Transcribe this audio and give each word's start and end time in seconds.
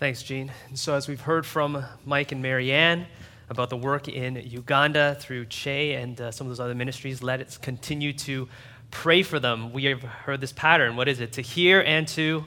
Thanks, 0.00 0.24
Gene. 0.24 0.50
And 0.68 0.76
so, 0.76 0.94
as 0.94 1.06
we've 1.06 1.20
heard 1.20 1.46
from 1.46 1.84
Mike 2.04 2.32
and 2.32 2.42
Marianne 2.42 3.06
about 3.48 3.70
the 3.70 3.76
work 3.76 4.08
in 4.08 4.34
Uganda 4.34 5.16
through 5.20 5.46
Che 5.46 5.94
and 5.94 6.20
uh, 6.20 6.32
some 6.32 6.48
of 6.48 6.50
those 6.50 6.58
other 6.58 6.74
ministries, 6.74 7.22
let 7.22 7.40
us 7.40 7.56
continue 7.56 8.12
to 8.14 8.48
pray 8.90 9.22
for 9.22 9.38
them. 9.38 9.72
We 9.72 9.84
have 9.84 10.02
heard 10.02 10.40
this 10.40 10.52
pattern. 10.52 10.96
What 10.96 11.06
is 11.06 11.20
it? 11.20 11.34
To 11.34 11.42
hear 11.42 11.80
and 11.80 12.08
to 12.08 12.44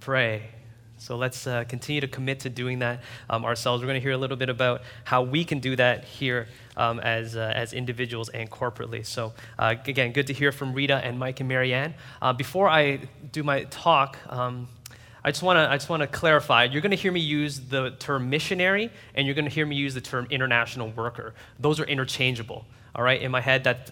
pray. 0.00 0.48
So 0.96 1.16
let's 1.16 1.46
uh, 1.46 1.64
continue 1.64 2.00
to 2.00 2.08
commit 2.08 2.40
to 2.40 2.48
doing 2.48 2.78
that 2.78 3.02
um, 3.28 3.44
ourselves. 3.44 3.82
We're 3.82 3.88
going 3.88 4.00
to 4.00 4.02
hear 4.02 4.12
a 4.12 4.16
little 4.16 4.36
bit 4.38 4.48
about 4.48 4.82
how 5.04 5.22
we 5.22 5.44
can 5.44 5.58
do 5.58 5.76
that 5.76 6.04
here 6.04 6.48
um, 6.78 6.98
as, 7.00 7.36
uh, 7.36 7.52
as 7.54 7.74
individuals 7.74 8.30
and 8.30 8.50
corporately. 8.50 9.04
So, 9.04 9.34
uh, 9.58 9.74
again, 9.84 10.12
good 10.12 10.28
to 10.28 10.32
hear 10.32 10.50
from 10.50 10.72
Rita 10.72 10.96
and 10.96 11.18
Mike 11.18 11.40
and 11.40 11.48
Marianne. 11.48 11.92
Uh, 12.22 12.32
before 12.32 12.70
I 12.70 13.00
do 13.32 13.42
my 13.42 13.64
talk, 13.64 14.16
um, 14.28 14.68
I 15.24 15.30
just 15.30 15.42
want 15.42 15.56
to 15.56 15.70
I 15.70 15.76
just 15.76 15.88
want 15.88 16.00
to 16.02 16.06
clarify. 16.06 16.64
You're 16.64 16.80
going 16.80 16.90
to 16.90 16.96
hear 16.96 17.12
me 17.12 17.20
use 17.20 17.60
the 17.60 17.90
term 17.98 18.28
missionary, 18.28 18.90
and 19.14 19.26
you're 19.26 19.34
going 19.34 19.44
to 19.44 19.50
hear 19.50 19.66
me 19.66 19.76
use 19.76 19.94
the 19.94 20.00
term 20.00 20.26
international 20.30 20.90
worker. 20.90 21.34
Those 21.60 21.78
are 21.80 21.84
interchangeable. 21.84 22.64
All 22.94 23.02
right, 23.02 23.22
in 23.22 23.30
my 23.30 23.40
head, 23.40 23.64
that 23.64 23.90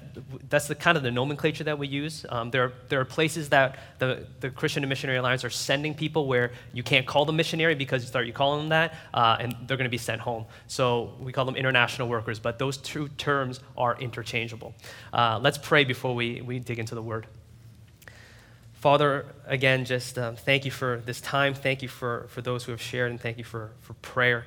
that's 0.51 0.69
the 0.69 0.75
kind 0.75 0.98
of 0.98 1.03
the 1.03 1.11
nomenclature 1.11 1.65
that 1.65 1.79
we 1.79 1.89
use. 1.89 2.27
Um, 2.29 2.51
there, 2.51 2.75
there 2.91 3.01
are 3.01 3.06
places 3.06 3.48
that 3.48 3.79
the, 3.98 4.27
the 4.41 4.51
Christian 4.51 4.83
and 4.83 4.91
Missionary 4.91 5.19
Alliance 5.19 5.43
are 5.43 5.48
sending 5.48 5.95
people 5.95 6.27
where 6.27 6.53
you 6.75 6.83
can't 6.83 7.06
call 7.06 7.25
them 7.25 7.37
missionary 7.37 7.75
because 7.75 8.03
you 8.03 8.09
start 8.09 8.27
you 8.27 8.34
calling 8.34 8.61
them 8.61 8.69
that, 8.69 8.95
uh, 9.15 9.39
and 9.41 9.56
they're 9.67 9.78
going 9.78 9.89
to 9.89 9.91
be 9.91 9.97
sent 9.97 10.20
home. 10.20 10.45
So 10.67 11.15
we 11.19 11.33
call 11.33 11.47
them 11.47 11.56
international 11.56 12.09
workers, 12.09 12.39
but 12.39 12.59
those 12.59 12.77
two 12.77 13.09
terms 13.17 13.61
are 13.75 13.98
interchangeable. 13.98 14.75
Uh, 15.15 15.41
let's 15.42 15.56
pray 15.56 15.84
before 15.84 16.15
we, 16.15 16.42
we 16.42 16.59
dig 16.59 16.78
into 16.78 16.95
the 16.95 17.03
word. 17.03 17.27
Father, 18.80 19.27
again, 19.47 19.84
just 19.84 20.19
um, 20.19 20.37
thank 20.37 20.65
you 20.65 20.70
for 20.70 21.02
this 21.05 21.20
time. 21.20 21.52
Thank 21.52 21.83
you 21.83 21.89
for, 21.89 22.27
for 22.30 22.41
those 22.41 22.65
who 22.65 22.73
have 22.73 22.80
shared, 22.80 23.11
and 23.11 23.20
thank 23.20 23.37
you 23.37 23.45
for, 23.45 23.73
for 23.83 23.93
prayer. 23.95 24.47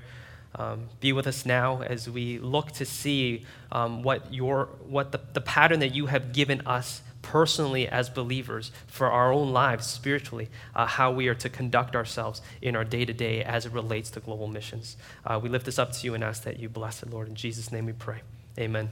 Um, 0.56 0.89
be 1.00 1.14
with 1.14 1.28
us 1.28 1.45
now 1.45 1.81
as 1.84 2.09
we 2.09 2.39
look 2.39 2.72
to 2.73 2.86
see 2.86 3.45
um, 3.72 4.02
what, 4.02 4.34
your, 4.34 4.70
what 4.88 5.11
the, 5.11 5.22
the 5.34 5.42
pattern 5.42 5.80
that 5.80 5.94
you 5.94 6.08
have 6.08 6.34
given 6.34 6.61
us 6.66 7.04
personally 7.22 7.88
as 7.88 8.09
believers 8.09 8.72
for 8.88 9.09
our 9.11 9.31
own 9.31 9.54
lives 9.54 9.86
spiritually, 9.86 10.50
uh, 10.76 10.88
how 10.88 11.11
we 11.11 11.28
are 11.28 11.36
to 11.36 11.50
conduct 11.50 11.95
ourselves 11.95 12.42
in 12.61 12.76
our 12.76 12.84
day 12.84 13.06
to 13.06 13.14
day 13.14 13.44
as 13.44 13.67
it 13.67 13.72
relates 13.72 14.09
to 14.11 14.20
global 14.20 14.48
missions. 14.48 14.98
Uh, 15.26 15.39
we 15.42 15.48
lift 15.48 15.66
this 15.66 15.78
up 15.78 15.92
to 15.92 16.06
you 16.06 16.16
and 16.16 16.23
ask 16.23 16.44
that 16.44 16.59
you 16.59 16.70
bless 16.70 17.04
it, 17.04 17.11
Lord. 17.11 17.28
In 17.28 17.36
Jesus' 17.36 17.72
name 17.72 17.86
we 17.86 17.94
pray. 17.94 18.22
Amen. 18.59 18.89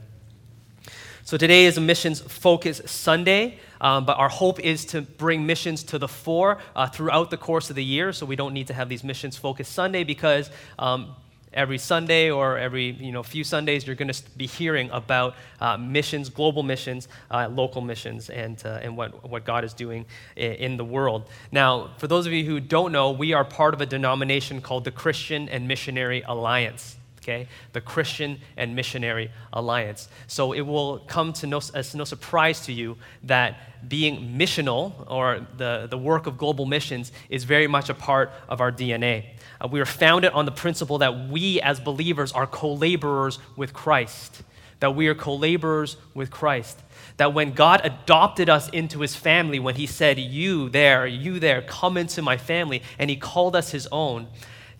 So 1.24 1.36
today 1.36 1.66
is 1.66 1.78
a 1.78 1.80
missions 1.80 2.20
focus 2.20 2.82
Sunday, 2.84 3.58
um, 3.80 4.04
but 4.04 4.18
our 4.18 4.28
hope 4.28 4.58
is 4.58 4.84
to 4.86 5.02
bring 5.02 5.46
missions 5.46 5.84
to 5.84 5.98
the 5.98 6.08
fore 6.08 6.58
uh, 6.74 6.88
throughout 6.88 7.30
the 7.30 7.36
course 7.36 7.70
of 7.70 7.76
the 7.76 7.84
year. 7.84 8.12
So 8.12 8.26
we 8.26 8.34
don't 8.34 8.52
need 8.52 8.66
to 8.66 8.74
have 8.74 8.88
these 8.88 9.04
missions 9.04 9.36
focus 9.36 9.68
Sunday 9.68 10.02
because 10.02 10.50
um, 10.80 11.14
every 11.54 11.78
Sunday 11.78 12.28
or 12.28 12.58
every 12.58 12.90
you 12.90 13.12
know 13.12 13.22
few 13.22 13.44
Sundays 13.44 13.86
you're 13.86 13.94
going 13.94 14.12
to 14.12 14.22
be 14.36 14.46
hearing 14.46 14.90
about 14.90 15.36
uh, 15.60 15.76
missions, 15.76 16.28
global 16.28 16.64
missions, 16.64 17.06
uh, 17.30 17.48
local 17.48 17.82
missions, 17.82 18.28
and 18.28 18.60
uh, 18.64 18.80
and 18.82 18.96
what 18.96 19.28
what 19.28 19.44
God 19.44 19.62
is 19.62 19.74
doing 19.74 20.04
in, 20.34 20.52
in 20.54 20.76
the 20.76 20.84
world. 20.84 21.28
Now, 21.52 21.92
for 21.98 22.08
those 22.08 22.26
of 22.26 22.32
you 22.32 22.44
who 22.44 22.58
don't 22.58 22.90
know, 22.90 23.12
we 23.12 23.32
are 23.32 23.44
part 23.44 23.74
of 23.74 23.80
a 23.80 23.86
denomination 23.86 24.60
called 24.60 24.84
the 24.84 24.92
Christian 24.92 25.48
and 25.48 25.68
Missionary 25.68 26.22
Alliance 26.26 26.96
okay? 27.22 27.48
The 27.72 27.80
Christian 27.80 28.40
and 28.56 28.74
Missionary 28.74 29.30
Alliance. 29.52 30.08
So 30.26 30.52
it 30.52 30.62
will 30.62 30.98
come 31.00 31.32
to 31.34 31.46
no, 31.46 31.60
as 31.74 31.94
no 31.94 32.04
surprise 32.04 32.60
to 32.66 32.72
you 32.72 32.96
that 33.22 33.88
being 33.88 34.36
missional, 34.36 34.92
or 35.10 35.46
the, 35.56 35.86
the 35.88 35.98
work 35.98 36.26
of 36.26 36.36
global 36.38 36.66
missions, 36.66 37.12
is 37.28 37.44
very 37.44 37.66
much 37.66 37.88
a 37.88 37.94
part 37.94 38.32
of 38.48 38.60
our 38.60 38.72
DNA. 38.72 39.26
Uh, 39.60 39.68
we 39.68 39.80
are 39.80 39.86
founded 39.86 40.32
on 40.32 40.44
the 40.44 40.52
principle 40.52 40.98
that 40.98 41.28
we 41.28 41.60
as 41.60 41.80
believers 41.80 42.32
are 42.32 42.46
co 42.46 42.72
laborers 42.72 43.38
with 43.56 43.72
Christ, 43.72 44.42
that 44.80 44.94
we 44.94 45.08
are 45.08 45.14
co 45.14 45.34
laborers 45.34 45.96
with 46.14 46.30
Christ. 46.30 46.80
That 47.18 47.34
when 47.34 47.52
God 47.52 47.82
adopted 47.84 48.48
us 48.48 48.68
into 48.70 49.00
his 49.00 49.14
family, 49.14 49.58
when 49.58 49.74
he 49.74 49.86
said, 49.86 50.18
You 50.18 50.68
there, 50.68 51.06
you 51.06 51.38
there, 51.38 51.62
come 51.62 51.96
into 51.96 52.22
my 52.22 52.36
family, 52.36 52.82
and 52.98 53.10
he 53.10 53.16
called 53.16 53.54
us 53.54 53.70
his 53.70 53.86
own, 53.92 54.28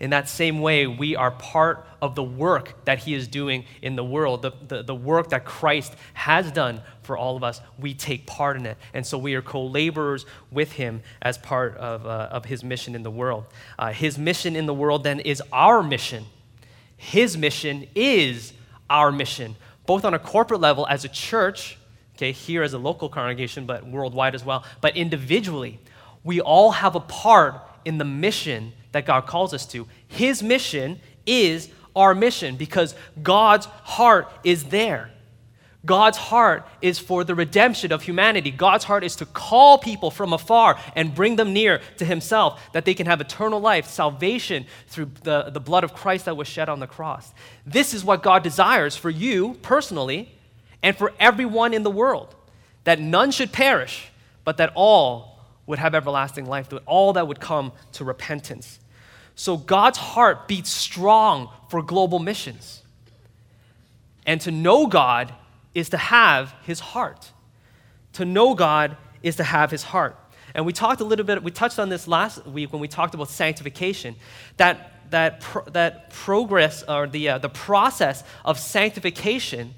in 0.02 0.10
that 0.10 0.28
same 0.28 0.60
way, 0.60 0.88
we 0.88 1.14
are 1.14 1.30
part 1.30 1.86
of 2.02 2.16
the 2.16 2.24
work 2.24 2.84
that 2.86 2.98
He 2.98 3.14
is 3.14 3.28
doing 3.28 3.64
in 3.82 3.94
the 3.94 4.02
world, 4.02 4.42
the, 4.42 4.50
the, 4.66 4.82
the, 4.82 4.94
work 4.96 5.30
that 5.30 5.44
Christ 5.44 5.94
has 6.14 6.50
done 6.50 6.82
for 7.04 7.16
all 7.16 7.36
of 7.36 7.44
us. 7.44 7.60
We 7.78 7.94
take 7.94 8.26
part 8.26 8.56
in 8.56 8.66
it. 8.66 8.76
And 8.92 9.06
so 9.06 9.16
we 9.16 9.36
are 9.36 9.42
co 9.42 9.64
laborers 9.64 10.26
with 10.50 10.72
Him 10.72 11.02
as 11.22 11.38
part 11.38 11.76
of, 11.76 12.04
uh, 12.04 12.28
of 12.32 12.46
His 12.46 12.64
mission 12.64 12.96
in 12.96 13.04
the 13.04 13.12
world. 13.12 13.44
Uh, 13.78 13.92
his 13.92 14.18
mission 14.18 14.56
in 14.56 14.66
the 14.66 14.74
world 14.74 15.04
then 15.04 15.20
is 15.20 15.40
our 15.52 15.84
mission. 15.84 16.24
His 16.96 17.38
mission 17.38 17.86
is 17.94 18.52
our 18.90 19.12
mission, 19.12 19.54
both 19.86 20.04
on 20.04 20.14
a 20.14 20.18
corporate 20.18 20.60
level 20.60 20.84
as 20.88 21.04
a 21.04 21.08
church, 21.08 21.78
okay, 22.16 22.32
here 22.32 22.64
as 22.64 22.72
a 22.72 22.78
local 22.78 23.08
congregation, 23.08 23.66
but 23.66 23.86
worldwide 23.86 24.34
as 24.34 24.44
well, 24.44 24.64
but 24.80 24.96
individually. 24.96 25.78
We 26.24 26.40
all 26.40 26.72
have 26.72 26.96
a 26.96 27.00
part 27.00 27.54
in 27.84 27.98
the 27.98 28.04
mission 28.04 28.72
that 28.92 29.06
God 29.06 29.26
calls 29.26 29.52
us 29.52 29.66
to. 29.66 29.86
His 30.08 30.42
mission 30.42 31.00
is 31.26 31.68
our 31.94 32.14
mission 32.14 32.56
because 32.56 32.94
God's 33.22 33.66
heart 33.66 34.30
is 34.44 34.64
there. 34.64 35.10
God's 35.84 36.16
heart 36.16 36.68
is 36.80 37.00
for 37.00 37.24
the 37.24 37.34
redemption 37.34 37.90
of 37.90 38.02
humanity. 38.02 38.52
God's 38.52 38.84
heart 38.84 39.02
is 39.02 39.16
to 39.16 39.26
call 39.26 39.78
people 39.78 40.12
from 40.12 40.32
afar 40.32 40.78
and 40.94 41.12
bring 41.12 41.34
them 41.34 41.52
near 41.52 41.80
to 41.96 42.04
Himself, 42.04 42.62
that 42.72 42.84
they 42.84 42.94
can 42.94 43.06
have 43.06 43.20
eternal 43.20 43.58
life, 43.58 43.88
salvation 43.88 44.66
through 44.86 45.10
the, 45.24 45.50
the 45.50 45.58
blood 45.58 45.82
of 45.82 45.92
Christ 45.92 46.26
that 46.26 46.36
was 46.36 46.46
shed 46.46 46.68
on 46.68 46.78
the 46.78 46.86
cross. 46.86 47.32
This 47.66 47.94
is 47.94 48.04
what 48.04 48.22
God 48.22 48.44
desires 48.44 48.96
for 48.96 49.10
you 49.10 49.58
personally 49.62 50.32
and 50.84 50.96
for 50.96 51.12
everyone 51.18 51.74
in 51.74 51.82
the 51.82 51.90
world 51.90 52.34
that 52.84 53.00
none 53.00 53.32
should 53.32 53.52
perish, 53.52 54.10
but 54.44 54.58
that 54.58 54.70
all 54.74 55.40
would 55.66 55.78
have 55.80 55.94
everlasting 55.94 56.46
life, 56.46 56.68
that 56.68 56.82
all 56.86 57.12
that 57.12 57.26
would 57.26 57.40
come 57.40 57.72
to 57.92 58.04
repentance. 58.04 58.78
So 59.34 59.56
God's 59.56 59.98
heart 59.98 60.46
beats 60.48 60.70
strong 60.70 61.48
for 61.68 61.82
global 61.82 62.18
missions. 62.18 62.82
And 64.26 64.40
to 64.42 64.50
know 64.50 64.86
God 64.86 65.32
is 65.74 65.88
to 65.90 65.96
have 65.96 66.54
his 66.64 66.80
heart. 66.80 67.32
To 68.14 68.24
know 68.24 68.54
God 68.54 68.96
is 69.22 69.36
to 69.36 69.44
have 69.44 69.70
his 69.70 69.82
heart. 69.82 70.16
And 70.54 70.66
we 70.66 70.72
talked 70.72 71.00
a 71.00 71.04
little 71.04 71.24
bit, 71.24 71.42
we 71.42 71.50
touched 71.50 71.78
on 71.78 71.88
this 71.88 72.06
last 72.06 72.46
week 72.46 72.72
when 72.72 72.80
we 72.80 72.88
talked 72.88 73.14
about 73.14 73.30
sanctification, 73.30 74.16
that, 74.58 75.10
that, 75.10 75.40
pro, 75.40 75.64
that 75.66 76.10
progress 76.10 76.82
or 76.86 77.06
the, 77.06 77.30
uh, 77.30 77.38
the 77.38 77.48
process 77.48 78.22
of 78.44 78.58
sanctification 78.58 79.74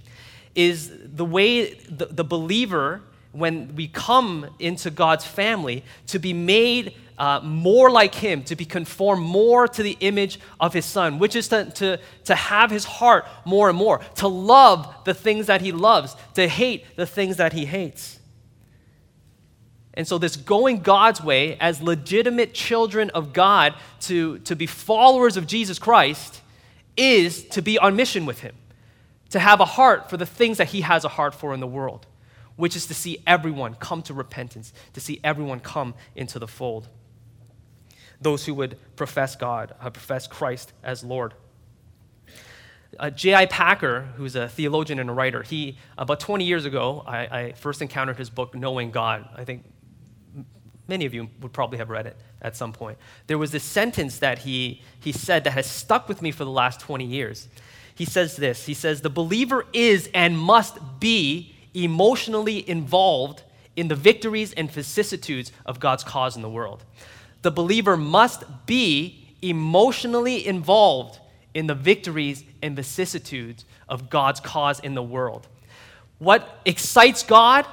is 0.54 0.92
the 1.02 1.24
way 1.24 1.74
the, 1.74 2.06
the 2.06 2.24
believer, 2.24 3.02
when 3.32 3.74
we 3.76 3.88
come 3.88 4.46
into 4.58 4.90
God's 4.90 5.24
family, 5.24 5.84
to 6.08 6.18
be 6.18 6.32
made 6.32 6.94
uh, 7.18 7.40
more 7.42 7.90
like 7.90 8.14
him, 8.14 8.42
to 8.44 8.56
be 8.56 8.64
conformed 8.64 9.22
more 9.22 9.68
to 9.68 9.82
the 9.82 9.96
image 10.00 10.40
of 10.58 10.72
his 10.72 10.84
son, 10.84 11.18
which 11.18 11.36
is 11.36 11.48
to, 11.48 11.70
to, 11.70 11.98
to 12.24 12.34
have 12.34 12.70
his 12.70 12.84
heart 12.84 13.26
more 13.44 13.68
and 13.68 13.78
more, 13.78 14.00
to 14.16 14.26
love 14.26 14.92
the 15.04 15.14
things 15.14 15.46
that 15.46 15.60
he 15.60 15.70
loves, 15.70 16.16
to 16.34 16.48
hate 16.48 16.84
the 16.96 17.06
things 17.06 17.36
that 17.36 17.52
he 17.52 17.66
hates. 17.66 18.18
And 19.96 20.08
so, 20.08 20.18
this 20.18 20.34
going 20.34 20.80
God's 20.80 21.22
way 21.22 21.56
as 21.60 21.80
legitimate 21.80 22.52
children 22.52 23.10
of 23.10 23.32
God 23.32 23.74
to, 24.00 24.38
to 24.40 24.56
be 24.56 24.66
followers 24.66 25.36
of 25.36 25.46
Jesus 25.46 25.78
Christ 25.78 26.40
is 26.96 27.44
to 27.50 27.62
be 27.62 27.78
on 27.78 27.94
mission 27.94 28.26
with 28.26 28.40
him, 28.40 28.56
to 29.30 29.38
have 29.38 29.60
a 29.60 29.64
heart 29.64 30.10
for 30.10 30.16
the 30.16 30.26
things 30.26 30.58
that 30.58 30.68
he 30.68 30.80
has 30.80 31.04
a 31.04 31.08
heart 31.08 31.32
for 31.32 31.54
in 31.54 31.60
the 31.60 31.66
world, 31.68 32.06
which 32.56 32.74
is 32.74 32.86
to 32.86 32.94
see 32.94 33.22
everyone 33.24 33.76
come 33.76 34.02
to 34.02 34.14
repentance, 34.14 34.72
to 34.94 35.00
see 35.00 35.20
everyone 35.22 35.60
come 35.60 35.94
into 36.16 36.40
the 36.40 36.48
fold 36.48 36.88
those 38.24 38.44
who 38.44 38.54
would 38.54 38.76
profess 38.96 39.36
God, 39.36 39.74
uh, 39.80 39.90
profess 39.90 40.26
Christ 40.26 40.72
as 40.82 41.04
Lord. 41.04 41.34
Uh, 42.98 43.10
J.I. 43.10 43.46
Packer, 43.46 44.02
who's 44.16 44.34
a 44.34 44.48
theologian 44.48 44.98
and 44.98 45.10
a 45.10 45.12
writer, 45.12 45.42
he, 45.42 45.76
about 45.98 46.20
20 46.20 46.44
years 46.44 46.64
ago, 46.64 47.04
I, 47.06 47.18
I 47.18 47.52
first 47.52 47.82
encountered 47.82 48.16
his 48.16 48.30
book, 48.30 48.54
Knowing 48.54 48.90
God. 48.90 49.28
I 49.36 49.44
think 49.44 49.64
many 50.88 51.04
of 51.04 51.14
you 51.14 51.28
would 51.40 51.52
probably 51.52 51.78
have 51.78 51.90
read 51.90 52.06
it 52.06 52.16
at 52.40 52.56
some 52.56 52.72
point. 52.72 52.98
There 53.26 53.38
was 53.38 53.50
this 53.50 53.64
sentence 53.64 54.18
that 54.18 54.40
he, 54.40 54.82
he 55.00 55.12
said 55.12 55.44
that 55.44 55.52
has 55.52 55.70
stuck 55.70 56.08
with 56.08 56.22
me 56.22 56.30
for 56.30 56.44
the 56.44 56.50
last 56.50 56.80
20 56.80 57.04
years. 57.04 57.48
He 57.94 58.04
says 58.04 58.36
this 58.36 58.66
He 58.66 58.74
says, 58.74 59.00
The 59.00 59.10
believer 59.10 59.66
is 59.72 60.08
and 60.14 60.38
must 60.38 60.78
be 61.00 61.54
emotionally 61.74 62.68
involved 62.68 63.42
in 63.76 63.88
the 63.88 63.96
victories 63.96 64.52
and 64.52 64.70
vicissitudes 64.70 65.50
of 65.66 65.80
God's 65.80 66.04
cause 66.04 66.36
in 66.36 66.42
the 66.42 66.48
world 66.48 66.84
the 67.44 67.50
believer 67.50 67.96
must 67.96 68.42
be 68.64 69.36
emotionally 69.42 70.46
involved 70.46 71.20
in 71.52 71.66
the 71.66 71.74
victories 71.74 72.42
and 72.62 72.74
vicissitudes 72.74 73.66
of 73.86 74.08
God's 74.08 74.40
cause 74.40 74.80
in 74.80 74.94
the 74.94 75.02
world. 75.02 75.46
What 76.18 76.60
excites 76.64 77.22
God 77.22 77.66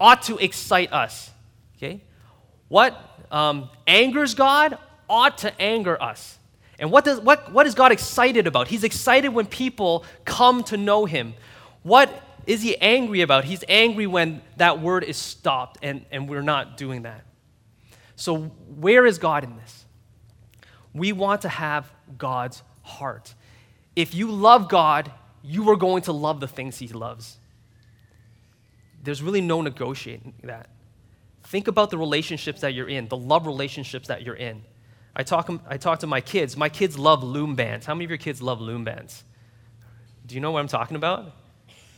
ought 0.00 0.22
to 0.22 0.38
excite 0.38 0.90
us. 0.90 1.30
Okay? 1.76 2.00
What 2.68 2.98
um, 3.30 3.68
angers 3.86 4.34
God 4.34 4.78
ought 5.06 5.36
to 5.38 5.60
anger 5.60 6.02
us. 6.02 6.38
And 6.78 6.90
what, 6.90 7.04
does, 7.04 7.20
what, 7.20 7.52
what 7.52 7.66
is 7.66 7.74
God 7.74 7.92
excited 7.92 8.46
about? 8.46 8.68
He's 8.68 8.84
excited 8.84 9.28
when 9.28 9.44
people 9.44 10.06
come 10.24 10.64
to 10.64 10.78
know 10.78 11.04
Him. 11.04 11.34
What 11.82 12.10
is 12.46 12.62
He 12.62 12.74
angry 12.78 13.20
about? 13.20 13.44
He's 13.44 13.64
angry 13.68 14.06
when 14.06 14.40
that 14.56 14.80
word 14.80 15.04
is 15.04 15.18
stopped 15.18 15.78
and, 15.82 16.06
and 16.10 16.26
we're 16.26 16.40
not 16.40 16.78
doing 16.78 17.02
that. 17.02 17.24
So, 18.20 18.36
where 18.76 19.06
is 19.06 19.16
God 19.16 19.44
in 19.44 19.56
this? 19.56 19.86
We 20.92 21.10
want 21.12 21.40
to 21.40 21.48
have 21.48 21.90
God's 22.18 22.62
heart. 22.82 23.34
If 23.96 24.14
you 24.14 24.30
love 24.30 24.68
God, 24.68 25.10
you 25.42 25.70
are 25.70 25.76
going 25.76 26.02
to 26.02 26.12
love 26.12 26.38
the 26.38 26.46
things 26.46 26.76
He 26.76 26.88
loves. 26.88 27.38
There's 29.02 29.22
really 29.22 29.40
no 29.40 29.62
negotiating 29.62 30.34
that. 30.42 30.68
Think 31.44 31.66
about 31.66 31.88
the 31.88 31.96
relationships 31.96 32.60
that 32.60 32.74
you're 32.74 32.90
in, 32.90 33.08
the 33.08 33.16
love 33.16 33.46
relationships 33.46 34.08
that 34.08 34.20
you're 34.20 34.36
in. 34.36 34.64
I 35.16 35.22
talk, 35.22 35.50
I 35.66 35.78
talk 35.78 36.00
to 36.00 36.06
my 36.06 36.20
kids. 36.20 36.58
My 36.58 36.68
kids 36.68 36.98
love 36.98 37.24
loom 37.24 37.56
bands. 37.56 37.86
How 37.86 37.94
many 37.94 38.04
of 38.04 38.10
your 38.10 38.18
kids 38.18 38.42
love 38.42 38.60
loom 38.60 38.84
bands? 38.84 39.24
Do 40.26 40.34
you 40.34 40.42
know 40.42 40.50
what 40.50 40.60
I'm 40.60 40.68
talking 40.68 40.96
about? 40.98 41.32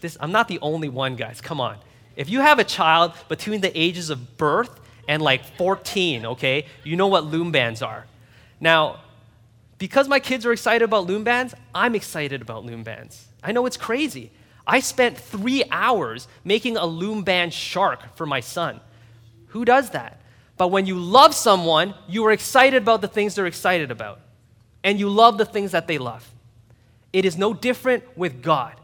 This, 0.01 0.17
I'm 0.21 0.31
not 0.31 0.47
the 0.47 0.61
only 0.63 0.89
one, 0.89 1.17
guys. 1.17 1.41
Come 1.41 1.61
on. 1.61 1.79
If 2.15 2.31
you 2.31 2.43
have 2.43 2.61
a 2.61 2.65
child 2.65 3.13
between 3.29 3.61
the 3.61 3.77
ages 3.77 4.09
of 4.09 4.37
birth 4.37 4.79
and 5.09 5.23
like 5.23 5.45
14, 5.57 6.27
okay, 6.27 6.67
you 6.85 6.97
know 6.97 7.09
what 7.09 7.25
loom 7.25 7.53
bands 7.53 7.83
are. 7.83 8.07
Now, 8.61 9.01
because 9.79 10.09
my 10.09 10.21
kids 10.21 10.47
are 10.47 10.53
excited 10.53 10.85
about 10.85 11.07
loom 11.07 11.25
bands, 11.25 11.55
I'm 11.75 11.95
excited 11.95 12.41
about 12.41 12.65
loom 12.65 12.85
bands. 12.85 13.27
I 13.43 13.53
know 13.53 13.67
it's 13.67 13.77
crazy. 13.77 14.31
I 14.67 14.81
spent 14.81 15.19
three 15.19 15.65
hours 15.71 16.29
making 16.45 16.77
a 16.77 16.87
loom 16.87 17.25
band 17.25 17.53
shark 17.53 18.17
for 18.17 18.27
my 18.27 18.41
son. 18.41 18.81
Who 19.49 19.65
does 19.65 19.91
that? 19.91 20.21
But 20.57 20.69
when 20.69 20.87
you 20.87 20.99
love 20.99 21.35
someone, 21.35 21.95
you 22.09 22.25
are 22.27 22.33
excited 22.33 22.83
about 22.83 23.01
the 23.01 23.09
things 23.09 23.35
they're 23.35 23.47
excited 23.47 23.91
about, 23.91 24.21
and 24.85 25.01
you 25.01 25.09
love 25.09 25.39
the 25.39 25.45
things 25.45 25.73
that 25.73 25.89
they 25.89 25.99
love. 25.99 26.31
It 27.13 27.25
is 27.25 27.37
no 27.37 27.53
different 27.53 28.17
with 28.17 28.43
God. 28.43 28.75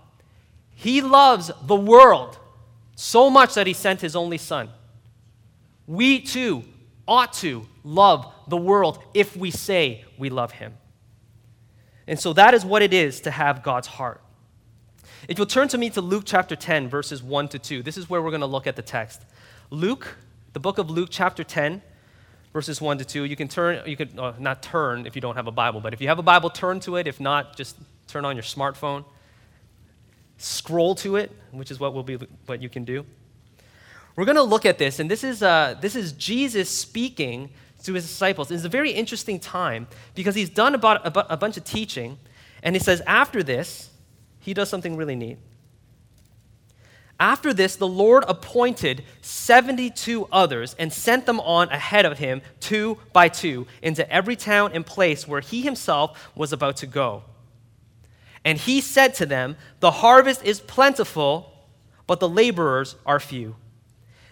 He 0.75 1.01
loves 1.01 1.51
the 1.63 1.77
world 1.77 2.39
so 2.97 3.31
much 3.31 3.55
that 3.55 3.67
He 3.67 3.73
sent 3.73 4.01
His 4.01 4.17
only 4.17 4.39
Son. 4.39 4.71
We 5.89 6.21
too 6.21 6.63
ought 7.09 7.33
to 7.33 7.67
love 7.83 8.33
the 8.47 8.57
world 8.57 9.03
if 9.15 9.37
we 9.37 9.51
say 9.51 10.05
we 10.19 10.29
love 10.29 10.53
Him. 10.53 10.75
And 12.07 12.21
so 12.21 12.33
that 12.35 12.55
is 12.55 12.65
what 12.65 12.83
it 12.83 12.93
is 12.93 13.23
to 13.23 13.31
have 13.31 13.63
God's 13.63 13.89
heart. 13.89 14.21
If 15.29 15.39
you'll 15.39 15.47
turn 15.47 15.69
to 15.69 15.79
me 15.79 15.91
to 15.91 16.01
Luke 16.01 16.25
chapter 16.27 16.55
10, 16.55 16.89
verses 16.89 17.23
1 17.23 17.49
to 17.49 17.59
2, 17.59 17.83
this 17.83 17.97
is 17.97 18.09
where 18.09 18.23
we're 18.23 18.31
going 18.31 18.43
to 18.43 18.47
look 18.47 18.67
at 18.67 18.77
the 18.77 18.83
text. 18.83 19.23
Luke, 19.71 20.17
the 20.53 20.61
book 20.61 20.79
of 20.79 20.91
Luke, 20.91 21.09
chapter 21.11 21.43
10, 21.43 21.83
verses 22.53 22.81
1 22.81 22.99
to 22.99 23.05
2. 23.05 23.25
You 23.25 23.37
can 23.37 23.49
turn, 23.49 23.83
you 23.87 23.97
can 23.97 24.19
uh, 24.19 24.35
not 24.39 24.63
turn 24.63 25.07
if 25.07 25.15
you 25.17 25.23
don't 25.23 25.37
have 25.37 25.47
a 25.47 25.53
Bible, 25.53 25.81
but 25.81 25.93
if 25.93 26.01
you 26.01 26.09
have 26.09 26.19
a 26.19 26.23
Bible, 26.23 26.51
turn 26.51 26.81
to 26.81 26.97
it. 26.97 27.07
If 27.07 27.19
not, 27.19 27.57
just 27.57 27.77
turn 28.07 28.25
on 28.25 28.37
your 28.37 28.43
smartphone. 28.43 29.05
Scroll 30.37 30.95
to 30.97 31.17
it, 31.17 31.33
which 31.51 31.71
is 31.71 31.81
what, 31.81 31.95
will 31.95 32.03
be, 32.03 32.17
what 32.47 32.63
you 32.63 32.69
can 32.69 32.85
do. 32.85 33.05
We're 34.19 34.25
going 34.25 34.35
to 34.35 34.43
look 34.43 34.67
at 34.67 34.79
this, 34.79 34.99
and 34.99 35.09
this 35.09 35.23
is, 35.23 35.45
uh, 35.45 35.77
this 35.81 35.95
is 35.95 36.11
Jesus 36.11 36.69
speaking 36.69 37.51
to 37.85 37.93
his 37.93 38.05
disciples. 38.05 38.51
It's 38.51 38.65
a 38.65 38.69
very 38.69 38.91
interesting 38.91 39.39
time 39.39 39.87
because 40.17 40.35
he's 40.35 40.51
done 40.51 40.75
about 40.75 41.07
a, 41.07 41.35
a 41.35 41.37
bunch 41.37 41.57
of 41.57 41.63
teaching, 41.63 42.19
and 42.65 42.75
he 42.75 42.81
says, 42.81 43.01
after 43.07 43.45
this, 43.45 43.91
he 44.41 44.55
does 44.55 44.69
something 44.69 44.97
really 44.97 45.15
neat. 45.15 45.39
After 47.21 47.55
this, 47.55 47.77
the 47.77 47.87
Lord 47.87 48.25
appointed 48.27 49.05
72 49.23 50.27
others 50.33 50.75
and 50.81 50.93
sent 50.93 51.25
them 51.25 51.39
on 51.39 51.69
ahead 51.69 52.05
of 52.05 52.19
him, 52.19 52.43
two 52.59 52.99
by 53.13 53.29
two, 53.29 53.69
into 53.83 54.11
every 54.13 54.35
town 54.35 54.73
and 54.75 54.85
place 54.85 55.29
where 55.29 55.41
he 55.41 55.63
himself 55.63 56.33
was 56.35 56.53
about 56.53 56.79
to 56.79 56.89
go. 56.89 57.23
And 58.45 58.59
he 58.59 58.81
said 58.81 59.15
to 59.15 59.27
them, 59.27 59.55
The 59.79 59.93
harvest 59.93 60.45
is 60.45 60.59
plentiful, 60.59 61.53
but 62.09 62.19
the 62.19 62.29
laborers 62.29 62.97
are 63.07 63.21
few. 63.21 63.55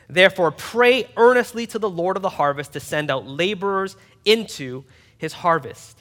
Therefore, 0.08 0.50
pray 0.50 1.08
earnestly 1.16 1.66
to 1.68 1.78
the 1.78 1.90
Lord 1.90 2.16
of 2.16 2.22
the 2.22 2.30
harvest 2.30 2.72
to 2.74 2.80
send 2.80 3.10
out 3.10 3.26
laborers 3.26 3.96
into 4.24 4.84
his 5.18 5.32
harvest. 5.32 5.98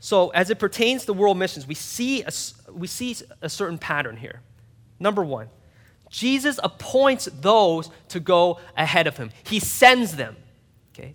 So, 0.00 0.30
as 0.30 0.48
it 0.50 0.58
pertains 0.58 1.04
to 1.06 1.12
world 1.12 1.38
missions, 1.38 1.66
we 1.66 1.74
see 1.74 2.22
a, 2.22 2.30
we 2.72 2.86
see 2.86 3.16
a 3.42 3.48
certain 3.48 3.78
pattern 3.78 4.16
here. 4.16 4.42
Number 5.00 5.24
one, 5.24 5.48
Jesus 6.08 6.58
appoints 6.62 7.26
those 7.40 7.90
to 8.08 8.20
go 8.20 8.60
ahead 8.76 9.06
of 9.06 9.16
him, 9.16 9.30
he 9.44 9.58
sends 9.58 10.16
them. 10.16 10.36
Okay? 10.94 11.14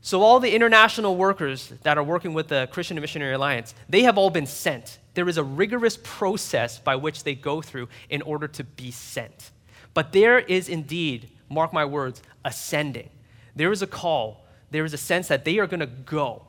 So, 0.00 0.22
all 0.22 0.38
the 0.38 0.54
international 0.54 1.16
workers 1.16 1.72
that 1.82 1.98
are 1.98 2.04
working 2.04 2.34
with 2.34 2.48
the 2.48 2.68
Christian 2.70 3.00
Missionary 3.00 3.34
Alliance, 3.34 3.74
they 3.88 4.02
have 4.02 4.18
all 4.18 4.30
been 4.30 4.46
sent. 4.46 4.98
There 5.14 5.28
is 5.28 5.38
a 5.38 5.44
rigorous 5.44 5.98
process 6.02 6.78
by 6.78 6.96
which 6.96 7.24
they 7.24 7.34
go 7.34 7.62
through 7.62 7.88
in 8.10 8.22
order 8.22 8.46
to 8.48 8.64
be 8.64 8.90
sent. 8.90 9.50
But 9.94 10.12
there 10.12 10.38
is 10.38 10.68
indeed, 10.68 11.30
mark 11.48 11.72
my 11.72 11.84
words, 11.84 12.22
ascending. 12.44 13.10
There 13.56 13.72
is 13.72 13.82
a 13.82 13.86
call. 13.86 14.44
There 14.70 14.84
is 14.84 14.94
a 14.94 14.98
sense 14.98 15.28
that 15.28 15.44
they 15.44 15.58
are 15.58 15.66
going 15.66 15.80
to 15.80 15.86
go. 15.86 16.44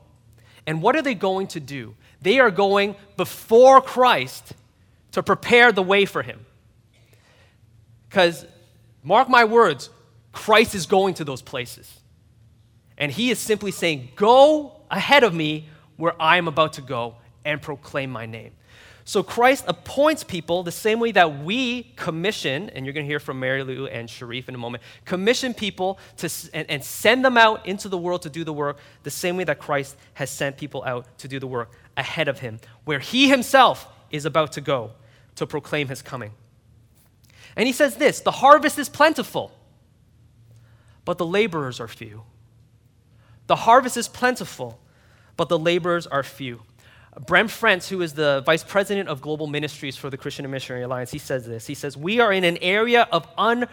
And 0.66 0.82
what 0.82 0.94
are 0.94 1.02
they 1.02 1.14
going 1.14 1.46
to 1.48 1.60
do? 1.60 1.94
They 2.22 2.38
are 2.38 2.50
going 2.50 2.94
before 3.16 3.80
Christ 3.80 4.52
to 5.12 5.22
prepare 5.22 5.72
the 5.72 5.82
way 5.82 6.04
for 6.04 6.22
him. 6.22 6.44
Because, 8.08 8.46
mark 9.02 9.28
my 9.28 9.44
words, 9.44 9.90
Christ 10.32 10.74
is 10.74 10.86
going 10.86 11.14
to 11.14 11.24
those 11.24 11.42
places. 11.42 12.00
And 12.98 13.10
he 13.10 13.30
is 13.30 13.38
simply 13.38 13.70
saying, 13.70 14.10
Go 14.16 14.72
ahead 14.90 15.24
of 15.24 15.34
me 15.34 15.68
where 15.96 16.20
I 16.20 16.36
am 16.36 16.48
about 16.48 16.74
to 16.74 16.82
go 16.82 17.16
and 17.44 17.60
proclaim 17.60 18.10
my 18.10 18.26
name. 18.26 18.52
So 19.04 19.22
Christ 19.22 19.64
appoints 19.66 20.22
people 20.22 20.62
the 20.62 20.72
same 20.72 21.00
way 21.00 21.12
that 21.12 21.42
we 21.42 21.84
commission, 21.96 22.70
and 22.70 22.84
you're 22.84 22.92
going 22.92 23.06
to 23.06 23.10
hear 23.10 23.20
from 23.20 23.40
Mary 23.40 23.62
Lou 23.62 23.86
and 23.86 24.08
Sharif 24.08 24.48
in 24.48 24.54
a 24.54 24.58
moment, 24.58 24.82
commission 25.04 25.54
people 25.54 25.98
to, 26.18 26.30
and, 26.52 26.70
and 26.70 26.84
send 26.84 27.24
them 27.24 27.36
out 27.36 27.66
into 27.66 27.88
the 27.88 27.98
world 27.98 28.22
to 28.22 28.30
do 28.30 28.44
the 28.44 28.52
work 28.52 28.78
the 29.02 29.10
same 29.10 29.36
way 29.36 29.44
that 29.44 29.58
Christ 29.58 29.96
has 30.14 30.30
sent 30.30 30.56
people 30.56 30.84
out 30.84 31.06
to 31.18 31.28
do 31.28 31.38
the 31.38 31.46
work 31.46 31.72
ahead 31.96 32.28
of 32.28 32.40
him, 32.40 32.60
where 32.84 32.98
he 32.98 33.28
himself 33.28 33.88
is 34.10 34.24
about 34.24 34.52
to 34.52 34.60
go 34.60 34.92
to 35.36 35.46
proclaim 35.46 35.88
his 35.88 36.02
coming. 36.02 36.32
And 37.56 37.66
he 37.66 37.72
says 37.72 37.96
this 37.96 38.20
the 38.20 38.30
harvest 38.30 38.78
is 38.78 38.88
plentiful, 38.88 39.52
but 41.04 41.18
the 41.18 41.26
laborers 41.26 41.80
are 41.80 41.88
few. 41.88 42.22
The 43.46 43.56
harvest 43.56 43.96
is 43.96 44.06
plentiful, 44.06 44.78
but 45.36 45.48
the 45.48 45.58
laborers 45.58 46.06
are 46.06 46.22
few. 46.22 46.62
Brent 47.18 47.50
Frentz, 47.50 47.88
who 47.88 48.02
is 48.02 48.14
the 48.14 48.42
vice 48.46 48.62
president 48.62 49.08
of 49.08 49.20
global 49.20 49.46
ministries 49.46 49.96
for 49.96 50.10
the 50.10 50.16
Christian 50.16 50.44
and 50.44 50.52
Missionary 50.52 50.84
Alliance, 50.84 51.10
he 51.10 51.18
says 51.18 51.44
this. 51.44 51.66
He 51.66 51.74
says, 51.74 51.96
We 51.96 52.20
are 52.20 52.32
in 52.32 52.44
an 52.44 52.56
area 52.58 53.08
of 53.10 53.26
un, 53.36 53.66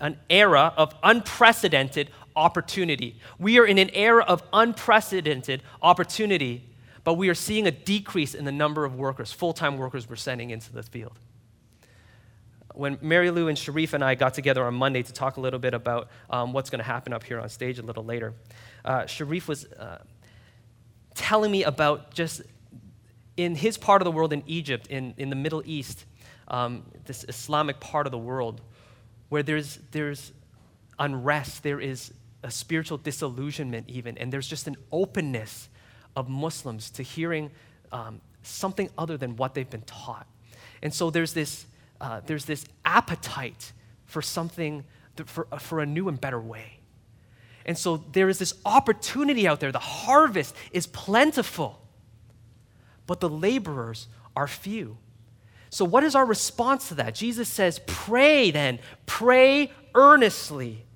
an 0.00 0.18
era 0.28 0.74
of 0.76 0.94
unprecedented 1.02 2.10
opportunity. 2.34 3.20
We 3.38 3.58
are 3.58 3.66
in 3.66 3.78
an 3.78 3.90
era 3.90 4.24
of 4.24 4.42
unprecedented 4.52 5.62
opportunity, 5.80 6.64
but 7.04 7.14
we 7.14 7.28
are 7.28 7.34
seeing 7.34 7.66
a 7.66 7.70
decrease 7.70 8.34
in 8.34 8.44
the 8.44 8.52
number 8.52 8.84
of 8.84 8.96
workers, 8.96 9.32
full 9.32 9.52
time 9.52 9.78
workers, 9.78 10.08
we're 10.08 10.16
sending 10.16 10.50
into 10.50 10.72
the 10.72 10.82
field. 10.82 11.18
When 12.74 12.98
Mary 13.00 13.30
Lou 13.30 13.48
and 13.48 13.58
Sharif 13.58 13.94
and 13.94 14.02
I 14.02 14.14
got 14.14 14.34
together 14.34 14.64
on 14.64 14.74
Monday 14.74 15.02
to 15.02 15.12
talk 15.12 15.36
a 15.36 15.40
little 15.40 15.58
bit 15.58 15.74
about 15.74 16.08
um, 16.28 16.52
what's 16.52 16.70
going 16.70 16.78
to 16.78 16.84
happen 16.84 17.12
up 17.12 17.22
here 17.24 17.38
on 17.38 17.48
stage 17.48 17.78
a 17.78 17.82
little 17.82 18.04
later, 18.04 18.32
uh, 18.84 19.06
Sharif 19.06 19.46
was 19.48 19.66
uh, 19.72 19.98
telling 21.14 21.50
me 21.50 21.64
about 21.64 22.14
just 22.14 22.42
in 23.44 23.54
his 23.54 23.78
part 23.78 24.02
of 24.02 24.04
the 24.04 24.10
world, 24.10 24.34
in 24.34 24.42
Egypt, 24.46 24.86
in, 24.88 25.14
in 25.16 25.30
the 25.30 25.36
Middle 25.36 25.62
East, 25.64 26.04
um, 26.48 26.82
this 27.06 27.24
Islamic 27.26 27.80
part 27.80 28.06
of 28.06 28.10
the 28.10 28.18
world, 28.18 28.60
where 29.30 29.42
there's, 29.42 29.78
there's 29.92 30.32
unrest, 30.98 31.62
there 31.62 31.80
is 31.80 32.12
a 32.42 32.50
spiritual 32.50 32.98
disillusionment, 32.98 33.88
even, 33.88 34.18
and 34.18 34.30
there's 34.30 34.46
just 34.46 34.66
an 34.66 34.76
openness 34.92 35.70
of 36.16 36.28
Muslims 36.28 36.90
to 36.90 37.02
hearing 37.02 37.50
um, 37.92 38.20
something 38.42 38.90
other 38.98 39.16
than 39.16 39.36
what 39.36 39.54
they've 39.54 39.70
been 39.70 39.82
taught. 39.82 40.26
And 40.82 40.92
so 40.92 41.08
there's 41.08 41.32
this, 41.32 41.64
uh, 41.98 42.20
there's 42.26 42.44
this 42.44 42.66
appetite 42.84 43.72
for 44.04 44.20
something, 44.20 44.84
for, 45.24 45.46
for 45.58 45.80
a 45.80 45.86
new 45.86 46.08
and 46.08 46.20
better 46.20 46.40
way. 46.40 46.80
And 47.64 47.78
so 47.78 47.96
there 48.12 48.28
is 48.28 48.38
this 48.38 48.52
opportunity 48.66 49.48
out 49.48 49.60
there. 49.60 49.72
The 49.72 49.78
harvest 49.78 50.54
is 50.72 50.86
plentiful 50.86 51.79
but 53.10 53.18
the 53.18 53.28
laborers 53.28 54.06
are 54.36 54.46
few. 54.46 54.96
So, 55.68 55.84
what 55.84 56.04
is 56.04 56.14
our 56.14 56.24
response 56.24 56.90
to 56.90 56.94
that? 56.94 57.12
Jesus 57.12 57.48
says, 57.48 57.80
Pray 57.88 58.52
then, 58.52 58.78
pray 59.04 59.72
earnestly 59.96 60.86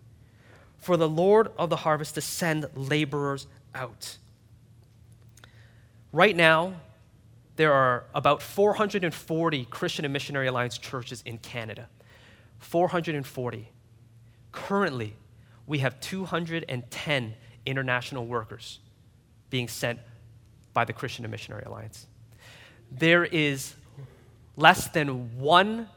for 0.76 0.96
the 0.96 1.08
Lord 1.08 1.50
of 1.58 1.70
the 1.70 1.76
harvest 1.78 2.14
to 2.14 2.20
send 2.20 2.68
laborers 2.76 3.48
out. 3.74 4.18
Right 6.12 6.36
now, 6.36 6.74
there 7.56 7.72
are 7.72 8.04
about 8.14 8.40
440 8.42 9.64
Christian 9.64 10.04
and 10.04 10.12
Missionary 10.12 10.46
Alliance 10.46 10.78
churches 10.78 11.20
in 11.26 11.38
Canada. 11.38 11.88
440. 12.60 13.72
Currently, 14.52 15.16
we 15.66 15.78
have 15.80 15.98
210 15.98 17.34
international 17.66 18.24
workers 18.24 18.78
being 19.50 19.66
sent 19.66 19.98
by 20.74 20.84
the 20.84 20.92
Christian 20.92 21.24
and 21.24 21.30
Missionary 21.30 21.62
Alliance. 21.64 22.06
There 22.90 23.24
is 23.24 23.74
less 24.56 24.88
than 24.88 25.38
one 25.38 25.88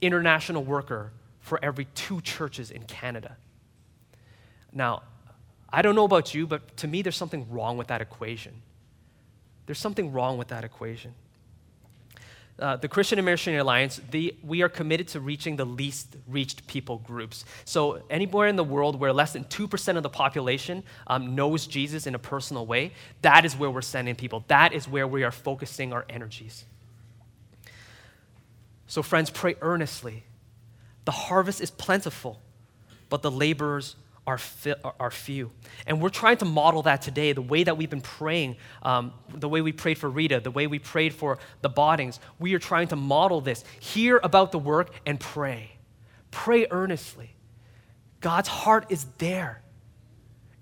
international 0.00 0.64
worker 0.64 1.12
for 1.40 1.64
every 1.64 1.84
two 1.94 2.20
churches 2.22 2.70
in 2.70 2.82
Canada. 2.84 3.36
Now, 4.72 5.02
I 5.70 5.82
don't 5.82 5.94
know 5.94 6.04
about 6.04 6.34
you, 6.34 6.46
but 6.46 6.76
to 6.78 6.88
me, 6.88 7.02
there's 7.02 7.16
something 7.16 7.46
wrong 7.50 7.76
with 7.76 7.86
that 7.88 8.00
equation. 8.00 8.62
There's 9.66 9.78
something 9.78 10.12
wrong 10.12 10.38
with 10.38 10.48
that 10.48 10.64
equation. 10.64 11.14
Uh, 12.58 12.74
the 12.76 12.88
Christian 12.88 13.18
and 13.18 13.26
Missionary 13.26 13.60
Alliance, 13.60 14.00
the, 14.10 14.34
we 14.42 14.62
are 14.62 14.68
committed 14.70 15.08
to 15.08 15.20
reaching 15.20 15.56
the 15.56 15.66
least 15.66 16.16
reached 16.26 16.66
people 16.66 16.98
groups. 16.98 17.44
So, 17.66 18.02
anywhere 18.08 18.48
in 18.48 18.56
the 18.56 18.64
world 18.64 18.98
where 18.98 19.12
less 19.12 19.34
than 19.34 19.44
2% 19.44 19.96
of 19.98 20.02
the 20.02 20.08
population 20.08 20.82
um, 21.06 21.34
knows 21.34 21.66
Jesus 21.66 22.06
in 22.06 22.14
a 22.14 22.18
personal 22.18 22.64
way, 22.64 22.92
that 23.20 23.44
is 23.44 23.54
where 23.54 23.70
we're 23.70 23.82
sending 23.82 24.14
people. 24.14 24.42
That 24.48 24.72
is 24.72 24.88
where 24.88 25.06
we 25.06 25.22
are 25.22 25.30
focusing 25.30 25.92
our 25.92 26.06
energies. 26.08 26.64
So, 28.86 29.02
friends, 29.02 29.28
pray 29.28 29.56
earnestly. 29.60 30.24
The 31.04 31.12
harvest 31.12 31.60
is 31.60 31.70
plentiful, 31.70 32.40
but 33.10 33.20
the 33.20 33.30
laborers 33.30 33.96
are, 34.26 34.38
fi- 34.38 34.74
are 34.98 35.10
few. 35.10 35.52
And 35.86 36.02
we're 36.02 36.08
trying 36.08 36.38
to 36.38 36.44
model 36.44 36.82
that 36.82 37.02
today, 37.02 37.32
the 37.32 37.42
way 37.42 37.64
that 37.64 37.76
we've 37.76 37.90
been 37.90 38.00
praying, 38.00 38.56
um, 38.82 39.12
the 39.32 39.48
way 39.48 39.60
we 39.60 39.72
prayed 39.72 39.98
for 39.98 40.10
Rita, 40.10 40.40
the 40.40 40.50
way 40.50 40.66
we 40.66 40.78
prayed 40.78 41.14
for 41.14 41.38
the 41.62 41.70
Boddings. 41.70 42.18
We 42.38 42.54
are 42.54 42.58
trying 42.58 42.88
to 42.88 42.96
model 42.96 43.40
this. 43.40 43.64
Hear 43.78 44.20
about 44.22 44.52
the 44.52 44.58
work 44.58 44.90
and 45.06 45.20
pray. 45.20 45.72
Pray 46.30 46.66
earnestly. 46.70 47.34
God's 48.20 48.48
heart 48.48 48.86
is 48.88 49.06
there, 49.18 49.62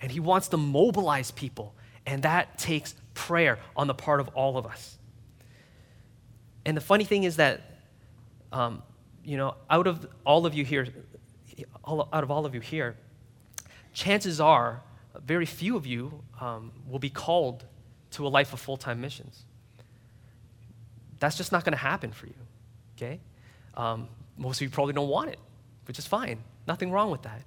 and 0.01 0.13
He 0.13 0.21
wants 0.21 0.49
to 0.49 0.57
mobilize 0.57 1.31
people, 1.31 1.75
and 2.05 2.23
that 2.25 2.59
takes 2.59 2.95
prayer 3.15 3.59
on 3.77 3.87
the 3.87 3.95
part 3.95 4.21
of 4.21 4.29
all 4.29 4.59
of 4.59 4.67
us. 4.67 4.99
And 6.67 6.77
the 6.77 6.83
funny 6.83 7.05
thing 7.05 7.25
is 7.25 7.37
that, 7.37 7.63
um, 8.53 8.83
you 9.25 9.37
know, 9.37 9.55
out 9.71 9.87
of 9.87 10.07
all 10.25 10.45
of 10.45 10.55
you 10.55 10.65
here, 10.65 10.87
out 11.89 12.25
of 12.25 12.31
all 12.31 12.45
of 12.45 12.55
you 12.55 12.61
here, 12.61 12.97
chances 13.95 14.41
are 14.41 14.83
very 15.25 15.47
few 15.47 15.77
of 15.77 15.87
you 15.87 16.23
um, 16.41 16.73
will 16.89 16.99
be 16.99 17.11
called 17.11 17.65
to 18.11 18.27
a 18.27 18.29
life 18.29 18.53
of 18.53 18.61
full 18.61 18.77
time 18.77 19.01
missions. 19.01 19.45
That's 21.21 21.37
just 21.37 21.53
not 21.53 21.65
going 21.65 21.73
to 21.73 21.79
happen 21.79 22.13
for 22.13 22.27
you, 22.27 22.35
okay? 22.97 23.21
Um, 23.75 24.09
most 24.37 24.59
of 24.59 24.63
you 24.63 24.71
probably 24.71 24.93
don't 24.93 25.09
want 25.09 25.31
it, 25.31 25.39
which 25.87 25.99
is 25.99 26.07
fine. 26.07 26.43
Nothing 26.67 26.91
wrong 26.91 27.11
with 27.11 27.23
that. 27.23 27.43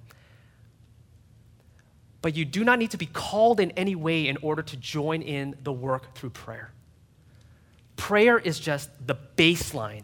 But 2.22 2.34
you 2.34 2.44
do 2.44 2.64
not 2.64 2.78
need 2.78 2.90
to 2.90 2.96
be 2.96 3.06
called 3.06 3.60
in 3.60 3.70
any 3.72 3.94
way 3.94 4.26
in 4.26 4.36
order 4.38 4.62
to 4.62 4.76
join 4.76 5.22
in 5.22 5.56
the 5.62 5.72
work 5.72 6.14
through 6.14 6.30
prayer. 6.30 6.72
Prayer 7.96 8.38
is 8.38 8.58
just 8.58 8.90
the 9.06 9.16
baseline 9.36 10.02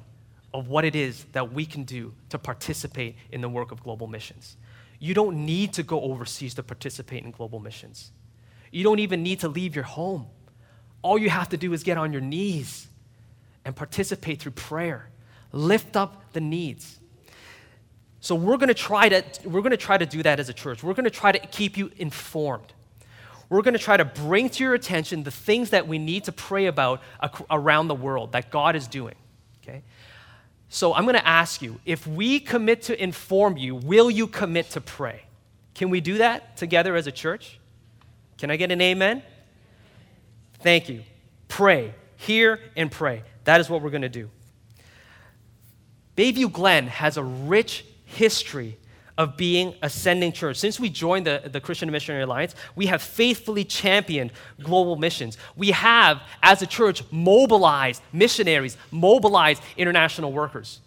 of 0.52 0.68
what 0.68 0.84
it 0.84 0.94
is 0.94 1.24
that 1.32 1.52
we 1.52 1.66
can 1.66 1.82
do 1.82 2.12
to 2.28 2.38
participate 2.38 3.16
in 3.32 3.40
the 3.40 3.48
work 3.48 3.72
of 3.72 3.82
global 3.82 4.06
missions. 4.06 4.56
You 5.04 5.12
don't 5.12 5.44
need 5.44 5.75
to 5.75 5.82
go 5.82 6.00
overseas 6.00 6.54
to 6.54 6.62
participate 6.62 7.25
in 7.25 7.30
global 7.30 7.61
missions. 7.61 8.11
You 8.73 8.82
don't 8.84 9.00
even 9.00 9.23
need 9.23 9.40
to 9.40 9.49
leave 9.49 9.75
your 9.75 9.84
home. 9.84 10.28
All 11.02 11.18
you 11.18 11.28
have 11.28 11.50
to 11.50 11.58
do 11.58 11.75
is 11.75 11.82
get 11.82 11.99
on 11.99 12.11
your 12.11 12.23
knees 12.23 12.87
and 13.66 13.76
participate 13.76 14.40
through 14.40 14.52
prayer. 14.52 15.11
Lift 15.52 15.94
up 15.94 16.32
the 16.32 16.40
needs. 16.40 17.00
So 18.20 18.34
we're 18.34 18.56
going 18.56 18.68
to 18.68 18.75
try 18.75 19.11
to 19.11 19.23
we're 19.44 19.61
going 19.61 19.73
to 19.73 19.76
try 19.76 19.99
to 19.99 20.06
do 20.06 20.23
that 20.23 20.40
as 20.40 20.49
a 20.49 20.54
church. 20.54 20.82
We're 20.82 20.94
going 20.94 21.04
to 21.04 21.11
try 21.11 21.32
to 21.32 21.38
keep 21.38 21.76
you 21.76 21.90
informed. 21.99 22.73
We're 23.50 23.61
going 23.61 23.75
to 23.75 23.84
try 23.84 23.99
to 23.99 24.06
bring 24.06 24.49
to 24.49 24.64
your 24.64 24.73
attention 24.73 25.23
the 25.25 25.30
things 25.30 25.68
that 25.68 25.87
we 25.87 25.99
need 25.99 26.25
to 26.25 26.32
pray 26.32 26.64
about 26.64 27.02
around 27.50 27.88
the 27.88 27.94
world 27.94 28.32
that 28.32 28.50
God 28.50 28.75
is 28.75 28.88
doing. 28.88 29.16
Okay? 29.62 29.82
So 30.68 30.94
I'm 30.94 31.04
going 31.04 31.16
to 31.16 31.26
ask 31.26 31.62
you 31.62 31.80
if 31.85 32.06
we 32.06 32.40
commit 32.40 32.83
to 32.83 33.02
inform 33.02 33.56
you, 33.56 33.75
will 33.75 34.11
you 34.11 34.26
commit 34.26 34.71
to 34.71 34.80
pray? 34.80 35.23
Can 35.75 35.90
we 35.90 36.00
do 36.00 36.18
that 36.18 36.56
together 36.56 36.97
as 36.97 37.06
a 37.06 37.12
church? 37.12 37.59
Can 38.38 38.50
I 38.50 38.56
get 38.56 38.71
an 38.71 38.80
amen? 38.80 39.23
Thank 40.61 40.88
you. 40.88 41.02
Pray. 41.49 41.94
Hear 42.16 42.59
and 42.76 42.90
pray. 42.90 43.23
That 43.44 43.61
is 43.61 43.68
what 43.68 43.83
we're 43.83 43.90
going 43.90 44.02
to 44.02 44.09
do. 44.09 44.30
Bayview 46.16 46.50
Glen 46.50 46.87
has 46.87 47.16
a 47.16 47.23
rich 47.23 47.85
history 48.04 48.78
of 49.16 49.37
being 49.37 49.75
a 49.83 49.88
sending 49.88 50.33
church. 50.33 50.56
Since 50.56 50.80
we 50.80 50.90
joined 50.90 51.26
the, 51.26 51.42
the 51.44 51.61
Christian 51.61 51.90
Missionary 51.90 52.25
Alliance, 52.25 52.54
we 52.75 52.87
have 52.87 53.00
faithfully 53.00 53.64
championed 53.64 54.33
global 54.61 54.97
missions. 54.97 55.38
We 55.56 55.71
have, 55.71 56.23
as 56.42 56.62
a 56.62 56.66
church, 56.66 57.02
mobilized 57.11 58.02
missionaries, 58.12 58.76
mobilized 58.90 59.62
international 59.76 60.33
workers. 60.33 60.80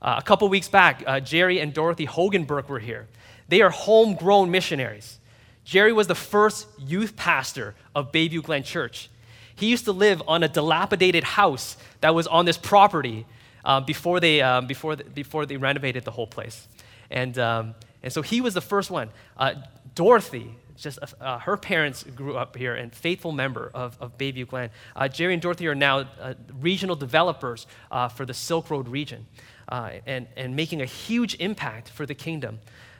Uh, 0.00 0.16
a 0.18 0.22
couple 0.22 0.48
weeks 0.48 0.68
back, 0.68 1.02
uh, 1.06 1.18
Jerry 1.18 1.58
and 1.58 1.72
Dorothy 1.72 2.06
Hogenberg 2.06 2.68
were 2.68 2.78
here. 2.78 3.08
They 3.48 3.60
are 3.60 3.70
homegrown 3.70 4.50
missionaries. 4.50 5.18
Jerry 5.64 5.92
was 5.92 6.06
the 6.06 6.14
first 6.14 6.68
youth 6.78 7.16
pastor 7.16 7.74
of 7.94 8.12
Bayview 8.12 8.42
Glen 8.42 8.62
Church. 8.62 9.10
He 9.56 9.66
used 9.66 9.84
to 9.86 9.92
live 9.92 10.22
on 10.28 10.42
a 10.42 10.48
dilapidated 10.48 11.24
house 11.24 11.76
that 12.00 12.14
was 12.14 12.26
on 12.26 12.44
this 12.44 12.58
property 12.58 13.24
uh, 13.64 13.80
before, 13.80 14.20
they, 14.20 14.42
uh, 14.42 14.60
before, 14.60 14.94
the, 14.96 15.04
before 15.04 15.46
they 15.46 15.56
renovated 15.56 16.04
the 16.04 16.10
whole 16.10 16.26
place. 16.26 16.68
And, 17.14 17.38
um, 17.38 17.74
and 18.02 18.12
so 18.12 18.20
he 18.20 18.42
was 18.42 18.52
the 18.52 18.60
first 18.60 18.90
one. 18.90 19.08
Uh, 19.38 19.54
Dorothy, 19.94 20.50
just 20.76 20.98
uh, 21.00 21.06
uh, 21.20 21.38
her 21.38 21.56
parents 21.56 22.02
grew 22.02 22.36
up 22.36 22.56
here 22.56 22.74
and 22.74 22.92
faithful 22.92 23.30
member 23.30 23.70
of, 23.72 23.96
of 24.00 24.18
Bayview 24.18 24.48
Glen. 24.48 24.70
Uh, 24.96 25.06
Jerry 25.06 25.32
and 25.32 25.40
Dorothy 25.40 25.68
are 25.68 25.76
now 25.76 26.00
uh, 26.20 26.34
regional 26.60 26.96
developers 26.96 27.68
uh, 27.92 28.08
for 28.08 28.26
the 28.26 28.34
Silk 28.34 28.68
Road 28.68 28.88
region 28.88 29.26
and, 29.70 30.26
and 30.36 30.54
making 30.54 30.82
a 30.82 30.84
huge 30.84 31.36
impact 31.36 31.88
for 31.88 32.04
the 32.04 32.14
kingdom. 32.14 32.58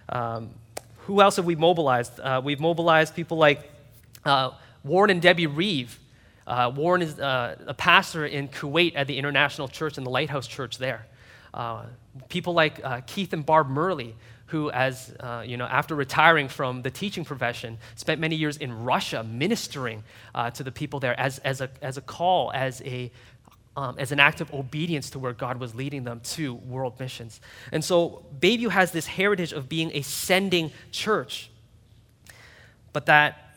Um, 0.08 0.50
who 0.98 1.20
else 1.20 1.36
have 1.36 1.44
we 1.44 1.56
mobilized? 1.56 2.18
we've 2.42 2.60
mobilized 2.60 3.14
people 3.14 3.36
like 3.36 3.70
Warren 4.82 5.10
and 5.10 5.20
Debbie 5.20 5.46
Reeve. 5.46 6.00
Warren 6.46 7.02
is 7.02 7.18
a 7.18 7.74
pastor 7.76 8.24
in 8.26 8.48
Kuwait 8.48 8.92
at 8.96 9.06
the 9.06 9.18
International 9.18 9.68
Church 9.68 9.98
and 9.98 10.06
the 10.06 10.10
Lighthouse 10.10 10.46
Church 10.46 10.78
there. 10.78 11.06
Uh, 11.54 11.86
people 12.28 12.52
like 12.52 12.84
uh, 12.84 13.00
Keith 13.06 13.32
and 13.32 13.46
Barb 13.46 13.68
Murley, 13.68 14.14
who, 14.46 14.70
as 14.72 15.14
uh, 15.20 15.42
you 15.46 15.56
know, 15.56 15.66
after 15.66 15.94
retiring 15.94 16.48
from 16.48 16.82
the 16.82 16.90
teaching 16.90 17.24
profession, 17.24 17.78
spent 17.94 18.20
many 18.20 18.34
years 18.34 18.56
in 18.56 18.84
Russia 18.84 19.22
ministering 19.22 20.02
uh, 20.34 20.50
to 20.50 20.64
the 20.64 20.72
people 20.72 21.00
there 21.00 21.18
as, 21.18 21.38
as, 21.38 21.60
a, 21.60 21.70
as 21.80 21.96
a 21.96 22.00
call, 22.02 22.50
as 22.52 22.82
a 22.84 23.10
um, 23.76 23.96
as 23.98 24.12
an 24.12 24.20
act 24.20 24.40
of 24.40 24.52
obedience 24.54 25.10
to 25.10 25.18
where 25.18 25.32
God 25.32 25.58
was 25.58 25.74
leading 25.74 26.04
them 26.04 26.20
to 26.20 26.54
world 26.54 26.98
missions. 27.00 27.40
And 27.72 27.84
so 27.84 28.24
Bayview 28.38 28.70
has 28.70 28.92
this 28.92 29.06
heritage 29.06 29.52
of 29.52 29.68
being 29.68 29.90
a 29.94 30.02
sending 30.02 30.70
church, 30.92 31.50
but 32.92 33.06
that, 33.06 33.56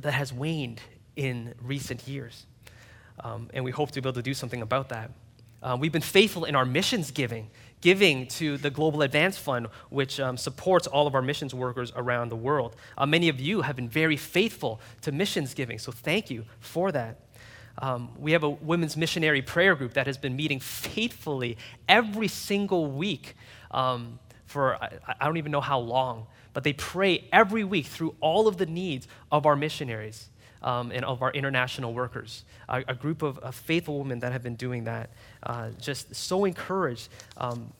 that 0.00 0.12
has 0.12 0.32
waned 0.32 0.80
in 1.14 1.54
recent 1.62 2.08
years. 2.08 2.46
Um, 3.22 3.50
and 3.52 3.64
we 3.64 3.70
hope 3.70 3.90
to 3.90 4.00
be 4.00 4.08
able 4.08 4.14
to 4.14 4.22
do 4.22 4.32
something 4.32 4.62
about 4.62 4.88
that. 4.88 5.10
Uh, 5.62 5.76
we've 5.78 5.92
been 5.92 6.00
faithful 6.00 6.44
in 6.44 6.54
our 6.54 6.64
missions 6.64 7.10
giving, 7.10 7.50
giving 7.80 8.26
to 8.26 8.56
the 8.56 8.70
Global 8.70 9.02
Advance 9.02 9.36
Fund, 9.36 9.66
which 9.90 10.18
um, 10.18 10.36
supports 10.36 10.86
all 10.86 11.06
of 11.06 11.14
our 11.14 11.20
missions 11.20 11.54
workers 11.54 11.92
around 11.94 12.30
the 12.30 12.36
world. 12.36 12.76
Uh, 12.96 13.04
many 13.04 13.28
of 13.28 13.38
you 13.38 13.60
have 13.60 13.76
been 13.76 13.88
very 13.88 14.16
faithful 14.16 14.80
to 15.02 15.12
missions 15.12 15.52
giving, 15.52 15.78
so 15.78 15.92
thank 15.92 16.30
you 16.30 16.46
for 16.60 16.90
that. 16.92 17.20
Um, 17.78 18.10
we 18.18 18.32
have 18.32 18.42
a 18.42 18.50
women's 18.50 18.96
missionary 18.96 19.42
prayer 19.42 19.74
group 19.74 19.94
that 19.94 20.06
has 20.06 20.18
been 20.18 20.34
meeting 20.34 20.60
faithfully 20.60 21.56
every 21.88 22.28
single 22.28 22.90
week 22.90 23.34
um, 23.70 24.18
for 24.46 24.76
I, 24.82 24.98
I 25.20 25.26
don't 25.26 25.36
even 25.36 25.52
know 25.52 25.60
how 25.60 25.78
long, 25.78 26.26
but 26.52 26.64
they 26.64 26.72
pray 26.72 27.24
every 27.32 27.64
week 27.64 27.86
through 27.86 28.16
all 28.20 28.48
of 28.48 28.56
the 28.56 28.66
needs 28.66 29.06
of 29.30 29.46
our 29.46 29.56
missionaries 29.56 30.30
um, 30.62 30.92
and 30.92 31.04
of 31.04 31.22
our 31.22 31.30
international 31.32 31.94
workers. 31.94 32.44
A, 32.68 32.84
a 32.88 32.94
group 32.94 33.22
of, 33.22 33.38
of, 33.38 33.54
faithful 33.54 33.98
women 33.98 34.18
that 34.20 34.32
have 34.32 34.42
been 34.42 34.56
doing 34.56 34.84
that, 34.84 35.10
uh, 35.42 35.70
just 35.80 36.14
so 36.14 36.44
encouraged 36.44 37.08
um, 37.36 37.72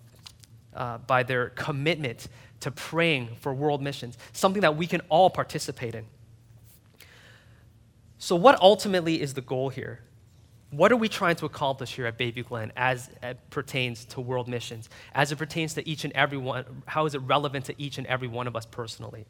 uh, 0.74 0.98
by 0.98 1.22
their 1.22 1.50
commitment 1.50 2.28
to 2.60 2.70
praying 2.70 3.28
for 3.40 3.52
world 3.52 3.82
missions, 3.82 4.18
something 4.32 4.62
that 4.62 4.76
we 4.76 4.86
can 4.86 5.00
all 5.08 5.30
participate 5.30 5.94
in. 5.94 6.04
So, 8.18 8.36
what 8.36 8.60
ultimately 8.60 9.20
is 9.20 9.34
the 9.34 9.40
goal 9.40 9.70
here? 9.70 10.00
What 10.70 10.92
are 10.92 10.96
we 10.96 11.08
trying 11.08 11.34
to 11.36 11.46
accomplish 11.46 11.96
here 11.96 12.06
at 12.06 12.16
Bayview 12.16 12.46
Glen 12.46 12.70
as 12.76 13.10
it 13.22 13.38
pertains 13.50 14.04
to 14.06 14.20
world 14.20 14.46
missions, 14.46 14.88
as 15.14 15.32
it 15.32 15.36
pertains 15.36 15.74
to 15.74 15.88
each 15.88 16.04
and 16.04 16.12
every 16.12 16.38
one? 16.38 16.64
How 16.86 17.06
is 17.06 17.14
it 17.14 17.18
relevant 17.18 17.64
to 17.64 17.74
each 17.82 17.98
and 17.98 18.06
every 18.06 18.28
one 18.28 18.46
of 18.46 18.54
us 18.54 18.66
personally? 18.66 19.26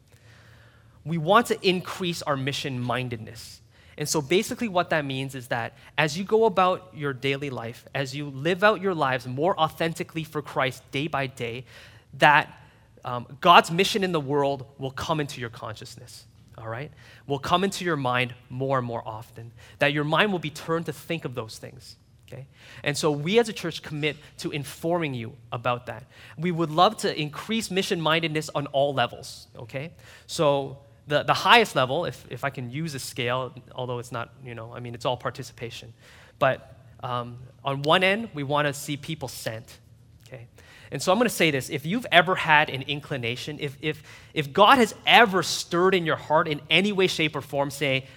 We 1.05 1.17
want 1.17 1.47
to 1.47 1.67
increase 1.67 2.21
our 2.21 2.37
mission 2.37 2.79
mindedness. 2.79 3.61
And 3.97 4.07
so 4.07 4.21
basically, 4.21 4.67
what 4.67 4.89
that 4.91 5.05
means 5.05 5.35
is 5.35 5.47
that 5.49 5.77
as 5.97 6.17
you 6.17 6.23
go 6.23 6.45
about 6.45 6.91
your 6.95 7.13
daily 7.13 7.49
life, 7.49 7.85
as 7.93 8.15
you 8.15 8.29
live 8.29 8.63
out 8.63 8.81
your 8.81 8.95
lives 8.95 9.27
more 9.27 9.59
authentically 9.59 10.23
for 10.23 10.41
Christ 10.41 10.89
day 10.91 11.07
by 11.07 11.27
day, 11.27 11.65
that 12.15 12.51
um, 13.03 13.27
God's 13.41 13.71
mission 13.71 14.03
in 14.03 14.11
the 14.11 14.19
world 14.19 14.65
will 14.77 14.91
come 14.91 15.19
into 15.19 15.41
your 15.41 15.49
consciousness. 15.49 16.25
all 16.57 16.67
right, 16.67 16.91
will 17.27 17.39
come 17.39 17.63
into 17.63 17.83
your 17.83 17.95
mind 17.95 18.33
more 18.49 18.77
and 18.77 18.85
more 18.85 19.01
often. 19.05 19.51
That 19.79 19.93
your 19.93 20.03
mind 20.03 20.31
will 20.31 20.39
be 20.39 20.51
turned 20.51 20.85
to 20.85 20.93
think 20.93 21.25
of 21.25 21.33
those 21.33 21.57
things. 21.57 21.95
Okay? 22.27 22.47
And 22.83 22.97
so 22.97 23.11
we 23.11 23.39
as 23.39 23.49
a 23.49 23.53
church 23.53 23.81
commit 23.81 24.17
to 24.37 24.51
informing 24.51 25.13
you 25.13 25.33
about 25.51 25.87
that. 25.87 26.05
We 26.37 26.51
would 26.51 26.69
love 26.69 26.97
to 26.97 27.19
increase 27.19 27.69
mission 27.69 27.99
mindedness 27.99 28.49
on 28.55 28.67
all 28.67 28.93
levels. 28.93 29.47
Okay? 29.57 29.91
So 30.27 30.77
the, 31.07 31.23
the 31.23 31.33
highest 31.33 31.75
level, 31.75 32.05
if, 32.05 32.25
if 32.29 32.43
I 32.43 32.49
can 32.49 32.71
use 32.71 32.95
a 32.95 32.99
scale, 32.99 33.53
although 33.73 33.99
it's 33.99 34.11
not, 34.11 34.33
you 34.43 34.55
know, 34.55 34.73
I 34.73 34.79
mean, 34.79 34.93
it's 34.93 35.05
all 35.05 35.17
participation. 35.17 35.93
But 36.39 36.77
um, 37.03 37.37
on 37.63 37.81
one 37.81 38.03
end, 38.03 38.29
we 38.33 38.43
want 38.43 38.67
to 38.67 38.73
see 38.73 38.97
people 38.97 39.27
sent. 39.27 39.79
Okay? 40.27 40.47
And 40.91 41.01
so 41.01 41.11
I'm 41.11 41.17
going 41.17 41.29
to 41.29 41.33
say 41.33 41.51
this 41.51 41.69
if 41.69 41.85
you've 41.85 42.05
ever 42.11 42.35
had 42.35 42.69
an 42.69 42.83
inclination, 42.83 43.57
if, 43.59 43.77
if, 43.81 44.03
if 44.33 44.53
God 44.53 44.77
has 44.77 44.93
ever 45.05 45.43
stirred 45.43 45.95
in 45.95 46.05
your 46.05 46.15
heart 46.15 46.47
in 46.47 46.61
any 46.69 46.91
way, 46.91 47.07
shape, 47.07 47.35
or 47.35 47.41
form, 47.41 47.71
say, 47.71 48.07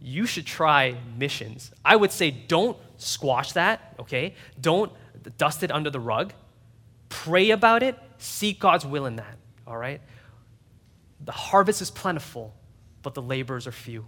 you 0.00 0.26
should 0.26 0.46
try 0.46 0.96
missions, 1.16 1.72
I 1.84 1.96
would 1.96 2.12
say 2.12 2.30
don't 2.30 2.76
squash 2.96 3.52
that, 3.52 3.94
okay? 4.00 4.34
Don't 4.60 4.92
dust 5.38 5.62
it 5.62 5.70
under 5.70 5.90
the 5.90 6.00
rug. 6.00 6.32
Pray 7.08 7.50
about 7.50 7.82
it, 7.82 7.96
seek 8.18 8.58
God's 8.58 8.86
will 8.86 9.06
in 9.06 9.16
that, 9.16 9.36
all 9.66 9.76
right? 9.76 10.00
The 11.24 11.32
harvest 11.32 11.82
is 11.82 11.90
plentiful, 11.90 12.54
but 13.02 13.14
the 13.14 13.22
laborers 13.22 13.66
are 13.66 13.72
few. 13.72 14.06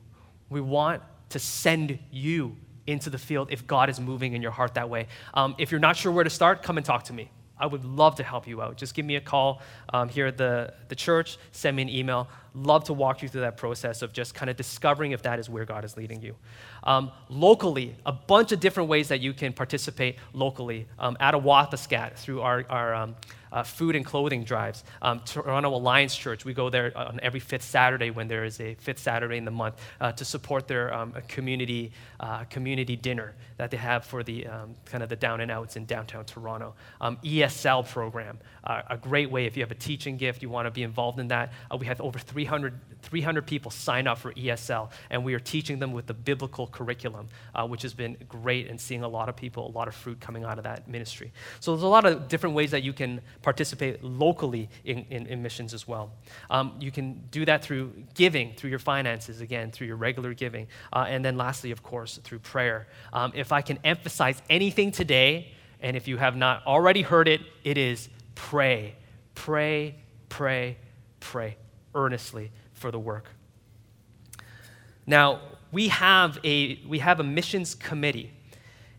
We 0.50 0.60
want 0.60 1.02
to 1.30 1.38
send 1.38 1.98
you 2.10 2.56
into 2.86 3.10
the 3.10 3.18
field 3.18 3.48
if 3.50 3.66
God 3.66 3.90
is 3.90 4.00
moving 4.00 4.32
in 4.32 4.42
your 4.42 4.50
heart 4.50 4.74
that 4.74 4.88
way. 4.88 5.08
Um, 5.34 5.54
if 5.58 5.70
you're 5.70 5.80
not 5.80 5.96
sure 5.96 6.10
where 6.10 6.24
to 6.24 6.30
start, 6.30 6.62
come 6.62 6.78
and 6.78 6.86
talk 6.86 7.04
to 7.04 7.12
me. 7.12 7.30
I 7.60 7.66
would 7.66 7.84
love 7.84 8.16
to 8.16 8.22
help 8.22 8.46
you 8.46 8.62
out. 8.62 8.76
Just 8.76 8.94
give 8.94 9.04
me 9.04 9.16
a 9.16 9.20
call 9.20 9.60
um, 9.92 10.08
here 10.08 10.26
at 10.26 10.38
the, 10.38 10.72
the 10.88 10.94
church, 10.94 11.38
send 11.52 11.76
me 11.76 11.82
an 11.82 11.88
email. 11.88 12.28
Love 12.54 12.84
to 12.84 12.92
walk 12.92 13.22
you 13.22 13.28
through 13.28 13.42
that 13.42 13.56
process 13.56 14.02
of 14.02 14.12
just 14.12 14.34
kind 14.34 14.50
of 14.50 14.56
discovering 14.56 15.12
if 15.12 15.22
that 15.22 15.38
is 15.38 15.48
where 15.48 15.64
God 15.64 15.84
is 15.84 15.96
leading 15.96 16.22
you. 16.22 16.34
Um, 16.84 17.12
locally, 17.28 17.96
a 18.06 18.12
bunch 18.12 18.52
of 18.52 18.60
different 18.60 18.88
ways 18.88 19.08
that 19.08 19.20
you 19.20 19.32
can 19.32 19.52
participate 19.52 20.16
locally. 20.32 20.86
Um, 20.98 21.16
at 21.20 21.34
Attawapiskat 21.34 22.14
through 22.14 22.40
our, 22.40 22.64
our 22.68 22.94
um, 22.94 23.16
uh, 23.52 23.62
food 23.62 23.96
and 23.96 24.04
clothing 24.04 24.44
drives. 24.44 24.84
Um, 25.02 25.20
Toronto 25.24 25.74
Alliance 25.74 26.14
Church, 26.14 26.44
we 26.44 26.54
go 26.54 26.70
there 26.70 26.92
on 26.96 27.18
every 27.22 27.40
fifth 27.40 27.62
Saturday 27.64 28.10
when 28.10 28.28
there 28.28 28.44
is 28.44 28.60
a 28.60 28.74
fifth 28.74 28.98
Saturday 28.98 29.36
in 29.36 29.44
the 29.44 29.50
month 29.50 29.76
uh, 30.00 30.12
to 30.12 30.24
support 30.24 30.68
their 30.68 30.92
um, 30.92 31.14
community, 31.28 31.92
uh, 32.20 32.44
community 32.44 32.96
dinner 32.96 33.34
that 33.56 33.70
they 33.70 33.76
have 33.76 34.04
for 34.04 34.22
the 34.22 34.46
um, 34.46 34.74
kind 34.84 35.02
of 35.02 35.08
the 35.08 35.16
down 35.16 35.40
and 35.40 35.50
outs 35.50 35.76
in 35.76 35.84
downtown 35.84 36.24
Toronto. 36.24 36.74
ESL 37.00 37.88
program, 37.88 38.38
uh, 38.64 38.82
a 38.90 38.96
great 38.96 39.30
way 39.30 39.46
if 39.46 39.56
you 39.56 39.62
have 39.62 39.70
a 39.70 39.76
teaching 39.76 40.16
gift, 40.16 40.42
you 40.42 40.48
want 40.48 40.66
to 40.66 40.70
be 40.70 40.82
involved 40.82 41.18
in 41.18 41.28
that. 41.28 41.52
Uh, 41.70 41.76
we 41.76 41.86
have 41.86 42.00
over 42.00 42.18
300, 42.38 42.73
300 43.02 43.47
people 43.49 43.68
sign 43.68 44.07
up 44.07 44.16
for 44.16 44.33
ESL, 44.35 44.90
and 45.11 45.25
we 45.25 45.35
are 45.35 45.40
teaching 45.40 45.80
them 45.80 45.92
with 45.92 46.07
the 46.07 46.14
biblical 46.14 46.68
curriculum, 46.68 47.28
uh, 47.52 47.66
which 47.66 47.83
has 47.83 47.95
been 47.95 48.16
great 48.28 48.68
and 48.68 48.80
seeing 48.80 49.02
a 49.02 49.09
lot 49.09 49.28
of 49.28 49.35
people, 49.35 49.66
a 49.66 49.75
lot 49.76 49.88
of 49.88 49.95
fruit 49.97 50.21
coming 50.21 50.45
out 50.45 50.57
of 50.57 50.62
that 50.62 50.87
ministry. 50.87 51.33
So 51.59 51.73
there's 51.73 51.83
a 51.83 51.88
lot 51.88 52.07
of 52.07 52.28
different 52.28 52.54
ways 52.54 52.71
that 52.71 52.85
you 52.85 52.92
can 52.92 53.23
participate 53.42 54.04
locally 54.04 54.68
in, 54.85 55.04
in, 55.11 55.26
in 55.26 55.42
missions 55.42 55.75
as 55.75 55.88
well. 55.88 56.12
Um, 56.49 56.76
you 56.78 56.92
can 56.92 57.25
do 57.33 57.45
that 57.45 57.64
through 57.64 57.92
giving, 58.14 58.54
through 58.54 58.71
your 58.71 58.78
finances, 58.78 59.40
again, 59.40 59.73
through 59.73 59.88
your 59.88 59.97
regular 59.97 60.33
giving. 60.33 60.68
Uh, 60.92 61.07
and 61.09 61.25
then 61.25 61.37
lastly, 61.37 61.73
of 61.73 61.83
course, 61.83 62.21
through 62.23 62.38
prayer. 62.38 62.87
Um, 63.12 63.33
if 63.35 63.50
I 63.50 63.62
can 63.62 63.80
emphasize 63.83 64.40
anything 64.49 64.92
today, 64.92 65.50
and 65.80 65.97
if 65.97 66.07
you 66.07 66.18
have 66.18 66.37
not 66.37 66.64
already 66.68 67.02
heard 67.02 67.26
it, 67.26 67.40
it 67.64 67.76
is 67.76 68.09
pray, 68.37 68.95
pray, 69.35 69.97
pray, 70.28 70.76
pray 71.18 71.57
earnestly 71.98 72.50
for 72.72 72.90
the 72.90 72.98
work. 72.98 73.26
Now, 75.06 75.40
we 75.72 75.88
have 75.88 76.38
a, 76.44 76.80
we 76.88 77.00
have 77.00 77.20
a 77.20 77.24
missions 77.24 77.74
committee 77.74 78.32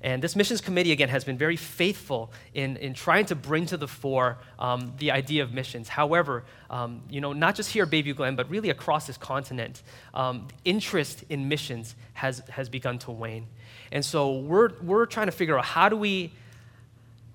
and 0.01 0.21
this 0.21 0.35
missions 0.35 0.61
committee, 0.61 0.93
again, 0.93 1.09
has 1.09 1.25
been 1.25 1.37
very 1.37 1.57
faithful 1.57 2.31
in, 2.53 2.77
in 2.77 2.93
trying 2.93 3.25
to 3.25 3.35
bring 3.35 3.65
to 3.65 3.75
the 3.75 3.87
fore 3.87 4.37
um, 4.57 4.93
the 4.97 5.11
idea 5.11 5.43
of 5.43 5.53
missions. 5.53 5.89
However, 5.89 6.45
um, 6.69 7.01
you 7.09 7.19
know, 7.19 7.33
not 7.33 7.55
just 7.55 7.71
here 7.71 7.83
at 7.83 7.89
Bayview 7.89 8.15
Glen, 8.15 8.37
but 8.37 8.49
really 8.49 8.69
across 8.69 9.07
this 9.07 9.17
continent, 9.17 9.83
um, 10.13 10.47
interest 10.63 11.25
in 11.27 11.49
missions 11.49 11.95
has, 12.13 12.39
has 12.49 12.69
begun 12.69 12.97
to 12.99 13.11
wane. 13.11 13.47
And 13.91 14.05
so 14.05 14.39
we're, 14.39 14.69
we're 14.81 15.05
trying 15.05 15.27
to 15.27 15.33
figure 15.33 15.57
out 15.57 15.65
how 15.65 15.89
do 15.89 15.97
we 15.97 16.31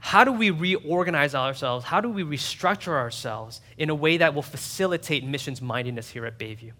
how 0.04 0.22
do 0.22 0.32
we 0.32 0.50
reorganize 0.50 1.34
ourselves? 1.34 1.86
How 1.86 2.02
do 2.02 2.10
we 2.10 2.24
restructure 2.24 2.92
ourselves 2.92 3.62
in 3.78 3.88
a 3.88 3.94
way 3.94 4.18
that 4.18 4.34
will 4.34 4.42
facilitate 4.42 5.24
missions 5.24 5.62
mindedness 5.62 6.10
here 6.10 6.26
at 6.26 6.38
Bayview? 6.38 6.72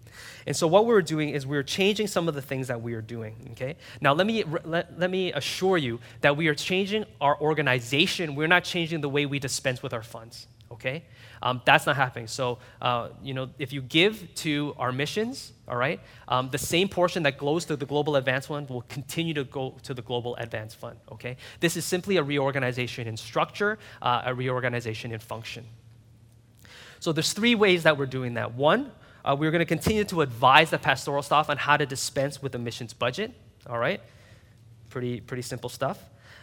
And 0.45 0.55
so, 0.55 0.67
what 0.67 0.85
we're 0.85 1.01
doing 1.01 1.29
is 1.29 1.43
we're 1.43 1.63
changing 1.63 2.05
some 2.05 2.27
of 2.27 2.35
the 2.35 2.41
things 2.43 2.67
that 2.67 2.83
we 2.83 2.93
are 2.93 3.01
doing. 3.01 3.35
Okay? 3.53 3.77
Now, 3.99 4.13
let 4.13 4.27
me, 4.27 4.43
let, 4.63 4.99
let 4.99 5.09
me 5.09 5.33
assure 5.33 5.79
you 5.79 5.99
that 6.21 6.37
we 6.37 6.49
are 6.49 6.53
changing 6.53 7.05
our 7.19 7.35
organization. 7.41 8.35
We're 8.35 8.45
not 8.45 8.63
changing 8.63 9.01
the 9.01 9.09
way 9.09 9.25
we 9.25 9.39
dispense 9.39 9.81
with 9.81 9.91
our 9.91 10.03
funds. 10.03 10.45
Okay? 10.71 11.03
Um, 11.45 11.61
that's 11.63 11.85
not 11.85 11.95
happening. 11.95 12.25
So, 12.25 12.57
uh, 12.81 13.09
you 13.21 13.35
know, 13.35 13.49
if 13.59 13.71
you 13.71 13.83
give 13.83 14.33
to 14.37 14.73
our 14.79 14.91
missions, 14.91 15.53
all 15.67 15.77
right, 15.77 15.99
um, 16.27 16.49
the 16.49 16.57
same 16.57 16.89
portion 16.89 17.21
that 17.21 17.37
goes 17.37 17.65
to 17.65 17.75
the 17.75 17.85
Global 17.85 18.15
Advance 18.15 18.47
Fund 18.47 18.67
will 18.67 18.81
continue 18.89 19.35
to 19.35 19.43
go 19.43 19.75
to 19.83 19.93
the 19.93 20.01
Global 20.01 20.35
Advance 20.37 20.73
Fund, 20.73 20.97
okay? 21.11 21.37
This 21.59 21.77
is 21.77 21.85
simply 21.85 22.17
a 22.17 22.23
reorganization 22.23 23.07
in 23.07 23.15
structure, 23.15 23.77
uh, 24.01 24.23
a 24.25 24.33
reorganization 24.33 25.11
in 25.11 25.19
function. 25.19 25.65
So 26.99 27.11
there's 27.11 27.31
three 27.31 27.53
ways 27.53 27.83
that 27.83 27.95
we're 27.95 28.07
doing 28.07 28.33
that. 28.33 28.55
One, 28.55 28.91
uh, 29.23 29.35
we're 29.37 29.51
going 29.51 29.59
to 29.59 29.65
continue 29.65 30.03
to 30.05 30.21
advise 30.21 30.71
the 30.71 30.79
pastoral 30.79 31.21
staff 31.21 31.51
on 31.51 31.57
how 31.57 31.77
to 31.77 31.85
dispense 31.85 32.41
with 32.41 32.53
the 32.53 32.59
missions 32.59 32.91
budget, 32.91 33.31
all 33.69 33.77
right? 33.77 34.01
Pretty, 34.89 35.21
pretty 35.21 35.43
simple 35.43 35.69
stuff. 35.69 35.99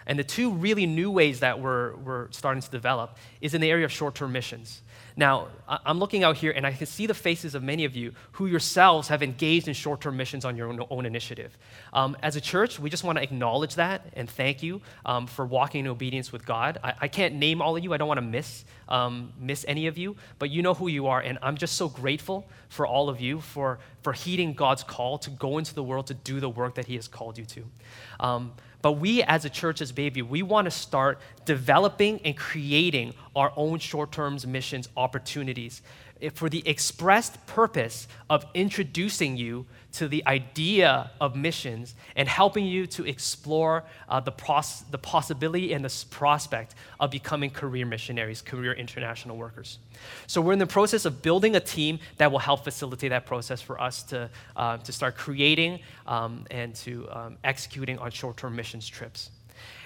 And 0.06 0.18
the 0.18 0.24
two 0.24 0.50
really 0.50 0.86
new 0.86 1.10
ways 1.10 1.40
that 1.40 1.60
we're, 1.60 1.94
we're 1.96 2.30
starting 2.30 2.62
to 2.62 2.70
develop 2.70 3.16
is 3.40 3.54
in 3.54 3.60
the 3.60 3.70
area 3.70 3.84
of 3.84 3.92
short 3.92 4.14
term 4.14 4.32
missions. 4.32 4.82
Now, 5.16 5.48
I'm 5.68 5.98
looking 5.98 6.24
out 6.24 6.36
here 6.36 6.52
and 6.52 6.66
I 6.66 6.72
can 6.72 6.86
see 6.86 7.06
the 7.06 7.14
faces 7.14 7.54
of 7.54 7.62
many 7.62 7.84
of 7.84 7.94
you 7.94 8.12
who 8.32 8.46
yourselves 8.46 9.08
have 9.08 9.22
engaged 9.22 9.68
in 9.68 9.74
short 9.74 10.00
term 10.00 10.16
missions 10.16 10.44
on 10.44 10.56
your 10.56 10.68
own, 10.68 10.84
own 10.90 11.06
initiative. 11.06 11.56
Um, 11.92 12.16
as 12.22 12.36
a 12.36 12.40
church, 12.40 12.78
we 12.78 12.88
just 12.88 13.04
want 13.04 13.18
to 13.18 13.22
acknowledge 13.22 13.74
that 13.74 14.06
and 14.14 14.28
thank 14.28 14.62
you 14.62 14.80
um, 15.04 15.26
for 15.26 15.44
walking 15.44 15.84
in 15.84 15.90
obedience 15.90 16.32
with 16.32 16.46
God. 16.46 16.78
I, 16.82 16.94
I, 17.02 17.08
can't 17.08 17.34
name 17.34 17.60
all 17.60 17.76
of 17.76 17.84
you, 17.84 17.92
I 17.92 17.98
don't 17.98 18.08
want 18.08 18.18
to 18.18 18.26
miss, 18.26 18.64
um, 18.88 19.32
miss 19.38 19.64
any 19.68 19.86
of 19.86 19.98
you, 19.98 20.16
but 20.38 20.50
you 20.50 20.62
know 20.62 20.74
who 20.74 20.88
you 20.88 21.08
are. 21.08 21.20
And 21.20 21.38
I'm 21.42 21.56
just 21.56 21.76
so 21.76 21.88
grateful 21.88 22.48
for 22.68 22.86
all 22.86 23.08
of 23.10 23.20
you 23.20 23.40
for, 23.40 23.80
for 24.02 24.12
heeding 24.14 24.54
God's 24.54 24.82
call 24.82 25.18
to 25.18 25.30
go 25.30 25.58
into 25.58 25.74
the 25.74 25.82
world 25.82 26.06
to 26.06 26.14
do 26.14 26.40
the 26.40 26.48
work 26.48 26.76
that 26.76 26.86
He 26.86 26.94
has 26.96 27.08
called 27.08 27.36
you 27.36 27.44
to. 27.44 27.64
But 28.82 28.92
we, 28.92 29.22
as 29.22 29.44
a 29.44 29.50
church, 29.50 29.80
as 29.80 29.92
Bayview, 29.92 30.28
we 30.28 30.42
want 30.42 30.66
to 30.66 30.70
start 30.70 31.20
developing 31.44 32.20
and 32.24 32.36
creating 32.36 33.14
our 33.34 33.52
own 33.56 33.78
short 33.78 34.12
term 34.12 34.36
missions 34.46 34.88
opportunities. 34.96 35.82
For 36.34 36.48
the 36.48 36.66
expressed 36.68 37.44
purpose 37.46 38.08
of 38.28 38.44
introducing 38.54 39.36
you 39.36 39.66
to 39.92 40.08
the 40.08 40.26
idea 40.26 41.10
of 41.20 41.36
missions 41.36 41.94
and 42.16 42.28
helping 42.28 42.64
you 42.64 42.86
to 42.86 43.06
explore 43.06 43.84
uh, 44.08 44.20
the, 44.20 44.32
pros- 44.32 44.84
the 44.90 44.98
possibility 44.98 45.72
and 45.72 45.84
the 45.84 46.04
prospect 46.10 46.74
of 46.98 47.10
becoming 47.10 47.50
career 47.50 47.84
missionaries, 47.86 48.42
career 48.42 48.72
international 48.72 49.36
workers. 49.36 49.78
So, 50.26 50.40
we're 50.40 50.54
in 50.54 50.58
the 50.58 50.66
process 50.66 51.04
of 51.04 51.22
building 51.22 51.56
a 51.56 51.60
team 51.60 51.98
that 52.16 52.32
will 52.32 52.38
help 52.38 52.64
facilitate 52.64 53.10
that 53.10 53.26
process 53.26 53.60
for 53.60 53.80
us 53.80 54.02
to, 54.04 54.30
uh, 54.56 54.78
to 54.78 54.92
start 54.92 55.16
creating 55.16 55.80
um, 56.06 56.46
and 56.50 56.74
to 56.76 57.08
um, 57.10 57.38
executing 57.44 57.98
on 57.98 58.10
short 58.10 58.36
term 58.36 58.56
missions 58.56 58.88
trips. 58.88 59.30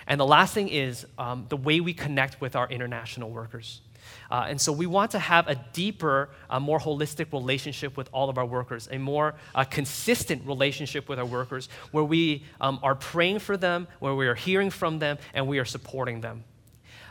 And 0.06 0.20
the 0.20 0.26
last 0.26 0.54
thing 0.54 0.68
is 0.68 1.04
um, 1.18 1.46
the 1.48 1.56
way 1.56 1.80
we 1.80 1.92
connect 1.92 2.40
with 2.40 2.54
our 2.54 2.68
international 2.68 3.30
workers. 3.30 3.80
Uh, 4.30 4.46
and 4.48 4.60
so 4.60 4.72
we 4.72 4.86
want 4.86 5.10
to 5.12 5.18
have 5.18 5.48
a 5.48 5.54
deeper, 5.72 6.30
more 6.60 6.78
holistic 6.78 7.32
relationship 7.32 7.96
with 7.96 8.08
all 8.12 8.28
of 8.28 8.38
our 8.38 8.46
workers, 8.46 8.88
a 8.90 8.98
more 8.98 9.34
uh, 9.54 9.64
consistent 9.64 10.46
relationship 10.46 11.08
with 11.08 11.18
our 11.18 11.26
workers 11.26 11.68
where 11.90 12.04
we 12.04 12.44
um, 12.60 12.78
are 12.82 12.94
praying 12.94 13.38
for 13.38 13.56
them, 13.56 13.86
where 13.98 14.14
we 14.14 14.26
are 14.26 14.34
hearing 14.34 14.70
from 14.70 14.98
them, 14.98 15.18
and 15.34 15.46
we 15.46 15.58
are 15.58 15.64
supporting 15.64 16.20
them. 16.20 16.44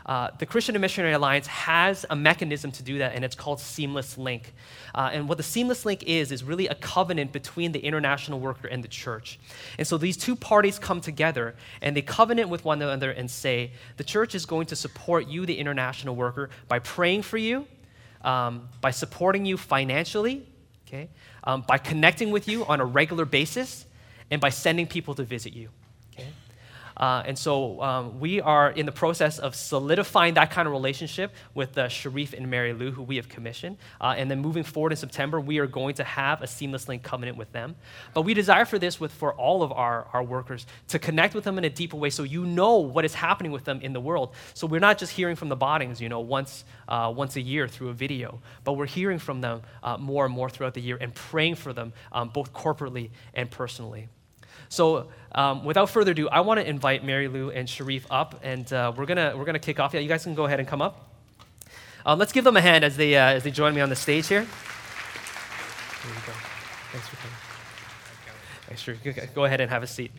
Uh, 0.06 0.30
the 0.38 0.46
Christian 0.46 0.76
and 0.76 0.80
Missionary 0.80 1.14
Alliance 1.14 1.48
has 1.48 2.06
a 2.08 2.14
mechanism 2.14 2.70
to 2.70 2.82
do 2.84 2.98
that, 2.98 3.16
and 3.16 3.24
it's 3.24 3.34
called 3.34 3.58
Seamless 3.58 4.16
Link. 4.16 4.54
Uh, 4.94 5.10
and 5.12 5.28
what 5.28 5.36
the 5.36 5.42
Seamless 5.42 5.84
Link 5.84 6.04
is, 6.04 6.30
is 6.30 6.44
really 6.44 6.68
a 6.68 6.76
covenant 6.76 7.32
between 7.32 7.72
the 7.72 7.80
international 7.80 8.38
worker 8.38 8.68
and 8.68 8.84
the 8.84 8.88
church. 8.88 9.40
And 9.78 9.86
so 9.86 9.98
these 9.98 10.16
two 10.16 10.36
parties 10.36 10.78
come 10.78 11.00
together 11.00 11.56
and 11.82 11.96
they 11.96 12.02
covenant 12.02 12.48
with 12.50 12.64
one 12.64 12.80
another 12.80 13.10
and 13.10 13.28
say, 13.28 13.72
the 13.96 14.04
church 14.04 14.36
is 14.36 14.46
going 14.46 14.66
to 14.66 14.76
support 14.76 15.26
you, 15.26 15.44
the 15.44 15.58
international 15.58 16.14
worker, 16.14 16.50
by 16.68 16.78
praying 16.78 17.22
for 17.22 17.36
you, 17.36 17.66
um, 18.22 18.68
by 18.80 18.92
supporting 18.92 19.44
you 19.44 19.56
financially, 19.56 20.46
okay, 20.86 21.08
um, 21.42 21.64
by 21.66 21.78
connecting 21.78 22.30
with 22.30 22.46
you 22.46 22.64
on 22.66 22.80
a 22.80 22.84
regular 22.84 23.24
basis, 23.24 23.86
and 24.30 24.40
by 24.40 24.50
sending 24.50 24.86
people 24.86 25.14
to 25.16 25.24
visit 25.24 25.52
you. 25.52 25.68
Uh, 26.96 27.22
and 27.26 27.38
so 27.38 27.80
um, 27.82 28.18
we 28.18 28.40
are 28.40 28.70
in 28.70 28.86
the 28.86 28.92
process 28.92 29.38
of 29.38 29.54
solidifying 29.54 30.34
that 30.34 30.50
kind 30.50 30.66
of 30.66 30.72
relationship 30.72 31.32
with 31.54 31.76
uh, 31.76 31.88
Sharif 31.88 32.32
and 32.32 32.50
Mary 32.50 32.72
Lou, 32.72 32.90
who 32.90 33.02
we 33.02 33.16
have 33.16 33.28
commissioned. 33.28 33.76
Uh, 34.00 34.14
and 34.16 34.30
then 34.30 34.40
moving 34.40 34.62
forward 34.62 34.92
in 34.92 34.96
September, 34.96 35.40
we 35.40 35.58
are 35.58 35.66
going 35.66 35.94
to 35.96 36.04
have 36.04 36.42
a 36.42 36.46
seamless 36.46 36.88
link 36.88 37.02
covenant 37.02 37.36
with 37.36 37.52
them. 37.52 37.76
But 38.14 38.22
we 38.22 38.34
desire 38.34 38.64
for 38.64 38.78
this 38.78 38.98
with 38.98 39.12
for 39.12 39.34
all 39.34 39.62
of 39.62 39.72
our, 39.72 40.06
our 40.12 40.22
workers 40.22 40.66
to 40.88 40.98
connect 40.98 41.34
with 41.34 41.44
them 41.44 41.58
in 41.58 41.64
a 41.64 41.70
deeper 41.70 41.96
way 41.96 42.10
so 42.10 42.22
you 42.22 42.44
know 42.46 42.76
what 42.78 43.04
is 43.04 43.14
happening 43.14 43.52
with 43.52 43.64
them 43.64 43.80
in 43.80 43.92
the 43.92 44.00
world. 44.00 44.34
So 44.54 44.66
we're 44.66 44.80
not 44.80 44.98
just 44.98 45.12
hearing 45.12 45.36
from 45.36 45.48
the 45.48 45.56
Boddings, 45.56 46.00
you 46.00 46.08
know, 46.08 46.20
once, 46.20 46.64
uh, 46.88 47.12
once 47.14 47.36
a 47.36 47.40
year 47.40 47.68
through 47.68 47.90
a 47.90 47.94
video, 47.94 48.40
but 48.64 48.74
we're 48.74 48.86
hearing 48.86 49.18
from 49.18 49.40
them 49.40 49.62
uh, 49.82 49.96
more 49.96 50.24
and 50.24 50.34
more 50.34 50.48
throughout 50.48 50.74
the 50.74 50.80
year 50.80 50.98
and 51.00 51.14
praying 51.14 51.56
for 51.56 51.72
them 51.72 51.92
um, 52.12 52.28
both 52.28 52.52
corporately 52.52 53.10
and 53.34 53.50
personally. 53.50 54.08
So, 54.68 55.08
um, 55.32 55.64
without 55.64 55.90
further 55.90 56.12
ado, 56.12 56.28
I 56.28 56.40
want 56.40 56.60
to 56.60 56.68
invite 56.68 57.04
Mary 57.04 57.28
Lou 57.28 57.50
and 57.50 57.68
Sharif 57.68 58.06
up, 58.10 58.40
and 58.42 58.70
uh, 58.72 58.92
we're 58.96 59.06
gonna 59.06 59.34
we're 59.36 59.44
gonna 59.44 59.58
kick 59.58 59.78
off. 59.80 59.94
Yeah, 59.94 60.00
you 60.00 60.08
guys 60.08 60.24
can 60.24 60.34
go 60.34 60.46
ahead 60.46 60.60
and 60.60 60.68
come 60.68 60.82
up. 60.82 61.10
Um, 62.04 62.18
let's 62.18 62.32
give 62.32 62.44
them 62.44 62.56
a 62.56 62.60
hand 62.60 62.84
as 62.84 62.96
they 62.96 63.16
uh, 63.16 63.32
as 63.32 63.42
they 63.42 63.50
join 63.50 63.74
me 63.74 63.80
on 63.80 63.88
the 63.88 63.96
stage 63.96 64.26
here. 64.28 64.40
There 64.42 66.14
you 66.14 66.20
go. 66.26 66.32
Thanks 66.92 67.08
for 67.08 67.16
coming. 67.16 67.36
Thanks, 68.66 68.82
Sharif. 68.82 69.34
Go 69.34 69.44
ahead 69.44 69.60
and 69.60 69.70
have 69.70 69.82
a 69.82 69.86
seat. 69.86 70.12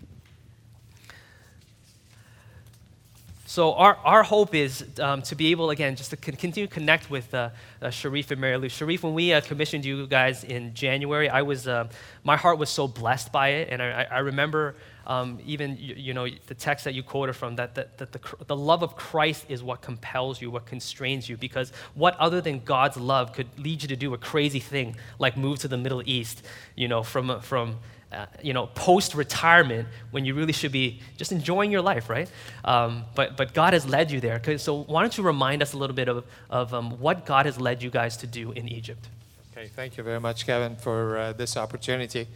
So 3.50 3.76
our, 3.76 3.96
our 4.04 4.24
hope 4.24 4.54
is 4.54 4.84
um, 5.00 5.22
to 5.22 5.34
be 5.34 5.52
able, 5.52 5.70
again, 5.70 5.96
just 5.96 6.10
to 6.10 6.18
continue 6.18 6.68
to 6.68 6.74
connect 6.74 7.10
with 7.10 7.34
uh, 7.34 7.52
uh, 7.82 7.90
Sharif 7.90 8.30
and 8.30 8.42
Mary 8.42 8.58
Lou. 8.58 8.68
Sharif, 8.68 9.04
when 9.04 9.14
we 9.14 9.32
uh, 9.32 9.40
commissioned 9.40 9.86
you 9.86 10.06
guys 10.06 10.44
in 10.44 10.74
January, 10.74 11.30
I 11.30 11.44
was, 11.44 11.66
uh, 11.66 11.88
my 12.26 12.36
heart 12.36 12.58
was 12.58 12.70
so 12.70 12.90
blessed 12.90 13.32
by 13.32 13.48
it. 13.52 13.70
And 13.72 13.82
I, 13.82 14.06
I 14.12 14.20
remember 14.20 14.76
um, 15.06 15.40
even, 15.46 15.78
you, 15.80 15.96
you, 15.96 16.14
know, 16.14 16.28
the 16.48 16.56
text 16.56 16.84
that 16.84 16.94
you 16.94 17.04
quoted 17.04 17.38
from, 17.38 17.56
that, 17.56 17.74
that, 17.76 17.98
that 18.00 18.12
the, 18.12 18.20
the 18.48 18.56
love 18.56 18.84
of 18.84 18.98
Christ 18.98 19.46
is 19.48 19.64
what 19.64 19.82
compels 19.82 20.42
you, 20.42 20.52
what 20.52 20.66
constrains 20.66 21.30
you. 21.30 21.38
Because 21.38 21.72
what 21.96 22.18
other 22.18 22.42
than 22.42 22.60
God's 22.66 22.98
love 22.98 23.32
could 23.32 23.48
lead 23.58 23.82
you 23.82 23.88
to 23.88 23.96
do 23.96 24.14
a 24.14 24.18
crazy 24.18 24.60
thing 24.60 24.98
like 25.20 25.38
move 25.38 25.60
to 25.60 25.70
the 25.70 25.78
Middle 25.78 26.04
East, 26.06 26.46
you 26.76 26.90
know, 26.90 27.02
from, 27.02 27.40
from 27.40 27.78
uh, 28.12 28.26
you 28.42 28.54
know, 28.54 28.68
post 28.68 29.14
retirement 29.16 29.88
when 30.12 30.24
you 30.24 30.34
really 30.34 30.54
should 30.54 30.72
be 30.72 31.02
just 31.18 31.32
enjoying 31.32 31.72
your 31.72 31.82
life, 31.82 32.10
right? 32.10 32.32
Um, 32.64 33.04
but, 33.16 33.36
but 33.36 33.54
God 33.54 33.74
has 33.74 33.86
led 33.86 34.12
you 34.12 34.22
there. 34.22 34.42
So, 34.58 34.84
why 34.84 35.02
don't 35.02 35.18
you 35.18 35.24
remind 35.24 35.62
us 35.62 35.74
a 35.74 35.78
little 35.78 35.96
bit 35.96 36.08
of, 36.08 36.24
of 36.50 36.74
um, 36.74 36.92
what 37.00 37.26
God 37.26 37.46
has 37.46 37.60
led 37.60 37.84
you 37.84 37.90
guys 37.90 38.16
to 38.18 38.28
do 38.28 38.54
in 38.54 38.70
Egypt? 38.70 39.10
Okay, 39.52 39.68
thank 39.68 39.98
you 39.98 40.04
very 40.04 40.22
much, 40.22 40.46
Kevin, 40.46 40.78
for 40.78 41.18
uh, 41.18 41.34
this 41.34 41.58
opportunity 41.58 42.28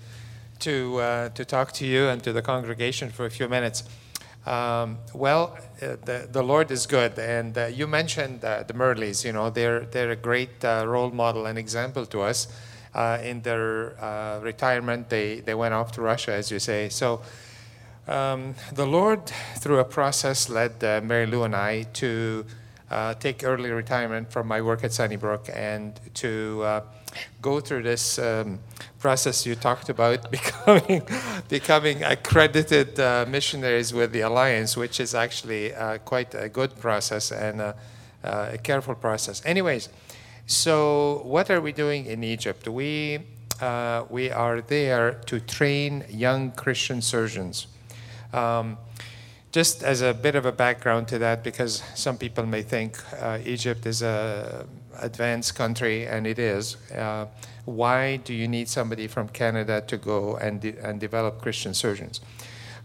to, 0.59 0.97
uh, 0.97 1.29
to 1.29 1.45
talk 1.45 1.71
to 1.73 1.85
you 1.85 2.07
and 2.09 2.21
to 2.23 2.33
the 2.33 2.41
congregation 2.41 3.09
for 3.09 3.25
a 3.25 3.31
few 3.31 3.47
minutes. 3.47 3.83
Um, 4.45 4.97
well, 5.13 5.57
uh, 5.81 5.95
the, 6.03 6.27
the 6.29 6.41
Lord 6.41 6.69
is 6.71 6.85
good, 6.85 7.17
and 7.17 7.57
uh, 7.57 7.67
you 7.67 7.87
mentioned 7.87 8.43
uh, 8.43 8.63
the 8.63 8.73
Murleys. 8.73 9.23
You 9.23 9.33
know, 9.33 9.51
they're 9.51 9.81
they're 9.81 10.09
a 10.11 10.15
great 10.15 10.63
role 10.63 11.11
model 11.11 11.45
and 11.45 11.59
example 11.59 12.07
to 12.07 12.21
us 12.21 12.47
uh, 12.93 13.19
in 13.23 13.41
their 13.41 14.01
uh, 14.03 14.39
retirement, 14.41 15.09
they, 15.09 15.39
they 15.39 15.53
went 15.53 15.73
off 15.73 15.91
to 15.93 16.01
Russia, 16.01 16.33
as 16.33 16.51
you 16.51 16.59
say. 16.59 16.89
So 16.89 17.21
um, 18.07 18.55
the 18.73 18.85
Lord, 18.85 19.25
through 19.57 19.79
a 19.79 19.85
process, 19.85 20.49
led 20.49 20.83
uh, 20.83 21.01
Mary 21.03 21.25
Lou 21.25 21.43
and 21.43 21.55
I 21.55 21.83
to 21.93 22.45
uh, 22.89 23.13
take 23.13 23.43
early 23.43 23.69
retirement 23.69 24.29
from 24.31 24.47
my 24.47 24.61
work 24.61 24.83
at 24.83 24.91
Sunnybrook 24.91 25.49
and 25.53 25.97
to 26.15 26.61
uh, 26.63 26.81
go 27.41 27.61
through 27.61 27.83
this 27.83 28.19
um, 28.19 28.59
process 28.99 29.45
you 29.45 29.55
talked 29.55 29.87
about, 29.87 30.29
becoming, 30.39 31.01
becoming 31.47 32.03
accredited 32.03 32.99
uh, 32.99 33.25
missionaries 33.29 33.93
with 33.93 34.11
the 34.11 34.21
Alliance, 34.21 34.75
which 34.75 34.99
is 34.99 35.15
actually 35.15 35.71
quite 36.03 36.35
a 36.35 36.49
good 36.49 36.77
process 36.79 37.31
and 37.31 37.61
a 37.61 38.57
careful 38.61 38.95
process. 38.95 39.41
Anyways, 39.45 39.87
so, 40.51 41.21
what 41.23 41.49
are 41.49 41.61
we 41.61 41.71
doing 41.71 42.05
in 42.07 42.25
Egypt? 42.25 42.67
We, 42.67 43.19
uh, 43.61 44.03
we 44.09 44.29
are 44.29 44.59
there 44.59 45.13
to 45.27 45.39
train 45.39 46.03
young 46.09 46.51
Christian 46.51 47.01
surgeons. 47.01 47.67
Um, 48.33 48.77
just 49.53 49.81
as 49.81 50.01
a 50.01 50.13
bit 50.13 50.35
of 50.35 50.45
a 50.45 50.51
background 50.51 51.07
to 51.07 51.19
that, 51.19 51.41
because 51.43 51.81
some 51.95 52.17
people 52.17 52.45
may 52.45 52.63
think 52.63 52.97
uh, 53.21 53.39
Egypt 53.45 53.85
is 53.85 54.01
a 54.01 54.65
advanced 54.99 55.55
country, 55.55 56.05
and 56.05 56.27
it 56.27 56.37
is. 56.37 56.75
Uh, 56.91 57.27
why 57.63 58.17
do 58.17 58.33
you 58.33 58.47
need 58.47 58.67
somebody 58.67 59.07
from 59.07 59.29
Canada 59.29 59.81
to 59.87 59.95
go 59.95 60.35
and, 60.35 60.59
de- 60.59 60.77
and 60.85 60.99
develop 60.99 61.41
Christian 61.41 61.73
surgeons? 61.73 62.19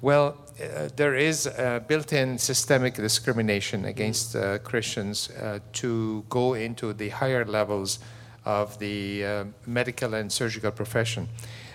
Well, 0.03 0.37
uh, 0.61 0.89
there 0.97 1.15
is 1.15 1.49
built-in 1.89 2.39
systemic 2.39 2.95
discrimination 2.95 3.85
against 3.85 4.37
uh, 4.37 4.59
Christians 4.59 5.31
uh, 5.31 5.61
to 5.75 6.25
go 6.29 6.55
into 6.55 6.93
the 6.93 7.09
higher 7.09 7.45
levels 7.45 7.99
of 8.45 8.79
the 8.79 9.25
uh, 9.25 9.45
medical 9.67 10.15
and 10.15 10.31
surgical 10.31 10.71
profession. 10.71 11.29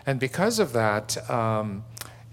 And 0.05 0.19
because 0.19 0.57
of 0.59 0.71
that, 0.73 1.29
um, 1.29 1.83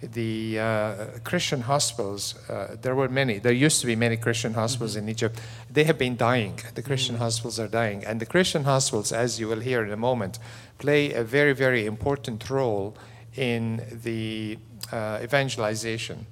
the 0.01 0.61
uh, 0.61 0.95
Christian 1.25 1.63
hospitals, 1.63 2.37
uh, 2.49 2.77
there 2.81 2.95
were 2.95 3.09
many, 3.09 3.39
there 3.41 3.53
used 3.53 3.81
to 3.81 3.87
be 3.87 3.97
many 3.97 4.17
Christian 4.17 4.55
hospitals 4.55 4.93
mm-hmm. 4.93 5.05
in 5.05 5.09
Egypt. 5.09 5.41
They 5.71 5.85
have 5.85 5.99
been 5.99 6.17
dying. 6.17 6.61
The 6.75 6.83
Christian 6.83 7.17
mm-hmm. 7.17 7.25
hospitals 7.25 7.59
are 7.59 7.69
dying. 7.69 8.05
And 8.05 8.21
the 8.21 8.27
Christian 8.27 8.65
hospitals, 8.65 9.13
as 9.13 9.41
you 9.41 9.49
will 9.49 9.61
hear 9.61 9.85
in 9.85 9.91
a 9.91 9.97
moment, 9.97 10.39
play 10.79 11.13
a 11.13 11.25
very, 11.25 11.53
very 11.53 11.85
important 11.85 12.49
role 12.49 12.97
in 13.35 13.83
the 14.03 14.59
uh, 14.93 15.21
evangelization 15.23 16.27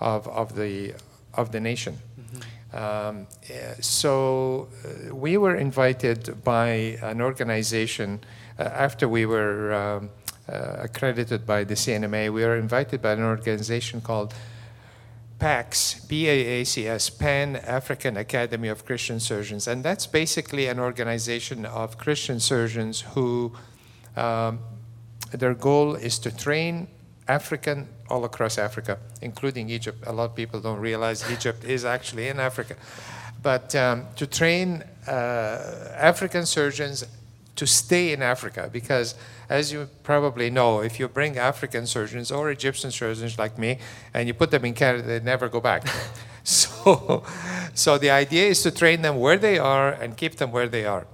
of, 0.00 0.26
of, 0.28 0.54
the, 0.54 0.94
of 1.34 1.52
the 1.52 1.60
nation. 1.60 1.98
Mm-hmm. 2.20 2.76
Um, 2.76 3.26
so 3.80 4.68
uh, 4.84 5.14
we 5.14 5.36
were 5.36 5.54
invited 5.54 6.42
by 6.42 6.98
an 7.02 7.20
organization 7.20 8.20
uh, 8.58 8.64
after 8.64 9.08
we 9.08 9.26
were 9.26 9.72
um, 9.72 10.10
uh, 10.48 10.76
accredited 10.80 11.46
by 11.46 11.64
the 11.64 11.76
C&MA. 11.76 12.30
We 12.30 12.44
were 12.44 12.56
invited 12.56 13.00
by 13.00 13.12
an 13.12 13.22
organization 13.22 14.00
called 14.00 14.34
PAACS, 15.38 16.08
P-A-A-C-S, 16.08 17.10
Pan 17.10 17.56
African 17.56 18.16
Academy 18.16 18.68
of 18.68 18.84
Christian 18.84 19.20
Surgeons, 19.20 19.66
and 19.66 19.84
that's 19.84 20.06
basically 20.06 20.66
an 20.68 20.78
organization 20.78 21.66
of 21.66 21.98
Christian 21.98 22.40
surgeons 22.40 23.02
who 23.14 23.52
um, 24.16 24.60
their 25.32 25.54
goal 25.54 25.96
is 25.96 26.18
to 26.20 26.34
train 26.34 26.88
African 27.28 27.88
all 28.10 28.24
across 28.24 28.58
Africa, 28.58 28.98
including 29.22 29.70
Egypt. 29.70 30.04
A 30.06 30.12
lot 30.12 30.30
of 30.30 30.36
people 30.36 30.60
don't 30.60 30.80
realize 30.80 31.30
Egypt 31.30 31.64
is 31.64 31.84
actually 31.84 32.28
in 32.28 32.38
Africa. 32.38 32.76
But 33.42 33.74
um, 33.74 34.06
to 34.16 34.26
train 34.26 34.82
uh, 35.06 35.10
African 35.96 36.46
surgeons 36.46 37.04
to 37.56 37.66
stay 37.66 38.12
in 38.12 38.22
Africa, 38.22 38.68
because 38.72 39.14
as 39.48 39.72
you 39.72 39.88
probably 40.02 40.50
know, 40.50 40.80
if 40.80 40.98
you 40.98 41.08
bring 41.08 41.38
African 41.38 41.86
surgeons 41.86 42.32
or 42.32 42.50
Egyptian 42.50 42.90
surgeons 42.90 43.38
like 43.38 43.58
me 43.58 43.78
and 44.12 44.26
you 44.26 44.34
put 44.34 44.50
them 44.50 44.64
in 44.64 44.74
Canada, 44.74 45.04
they 45.04 45.20
never 45.20 45.48
go 45.48 45.60
back. 45.60 45.86
so, 46.44 47.22
so 47.74 47.98
the 47.98 48.10
idea 48.10 48.48
is 48.48 48.62
to 48.62 48.70
train 48.70 49.02
them 49.02 49.18
where 49.18 49.38
they 49.38 49.58
are 49.58 49.92
and 49.92 50.16
keep 50.16 50.36
them 50.36 50.50
where 50.50 50.68
they 50.68 50.84
are. 50.84 51.06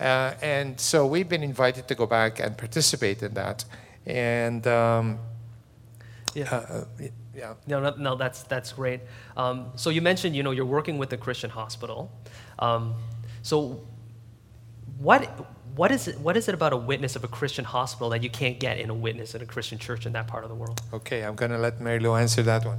Uh, 0.00 0.34
and 0.42 0.80
so 0.80 1.06
we've 1.06 1.28
been 1.28 1.42
invited 1.42 1.86
to 1.86 1.94
go 1.94 2.06
back 2.06 2.40
and 2.40 2.56
participate 2.56 3.22
in 3.22 3.34
that. 3.34 3.64
And 4.06 4.66
um, 4.66 5.18
yeah. 6.34 6.54
Uh, 6.54 6.56
uh 7.02 7.08
yeah. 7.34 7.54
No, 7.66 7.80
no, 7.80 7.94
no, 7.96 8.14
that's 8.14 8.42
that's 8.42 8.72
great. 8.72 9.00
Um, 9.36 9.72
so 9.74 9.90
you 9.90 10.02
mentioned, 10.02 10.36
you 10.36 10.42
know, 10.42 10.50
you're 10.50 10.66
working 10.66 10.98
with 10.98 11.10
the 11.10 11.16
Christian 11.16 11.50
hospital. 11.50 12.10
Um, 12.58 12.94
so 13.42 13.86
what 14.98 15.24
what 15.74 15.90
is 15.90 16.08
it 16.08 16.18
what 16.20 16.36
is 16.36 16.48
it 16.48 16.54
about 16.54 16.72
a 16.72 16.76
witness 16.76 17.16
of 17.16 17.24
a 17.24 17.28
Christian 17.28 17.64
hospital 17.64 18.10
that 18.10 18.22
you 18.22 18.30
can't 18.30 18.60
get 18.60 18.78
in 18.78 18.90
a 18.90 18.94
witness 18.94 19.34
in 19.34 19.42
a 19.42 19.46
Christian 19.46 19.78
church 19.78 20.06
in 20.06 20.12
that 20.12 20.26
part 20.26 20.44
of 20.44 20.50
the 20.50 20.56
world? 20.56 20.80
Okay, 20.92 21.24
I'm 21.24 21.34
going 21.34 21.50
to 21.50 21.58
let 21.58 21.80
Mary 21.80 21.98
Lou 21.98 22.14
answer 22.14 22.42
that 22.42 22.64
one. 22.64 22.78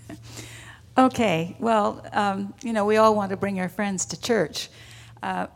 okay. 0.98 1.56
Well, 1.58 2.06
um, 2.12 2.54
you 2.62 2.72
know, 2.72 2.84
we 2.84 2.96
all 2.98 3.14
want 3.14 3.30
to 3.30 3.36
bring 3.36 3.58
our 3.60 3.68
friends 3.68 4.04
to 4.06 4.20
church. 4.20 4.68
Uh, 5.22 5.46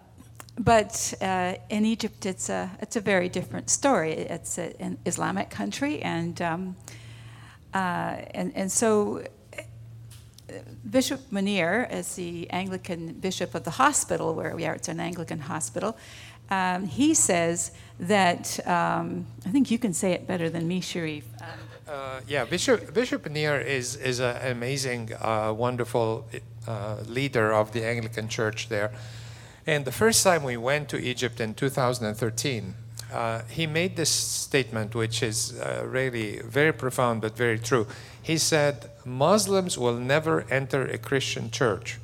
but 0.58 1.14
uh, 1.20 1.54
in 1.68 1.84
Egypt, 1.84 2.26
it's 2.26 2.48
a, 2.48 2.70
it's 2.80 2.96
a 2.96 3.00
very 3.00 3.28
different 3.28 3.70
story. 3.70 4.12
It's 4.12 4.58
a, 4.58 4.80
an 4.80 4.98
Islamic 5.06 5.50
country, 5.50 6.02
and, 6.02 6.40
um, 6.42 6.76
uh, 7.72 8.16
and, 8.34 8.52
and 8.54 8.70
so 8.70 9.22
Bishop 10.88 11.20
Mouneer, 11.30 11.86
as 11.90 12.14
the 12.16 12.50
Anglican 12.50 13.12
bishop 13.14 13.54
of 13.54 13.64
the 13.64 13.70
hospital 13.70 14.34
where 14.34 14.54
we 14.56 14.66
are, 14.66 14.74
it's 14.74 14.88
an 14.88 15.00
Anglican 15.00 15.40
hospital, 15.40 15.96
um, 16.50 16.86
he 16.86 17.14
says 17.14 17.70
that, 18.00 18.58
um, 18.66 19.26
I 19.46 19.50
think 19.50 19.70
you 19.70 19.78
can 19.78 19.92
say 19.92 20.12
it 20.12 20.26
better 20.26 20.50
than 20.50 20.66
me, 20.66 20.80
Sharif. 20.80 21.24
Uh, 21.88 22.20
yeah, 22.26 22.44
Bishop, 22.44 22.92
Bishop 22.92 23.24
Mouneer 23.24 23.60
is, 23.60 23.96
is 23.96 24.20
an 24.20 24.36
amazing, 24.50 25.10
uh, 25.20 25.52
wonderful 25.56 26.26
uh, 26.66 26.96
leader 27.06 27.52
of 27.52 27.72
the 27.72 27.84
Anglican 27.84 28.28
Church 28.28 28.68
there. 28.68 28.92
And 29.66 29.84
the 29.84 29.92
first 29.92 30.24
time 30.24 30.42
we 30.42 30.56
went 30.56 30.88
to 30.90 30.98
Egypt 30.98 31.40
in 31.40 31.54
2013, 31.54 32.74
uh, 33.12 33.42
he 33.48 33.66
made 33.66 33.96
this 33.96 34.10
statement, 34.10 34.94
which 34.94 35.22
is 35.22 35.58
uh, 35.60 35.84
really 35.86 36.40
very 36.44 36.72
profound 36.72 37.20
but 37.20 37.36
very 37.36 37.58
true. 37.58 37.86
He 38.22 38.38
said, 38.38 38.90
Muslims 39.04 39.76
will 39.76 39.96
never 39.96 40.42
enter 40.50 40.86
a 40.86 40.98
Christian 40.98 41.50
church, 41.50 41.98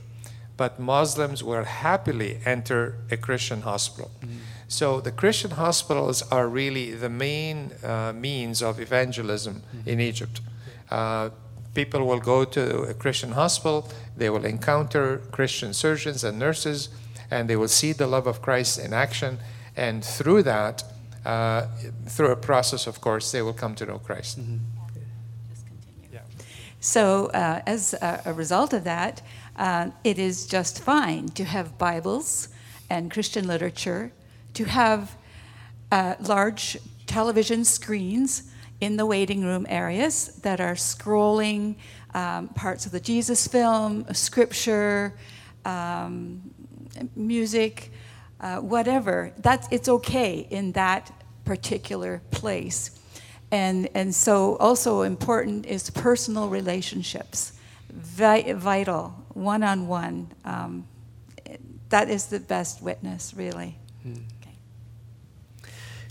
but 0.57 0.81
Muslims 0.81 1.45
will 1.45 1.65
happily 1.65 2.39
enter 2.45 2.97
a 3.11 3.17
Christian 3.17 3.63
hospital. 3.63 4.11
Mm-hmm. 4.21 4.39
So 4.69 5.01
the 5.01 5.13
Christian 5.13 5.53
hospitals 5.53 6.23
are 6.33 6.49
really 6.49 6.91
the 6.93 7.09
main 7.09 7.71
uh, 7.85 8.13
means 8.13 8.63
of 8.63 8.81
evangelism 8.81 9.63
mm-hmm. 9.63 9.89
in 9.89 10.01
Egypt. 10.01 10.41
Uh, 10.91 11.31
people 11.75 12.05
will 12.05 12.21
go 12.21 12.45
to 12.45 12.83
a 12.83 12.95
Christian 12.95 13.33
hospital, 13.33 13.89
they 14.17 14.31
will 14.31 14.45
encounter 14.45 15.19
Christian 15.31 15.73
surgeons 15.73 16.25
and 16.25 16.39
nurses, 16.39 16.89
and 17.31 17.49
they 17.49 17.57
will 17.57 17.69
see 17.69 17.93
the 17.93 18.07
love 18.07 18.27
of 18.27 18.43
Christ 18.43 18.79
in 18.79 18.93
action. 18.93 19.39
And 19.77 20.05
through 20.05 20.43
that, 20.45 20.85
uh, 21.25 21.67
through 22.07 22.31
a 22.31 22.37
process, 22.37 22.87
of 22.87 23.01
course, 23.01 23.33
they 23.33 23.43
will 23.43 23.53
come 23.53 23.75
to 23.77 23.87
know 23.87 23.99
Christ. 23.99 24.41
Mm-hmm. 24.41 24.59
So, 26.87 27.27
uh, 27.35 27.63
as 27.67 27.95
a, 27.95 28.23
a, 28.27 28.33
result 28.33 28.73
of 28.73 28.85
that, 28.85 29.21
uh, 29.57 29.91
it 30.05 30.21
is 30.21 30.47
just 30.47 30.81
fine 30.85 31.29
to 31.31 31.43
have 31.43 31.77
Bibles 31.79 32.49
and 32.89 33.11
Christian 33.11 33.49
literature, 33.49 34.13
to 34.55 34.65
have 34.67 35.17
uh, 35.91 36.15
large 36.21 36.79
television 37.07 37.65
screens 37.65 38.53
in 38.81 38.97
the 38.97 39.05
waiting 39.05 39.43
room 39.43 39.67
areas 39.69 40.39
that 40.43 40.61
are 40.61 40.75
scrolling 40.75 41.75
um, 42.15 42.49
parts 42.49 42.87
of 42.87 42.93
the 42.93 43.01
Jesus 43.01 43.49
film, 43.49 44.07
scripture, 44.15 45.15
um, 45.65 46.41
music, 47.15 47.93
uh, 48.41 48.59
whatever. 48.59 49.33
That's 49.39 49.69
it's 49.71 49.89
okay 49.89 50.47
in 50.51 50.73
that 50.73 51.13
particular 51.45 52.23
place. 52.31 52.91
And, 53.51 53.89
and 53.95 54.15
so, 54.15 54.57
also 54.57 55.03
important 55.03 55.67
is 55.67 55.91
personal 55.91 56.49
relationships, 56.49 57.53
Vi- 57.93 58.53
vital, 58.53 59.15
one 59.35 59.63
on 59.63 59.87
one. 59.87 60.29
That 61.91 62.11
is 62.11 62.27
the 62.27 62.41
best 62.41 62.83
witness, 62.83 63.35
really. 63.35 63.79
Hmm. 64.03 64.15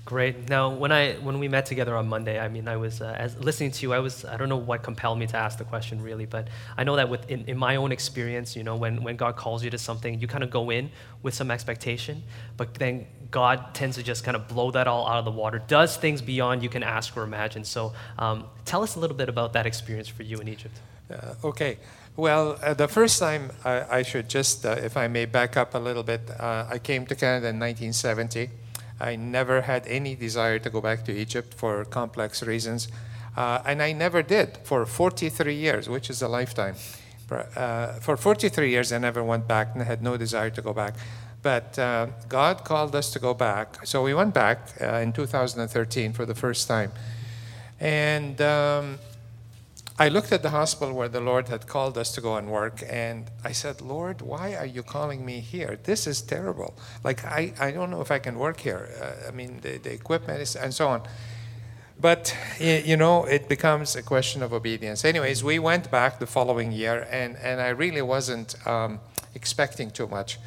Great. 0.06 0.50
Now, 0.50 0.70
when 0.70 0.92
I 0.92 1.14
when 1.14 1.40
we 1.40 1.48
met 1.48 1.66
together 1.66 1.96
on 1.96 2.08
Monday, 2.08 2.40
I 2.40 2.48
mean, 2.48 2.68
I 2.68 2.78
was 2.78 3.02
uh, 3.02 3.16
as 3.18 3.36
listening 3.38 3.72
to 3.72 3.82
you. 3.82 3.92
I 3.92 3.98
was 3.98 4.24
I 4.24 4.38
don't 4.38 4.50
know 4.50 4.56
what 4.56 4.84
compelled 4.84 5.18
me 5.18 5.26
to 5.26 5.36
ask 5.36 5.58
the 5.58 5.64
question 5.64 6.00
really, 6.00 6.28
but 6.28 6.48
I 6.78 6.84
know 6.84 6.96
that 6.96 7.10
with 7.10 7.28
in, 7.28 7.44
in 7.46 7.58
my 7.58 7.78
own 7.78 7.92
experience, 7.92 8.56
you 8.56 8.64
know, 8.64 8.76
when 8.76 9.02
when 9.02 9.16
God 9.16 9.36
calls 9.36 9.64
you 9.64 9.72
to 9.72 9.80
something, 9.80 10.20
you 10.20 10.28
kind 10.28 10.44
of 10.44 10.52
go 10.52 10.70
in 10.70 10.92
with 11.24 11.34
some 11.34 11.50
expectation, 11.50 12.22
but 12.56 12.76
then 12.76 13.08
God 13.32 13.74
tends 13.74 13.98
to 13.98 14.04
just 14.04 14.24
kind 14.24 14.38
of 14.38 14.48
blow 14.48 14.70
that 14.72 14.86
all 14.88 15.08
out 15.08 15.18
of 15.18 15.26
the 15.26 15.32
water. 15.32 15.60
Does 15.68 15.98
things 15.98 16.22
beyond 16.22 16.62
you 16.62 16.70
can 16.70 16.84
ask 16.84 17.18
or 17.18 17.24
imagine. 17.24 17.64
So, 17.64 17.94
um, 18.20 18.46
tell 18.64 18.84
us 18.84 18.96
a 18.96 19.00
little 19.00 19.18
bit 19.18 19.28
about 19.28 19.54
that 19.54 19.66
experience 19.66 20.08
for 20.08 20.22
you 20.22 20.38
in 20.38 20.48
Egypt. 20.48 20.80
Uh, 21.12 21.34
okay. 21.44 21.80
Well, 22.16 22.60
uh, 22.62 22.76
the 22.76 22.88
first 22.88 23.20
time 23.20 23.52
I, 23.64 23.98
I 23.98 24.04
should 24.04 24.30
just, 24.30 24.66
uh, 24.66 24.76
if 24.84 24.96
I 24.98 25.08
may 25.08 25.26
back 25.26 25.58
up 25.58 25.74
a 25.74 25.80
little 25.80 26.04
bit, 26.04 26.30
uh, 26.40 26.68
I 26.70 26.78
came 26.78 27.08
to 27.08 27.16
Canada 27.16 27.48
in 27.50 27.60
1970. 27.60 28.65
I 29.00 29.16
never 29.16 29.62
had 29.62 29.86
any 29.88 30.16
desire 30.16 30.60
to 30.60 30.70
go 30.70 30.82
back 30.82 31.04
to 31.06 31.12
Egypt 31.12 31.54
for 31.54 31.84
complex 31.86 32.42
reasons. 32.44 32.88
Uh, 33.36 33.62
and 33.66 33.82
I 33.82 33.92
never 33.92 34.22
did 34.22 34.58
for 34.64 34.86
43 34.86 35.54
years, 35.54 35.90
which 35.90 36.10
is 36.10 36.22
a 36.22 36.28
lifetime. 36.28 36.76
Uh, 37.30 37.94
for 37.94 38.16
43 38.16 38.70
years, 38.70 38.94
I 38.94 38.98
never 39.00 39.24
went 39.24 39.48
back 39.48 39.72
and 39.74 39.84
had 39.84 40.02
no 40.02 40.16
desire 40.16 40.50
to 40.52 40.62
go 40.62 40.74
back. 40.74 40.96
But 41.42 41.78
uh, 41.78 42.08
God 42.30 42.64
called 42.64 42.96
us 42.96 43.12
to 43.12 43.20
go 43.20 43.34
back. 43.34 43.86
So 43.86 44.04
we 44.04 44.14
went 44.14 44.34
back 44.34 44.70
uh, 44.82 44.96
in 44.96 45.12
2013 45.12 46.14
for 46.14 46.26
the 46.26 46.36
first 46.36 46.68
time. 46.68 46.92
And 47.80 48.42
um, 48.42 49.00
I 49.98 50.10
looked 50.10 50.34
at 50.34 50.44
the 50.44 50.50
hospital 50.50 50.94
where 50.94 51.08
the 51.08 51.22
Lord 51.22 51.48
had 51.48 51.68
called 51.68 51.98
us 51.98 52.12
to 52.16 52.22
go 52.22 52.36
and 52.36 52.52
work, 52.52 52.84
and 52.90 53.32
I 53.46 53.54
said, 53.54 53.80
Lord, 53.80 54.22
why 54.22 54.54
are 54.54 54.66
you 54.66 54.84
calling 54.84 55.26
me 55.26 55.40
here? 55.40 55.80
This 55.84 56.06
is 56.06 56.22
terrible. 56.22 56.78
Like, 57.02 57.24
I, 57.24 57.54
I 57.58 57.72
don't 57.72 57.90
know 57.92 58.02
if 58.02 58.12
I 58.12 58.20
can 58.20 58.38
work 58.38 58.60
here. 58.60 58.90
Uh, 59.02 59.30
I 59.30 59.32
mean, 59.32 59.62
the, 59.62 59.78
the 59.78 59.94
equipment 59.94 60.42
is, 60.42 60.58
and 60.58 60.74
so 60.74 60.90
on. 60.90 61.04
But, 61.98 62.36
you 62.60 62.98
know, 62.98 63.24
it 63.24 63.48
becomes 63.48 63.96
a 63.96 64.04
question 64.04 64.44
of 64.44 64.52
obedience. 64.52 65.06
Anyways, 65.06 65.46
we 65.46 65.60
went 65.60 65.90
back 65.90 66.20
the 66.20 66.28
following 66.28 66.74
year, 66.74 67.08
and, 67.10 67.38
and 67.38 67.62
I 67.62 67.70
really 67.70 68.02
wasn't 68.02 68.68
um, 68.68 69.00
expecting 69.34 69.92
too 69.92 70.08
much. 70.08 70.40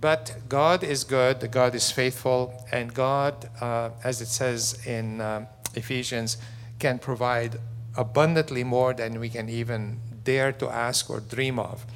But 0.00 0.36
God 0.48 0.84
is 0.84 1.02
good, 1.02 1.50
God 1.50 1.74
is 1.74 1.90
faithful, 1.90 2.64
and 2.70 2.94
God, 2.94 3.50
uh, 3.60 3.90
as 4.04 4.20
it 4.20 4.28
says 4.28 4.86
in 4.86 5.20
um, 5.20 5.48
Ephesians, 5.74 6.36
can 6.78 7.00
provide 7.00 7.58
abundantly 7.96 8.64
more 8.64 8.94
than 8.94 9.20
we 9.20 9.28
can 9.28 9.48
even 9.48 9.98
dare 10.24 10.52
to 10.52 10.68
ask 10.68 11.10
or 11.10 11.20
dream 11.20 11.58
of. 11.58 11.86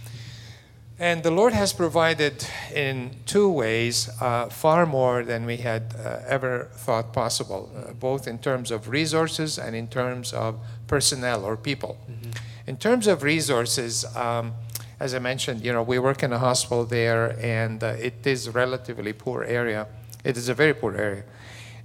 And 0.99 1.23
the 1.23 1.31
Lord 1.31 1.55
has 1.55 1.73
provided 1.73 2.47
in 2.75 3.11
two 3.25 3.49
ways 3.49 4.11
uh, 4.21 4.51
far 4.51 4.85
more 4.85 5.25
than 5.25 5.47
we 5.47 5.57
had 5.57 5.95
uh, 5.99 6.19
ever 6.29 6.69
thought 6.75 7.15
possible, 7.15 7.71
uh, 7.75 7.95
both 7.95 8.29
in 8.29 8.39
terms 8.39 8.71
of 8.71 8.89
resources 8.91 9.59
and 9.59 9.75
in 9.75 9.89
terms 9.89 10.35
of 10.35 10.61
personnel 10.89 11.43
or 11.43 11.57
people. 11.57 11.97
Mm-hmm. 12.11 12.31
In 12.67 12.77
terms 12.77 13.07
of 13.07 13.23
resources, 13.23 14.05
um, 14.15 14.53
as 15.01 15.15
I 15.15 15.21
mentioned, 15.21 15.65
you 15.65 15.73
know, 15.73 15.83
we 15.83 15.99
work 15.99 16.23
in 16.23 16.35
a 16.35 16.39
hospital 16.39 16.85
there, 16.85 17.35
and 17.41 17.83
uh, 17.83 17.95
it 17.99 18.27
is 18.27 18.47
a 18.47 18.51
relatively 18.51 19.15
poor 19.15 19.43
area. 19.43 19.87
It 20.23 20.37
is 20.37 20.51
a 20.51 20.55
very 20.55 20.75
poor 20.75 20.95
area, 20.95 21.25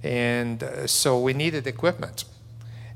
and 0.02 0.62
uh, 0.62 0.86
so 0.86 1.18
we 1.18 1.32
needed 1.32 1.66
equipment. 1.66 2.26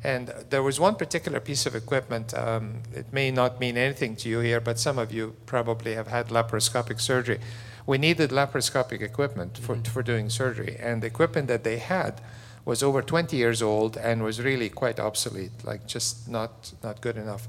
And 0.03 0.29
there 0.49 0.63
was 0.63 0.81
one 0.81 0.95
particular 0.95 1.41
piece 1.41 1.67
of 1.67 1.75
equipment. 1.75 2.33
Um, 2.33 2.83
it 2.95 3.13
may 3.13 3.31
not 3.31 3.61
mean 3.61 3.77
anything 3.77 4.17
to 4.17 4.29
you 4.29 4.41
here, 4.41 4.61
but 4.61 4.79
some 4.79 4.99
of 4.99 5.13
you 5.13 5.37
probably 5.45 5.95
have 5.95 6.09
had 6.09 6.29
laparoscopic 6.29 7.01
surgery. 7.01 7.39
We 7.87 7.99
needed 7.99 8.31
laparoscopic 8.31 9.03
equipment 9.03 9.59
for, 9.59 9.75
mm-hmm. 9.75 9.93
for 9.93 10.03
doing 10.03 10.31
surgery, 10.31 10.77
and 10.81 11.03
the 11.03 11.07
equipment 11.07 11.49
that 11.49 11.65
they 11.65 11.79
had 11.79 12.21
was 12.65 12.83
over 12.83 13.03
20 13.03 13.37
years 13.37 13.63
old 13.63 13.97
and 13.97 14.23
was 14.23 14.41
really 14.41 14.69
quite 14.69 15.01
obsolete, 15.01 15.53
like 15.65 15.87
just 15.87 16.29
not 16.29 16.73
not 16.83 17.01
good 17.01 17.17
enough. 17.17 17.49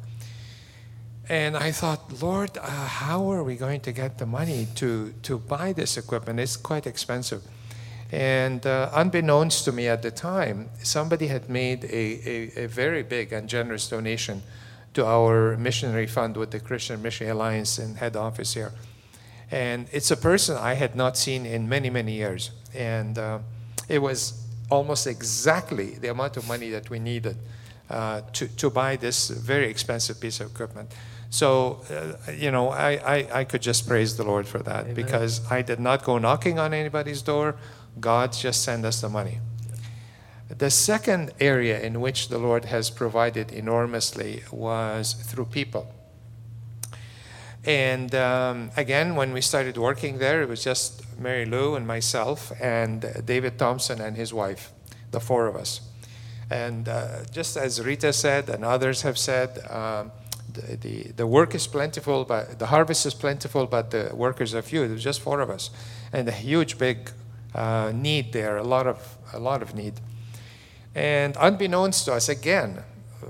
And 1.29 1.55
I 1.55 1.71
thought, 1.71 2.21
Lord, 2.21 2.57
uh, 2.57 2.67
how 2.69 3.31
are 3.31 3.43
we 3.43 3.55
going 3.55 3.81
to 3.81 3.91
get 3.91 4.17
the 4.17 4.25
money 4.25 4.67
to 4.75 5.13
to 5.23 5.37
buy 5.37 5.73
this 5.73 5.97
equipment? 5.97 6.39
It's 6.39 6.57
quite 6.57 6.87
expensive. 6.87 7.43
And 8.11 8.65
uh, 8.67 8.89
unbeknownst 8.93 9.63
to 9.65 9.71
me 9.71 9.87
at 9.87 10.01
the 10.01 10.11
time, 10.11 10.69
somebody 10.83 11.27
had 11.27 11.49
made 11.49 11.85
a, 11.85 12.57
a, 12.57 12.65
a, 12.65 12.67
very 12.67 13.03
big 13.03 13.31
and 13.31 13.47
generous 13.47 13.87
donation 13.87 14.43
to 14.93 15.05
our 15.05 15.55
missionary 15.55 16.07
fund 16.07 16.35
with 16.35 16.51
the 16.51 16.59
Christian 16.59 17.01
Mission 17.01 17.29
Alliance 17.29 17.79
and 17.79 17.97
head 17.97 18.17
office 18.17 18.53
here. 18.53 18.73
And 19.49 19.87
it's 19.93 20.11
a 20.11 20.17
person 20.17 20.57
I 20.57 20.73
had 20.73 20.93
not 20.93 21.17
seen 21.17 21.45
in 21.45 21.69
many, 21.69 21.89
many 21.89 22.13
years. 22.13 22.51
And 22.73 23.17
uh, 23.17 23.39
it 23.87 23.99
was 23.99 24.45
almost 24.69 25.07
exactly 25.07 25.91
the 25.95 26.09
amount 26.09 26.35
of 26.35 26.47
money 26.47 26.69
that 26.69 26.89
we 26.89 26.99
needed 26.99 27.37
uh, 27.89 28.21
to, 28.33 28.47
to 28.47 28.69
buy 28.69 28.97
this 28.97 29.29
very 29.29 29.69
expensive 29.69 30.19
piece 30.19 30.41
of 30.41 30.51
equipment. 30.51 30.91
So, 31.29 31.81
uh, 31.89 32.31
you 32.31 32.51
know, 32.51 32.69
I, 32.69 32.91
I, 32.91 33.39
I, 33.39 33.43
could 33.45 33.61
just 33.61 33.87
praise 33.87 34.17
the 34.17 34.23
Lord 34.23 34.47
for 34.47 34.59
that 34.59 34.83
Amen. 34.83 34.95
because 34.95 35.49
I 35.49 35.61
did 35.61 35.79
not 35.79 36.03
go 36.03 36.17
knocking 36.17 36.59
on 36.59 36.73
anybody's 36.73 37.21
door 37.21 37.55
God 37.99 38.33
just 38.33 38.63
send 38.63 38.85
us 38.85 39.01
the 39.01 39.09
money. 39.09 39.39
The 40.49 40.69
second 40.69 41.31
area 41.39 41.79
in 41.79 42.01
which 42.01 42.27
the 42.27 42.37
Lord 42.37 42.65
has 42.65 42.89
provided 42.89 43.51
enormously 43.51 44.43
was 44.51 45.13
through 45.13 45.45
people. 45.45 45.93
And 47.63 48.13
um, 48.15 48.71
again, 48.75 49.15
when 49.15 49.33
we 49.33 49.41
started 49.41 49.77
working 49.77 50.17
there, 50.17 50.41
it 50.41 50.49
was 50.49 50.63
just 50.63 51.03
Mary 51.19 51.45
Lou 51.45 51.75
and 51.75 51.85
myself 51.85 52.51
and 52.59 53.05
David 53.23 53.59
Thompson 53.59 54.01
and 54.01 54.17
his 54.17 54.33
wife, 54.33 54.71
the 55.11 55.19
four 55.19 55.47
of 55.47 55.55
us. 55.55 55.81
And 56.49 56.89
uh, 56.89 57.23
just 57.31 57.55
as 57.55 57.81
Rita 57.81 58.11
said, 58.11 58.49
and 58.49 58.65
others 58.65 59.03
have 59.03 59.17
said, 59.17 59.59
um, 59.69 60.11
the, 60.51 60.75
the, 60.75 61.03
the, 61.15 61.27
work 61.27 61.55
is 61.55 61.65
plentiful, 61.65 62.25
but 62.25 62.59
the 62.59 62.65
harvest 62.65 63.05
is 63.05 63.13
plentiful, 63.13 63.67
but 63.67 63.91
the 63.91 64.11
workers 64.13 64.53
are 64.53 64.61
few. 64.61 64.81
Was 64.81 65.01
just 65.01 65.21
four 65.21 65.39
of 65.39 65.49
us. 65.49 65.69
And 66.11 66.27
a 66.27 66.33
huge, 66.33 66.77
big 66.77 67.09
uh, 67.53 67.91
need 67.93 68.33
there, 68.33 68.57
a 68.57 68.63
lot 68.63 68.87
of 68.87 69.17
a 69.33 69.39
lot 69.39 69.61
of 69.61 69.75
need. 69.75 69.99
And 70.93 71.37
unbeknownst 71.39 72.05
to 72.05 72.13
us, 72.13 72.27
again, 72.29 72.83
uh, 73.23 73.27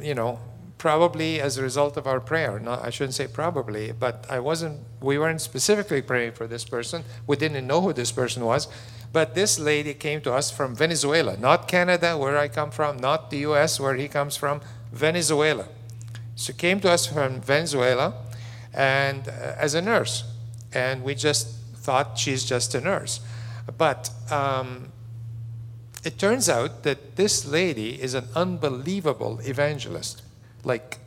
you 0.00 0.14
know, 0.14 0.40
probably 0.78 1.40
as 1.40 1.56
a 1.56 1.62
result 1.62 1.96
of 1.96 2.06
our 2.06 2.20
prayer. 2.20 2.60
I 2.68 2.90
shouldn't 2.90 3.14
say 3.14 3.26
probably, 3.26 3.92
but 3.92 4.26
I 4.28 4.40
wasn't. 4.40 4.80
We 5.00 5.18
weren't 5.18 5.40
specifically 5.40 6.02
praying 6.02 6.32
for 6.32 6.46
this 6.46 6.64
person. 6.64 7.04
We 7.26 7.36
didn't 7.36 7.66
know 7.66 7.80
who 7.80 7.92
this 7.92 8.12
person 8.12 8.44
was. 8.44 8.68
But 9.14 9.36
this 9.36 9.60
lady 9.60 9.94
came 9.94 10.20
to 10.22 10.34
us 10.34 10.50
from 10.50 10.74
Venezuela, 10.74 11.36
not 11.36 11.68
Canada, 11.68 12.18
where 12.18 12.36
I 12.36 12.48
come 12.48 12.72
from, 12.72 12.96
not 12.96 13.30
the 13.30 13.38
U.S., 13.48 13.78
where 13.78 13.94
he 13.94 14.08
comes 14.08 14.36
from, 14.36 14.60
Venezuela. 14.92 15.68
She 16.34 16.52
came 16.52 16.80
to 16.80 16.90
us 16.90 17.06
from 17.06 17.40
Venezuela, 17.40 18.14
and 18.74 19.28
uh, 19.28 19.54
as 19.56 19.74
a 19.74 19.80
nurse, 19.80 20.24
and 20.72 21.04
we 21.04 21.14
just 21.14 21.46
thought 21.76 22.18
she's 22.18 22.44
just 22.44 22.74
a 22.74 22.80
nurse. 22.80 23.20
But 23.78 24.10
um, 24.30 24.92
it 26.04 26.18
turns 26.18 26.48
out 26.48 26.82
that 26.82 27.16
this 27.16 27.46
lady 27.46 28.00
is 28.02 28.14
an 28.14 28.28
unbelievable 28.34 29.40
evangelist. 29.44 30.22
Like, 30.62 30.98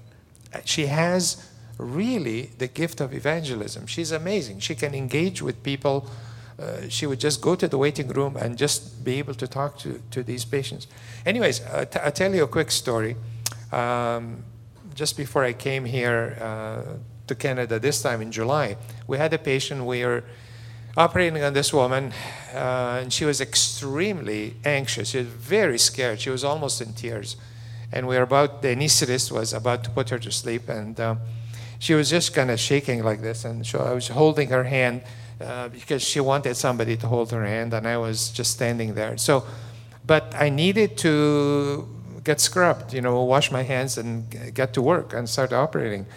she 0.65 0.87
has 0.87 1.49
really 1.77 2.51
the 2.57 2.67
gift 2.67 3.01
of 3.01 3.13
evangelism. 3.13 3.85
She's 3.85 4.11
amazing. 4.11 4.59
She 4.59 4.75
can 4.75 4.95
engage 4.95 5.41
with 5.41 5.61
people. 5.61 6.09
Uh, 6.59 6.89
she 6.89 7.05
would 7.05 7.19
just 7.19 7.41
go 7.41 7.55
to 7.55 7.67
the 7.67 7.77
waiting 7.77 8.07
room 8.07 8.35
and 8.35 8.57
just 8.57 9.03
be 9.03 9.19
able 9.19 9.35
to 9.35 9.47
talk 9.47 9.77
to, 9.77 10.01
to 10.09 10.23
these 10.23 10.43
patients. 10.43 10.87
Anyways, 11.25 11.61
uh, 11.61 11.85
t- 11.85 11.99
I'll 11.99 12.11
tell 12.11 12.33
you 12.33 12.43
a 12.43 12.47
quick 12.47 12.71
story. 12.71 13.15
Um, 13.71 14.43
just 14.95 15.15
before 15.15 15.43
I 15.43 15.53
came 15.53 15.85
here 15.85 16.35
uh, 16.41 16.97
to 17.27 17.35
Canada 17.35 17.77
this 17.77 18.01
time 18.01 18.21
in 18.21 18.31
July, 18.31 18.77
we 19.05 19.19
had 19.19 19.31
a 19.33 19.37
patient. 19.37 19.85
We 19.85 20.03
were 20.03 20.23
operating 20.97 21.43
on 21.43 21.53
this 21.53 21.71
woman, 21.71 22.11
uh, 22.53 22.99
and 23.01 23.13
she 23.13 23.23
was 23.23 23.39
extremely 23.39 24.55
anxious. 24.65 25.09
She 25.09 25.19
was 25.19 25.27
very 25.27 25.77
scared. 25.77 26.19
She 26.19 26.31
was 26.31 26.43
almost 26.43 26.81
in 26.81 26.93
tears. 26.93 27.37
And 27.91 28.07
we 28.07 28.17
were 28.17 28.23
about, 28.23 28.63
the 28.63 28.69
anesthetist 28.69 29.31
was 29.31 29.53
about 29.53 29.83
to 29.83 29.91
put 29.91 30.09
her 30.09 30.19
to 30.19 30.31
sleep, 30.31 30.67
and 30.67 30.99
uh, 30.99 31.15
she 31.79 31.93
was 31.93 32.09
just 32.09 32.33
kind 32.33 32.49
of 32.49 32.59
shaking 32.59 33.03
like 33.03 33.21
this. 33.21 33.45
And 33.45 33.65
so 33.65 33.79
I 33.79 33.93
was 33.93 34.07
holding 34.07 34.49
her 34.49 34.63
hand 34.63 35.03
uh, 35.39 35.69
because 35.69 36.01
she 36.01 36.19
wanted 36.19 36.55
somebody 36.55 36.97
to 36.97 37.07
hold 37.07 37.31
her 37.31 37.45
hand, 37.45 37.73
and 37.73 37.87
I 37.87 37.97
was 37.97 38.29
just 38.29 38.51
standing 38.51 38.95
there. 38.95 39.17
So, 39.17 39.45
but 40.05 40.33
I 40.35 40.49
needed 40.49 40.97
to 40.97 41.87
get 42.23 42.41
scrubbed, 42.41 42.93
you 42.93 43.01
know, 43.01 43.23
wash 43.23 43.51
my 43.51 43.61
hands 43.61 43.97
and 43.97 44.25
get 44.53 44.73
to 44.73 44.81
work 44.81 45.13
and 45.13 45.29
start 45.29 45.53
operating. 45.53 46.07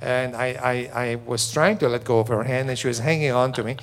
And 0.00 0.36
I, 0.36 0.46
I, 0.94 1.02
I 1.04 1.14
was 1.26 1.52
trying 1.52 1.78
to 1.78 1.88
let 1.88 2.04
go 2.04 2.20
of 2.20 2.28
her 2.28 2.44
hand, 2.44 2.70
and 2.70 2.78
she 2.78 2.86
was 2.86 3.00
hanging 3.00 3.32
on 3.32 3.52
to 3.54 3.64
me. 3.64 3.76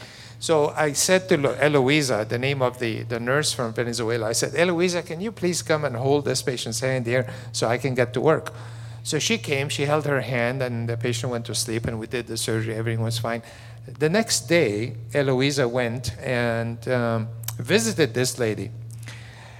So 0.45 0.69
I 0.77 0.93
said 0.93 1.27
to 1.29 1.37
Eloisa, 1.59 2.23
the 2.29 2.37
name 2.37 2.61
of 2.61 2.77
the, 2.77 3.01
the 3.01 3.19
nurse 3.19 3.51
from 3.51 3.73
Venezuela, 3.73 4.27
I 4.27 4.33
said, 4.33 4.53
Eloisa, 4.53 5.01
can 5.01 5.19
you 5.19 5.31
please 5.31 5.63
come 5.63 5.83
and 5.83 5.95
hold 5.95 6.25
this 6.25 6.43
patient's 6.43 6.81
hand 6.81 7.07
here 7.07 7.25
so 7.51 7.67
I 7.67 7.79
can 7.79 7.95
get 7.95 8.13
to 8.13 8.21
work? 8.21 8.53
So 9.01 9.17
she 9.17 9.39
came, 9.39 9.69
she 9.69 9.85
held 9.85 10.05
her 10.05 10.21
hand, 10.21 10.61
and 10.61 10.87
the 10.87 10.97
patient 10.97 11.31
went 11.31 11.47
to 11.47 11.55
sleep, 11.55 11.87
and 11.87 11.99
we 11.99 12.05
did 12.05 12.27
the 12.27 12.37
surgery. 12.37 12.75
Everything 12.75 13.03
was 13.03 13.17
fine. 13.17 13.41
The 13.87 14.07
next 14.07 14.41
day, 14.41 14.97
Eloisa 15.15 15.67
went 15.67 16.15
and 16.19 16.87
um, 16.89 17.29
visited 17.57 18.13
this 18.13 18.37
lady. 18.37 18.69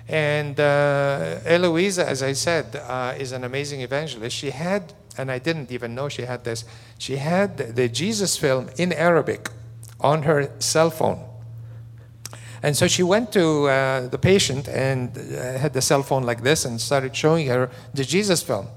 And 0.07 0.59
uh, 0.59 1.39
Eloisa, 1.45 2.07
as 2.07 2.21
I 2.21 2.33
said, 2.33 2.75
uh, 2.75 3.15
is 3.17 3.31
an 3.31 3.43
amazing 3.43 3.81
evangelist. 3.81 4.37
She 4.37 4.51
had, 4.51 4.93
and 5.17 5.31
I 5.31 5.39
didn't 5.39 5.71
even 5.71 5.95
know 5.95 6.09
she 6.09 6.25
had 6.25 6.43
this, 6.43 6.63
she 6.99 7.15
had 7.15 7.57
the 7.57 7.89
Jesus 7.89 8.37
film 8.37 8.69
in 8.77 8.93
Arabic 8.93 9.49
on 9.99 10.23
her 10.23 10.51
cell 10.59 10.89
phone. 10.89 11.23
And 12.63 12.75
so 12.75 12.87
she 12.87 13.03
went 13.03 13.31
to 13.33 13.67
uh, 13.67 14.07
the 14.07 14.17
patient 14.17 14.67
and 14.67 15.15
uh, 15.15 15.57
had 15.59 15.73
the 15.73 15.81
cell 15.81 16.01
phone 16.01 16.23
like 16.23 16.41
this 16.41 16.65
and 16.65 16.81
started 16.81 17.15
showing 17.15 17.47
her 17.47 17.69
the 17.93 18.03
Jesus 18.03 18.41
film. 18.41 18.67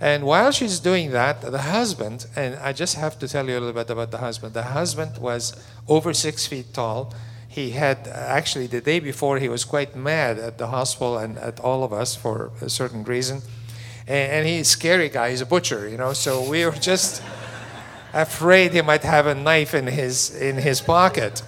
And 0.00 0.24
while 0.24 0.50
she's 0.50 0.80
doing 0.80 1.12
that, 1.12 1.42
the 1.42 1.58
husband, 1.58 2.26
and 2.34 2.56
I 2.56 2.72
just 2.72 2.96
have 2.96 3.20
to 3.20 3.28
tell 3.28 3.48
you 3.48 3.56
a 3.56 3.60
little 3.60 3.72
bit 3.72 3.88
about 3.88 4.10
the 4.10 4.18
husband. 4.18 4.52
The 4.52 4.64
husband 4.64 5.18
was 5.18 5.54
over 5.86 6.12
six 6.12 6.44
feet 6.44 6.74
tall. 6.74 7.14
He 7.46 7.70
had, 7.70 8.08
actually, 8.08 8.66
the 8.66 8.80
day 8.80 8.98
before, 8.98 9.38
he 9.38 9.48
was 9.48 9.64
quite 9.64 9.94
mad 9.94 10.40
at 10.40 10.58
the 10.58 10.66
hospital 10.66 11.18
and 11.18 11.38
at 11.38 11.60
all 11.60 11.84
of 11.84 11.92
us 11.92 12.16
for 12.16 12.50
a 12.60 12.68
certain 12.68 13.04
reason. 13.04 13.42
And, 14.08 14.32
and 14.32 14.46
he's 14.48 14.62
a 14.62 14.70
scary 14.70 15.08
guy, 15.08 15.30
he's 15.30 15.40
a 15.40 15.46
butcher, 15.46 15.88
you 15.88 15.98
know, 15.98 16.14
so 16.14 16.50
we 16.50 16.64
were 16.64 16.72
just 16.72 17.22
afraid 18.12 18.72
he 18.72 18.82
might 18.82 19.02
have 19.02 19.26
a 19.26 19.34
knife 19.34 19.74
in 19.74 19.86
his, 19.86 20.34
in 20.36 20.56
his 20.56 20.80
pocket, 20.80 21.42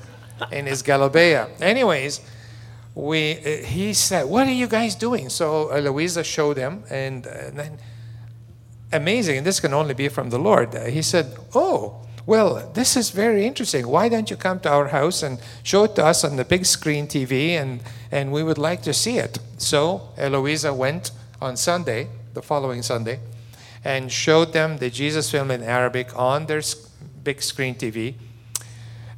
in 0.51 0.67
his 0.67 0.83
galabeya. 0.83 1.49
Anyways, 1.61 2.21
we, 2.95 3.39
uh, 3.39 3.65
he 3.65 3.93
said, 3.93 4.25
What 4.25 4.47
are 4.47 4.53
you 4.53 4.67
guys 4.67 4.95
doing? 4.95 5.29
So 5.29 5.71
uh, 5.71 5.77
Eloisa 5.77 6.25
showed 6.25 6.57
him, 6.57 6.85
and, 6.91 7.27
uh, 7.27 7.31
and 7.31 7.59
then 7.59 7.79
amazing, 8.93 9.39
and 9.39 9.47
this 9.47 9.61
can 9.61 9.75
only 9.75 9.95
be 9.95 10.09
from 10.09 10.31
the 10.31 10.39
Lord. 10.39 10.75
Uh, 10.75 10.85
he 10.85 11.03
said, 11.03 11.37
Oh, 11.55 12.01
well, 12.27 12.71
this 12.73 12.97
is 12.97 13.11
very 13.11 13.47
interesting. 13.47 13.87
Why 13.87 14.09
don't 14.09 14.31
you 14.31 14.37
come 14.37 14.61
to 14.61 14.71
our 14.71 14.89
house 14.89 15.23
and 15.23 15.39
show 15.63 15.85
it 15.85 15.95
to 15.97 16.07
us 16.07 16.25
on 16.25 16.37
the 16.37 16.45
big 16.45 16.65
screen 16.65 17.07
TV, 17.07 17.51
and, 17.51 17.83
and 18.11 18.33
we 18.33 18.43
would 18.43 18.59
like 18.59 18.83
to 18.83 18.95
see 18.95 19.19
it? 19.19 19.39
So 19.59 20.09
Eloisa 20.17 20.73
went 20.73 21.11
on 21.43 21.57
Sunday, 21.57 22.09
the 22.33 22.41
following 22.41 22.83
Sunday, 22.83 23.21
and 23.85 24.11
showed 24.11 24.53
them 24.53 24.79
the 24.79 24.91
Jesus 24.91 25.31
film 25.31 25.51
in 25.51 25.63
Arabic 25.63 26.17
on 26.19 26.47
their 26.47 26.63
big 27.23 27.43
screen 27.43 27.75
TV. 27.75 28.15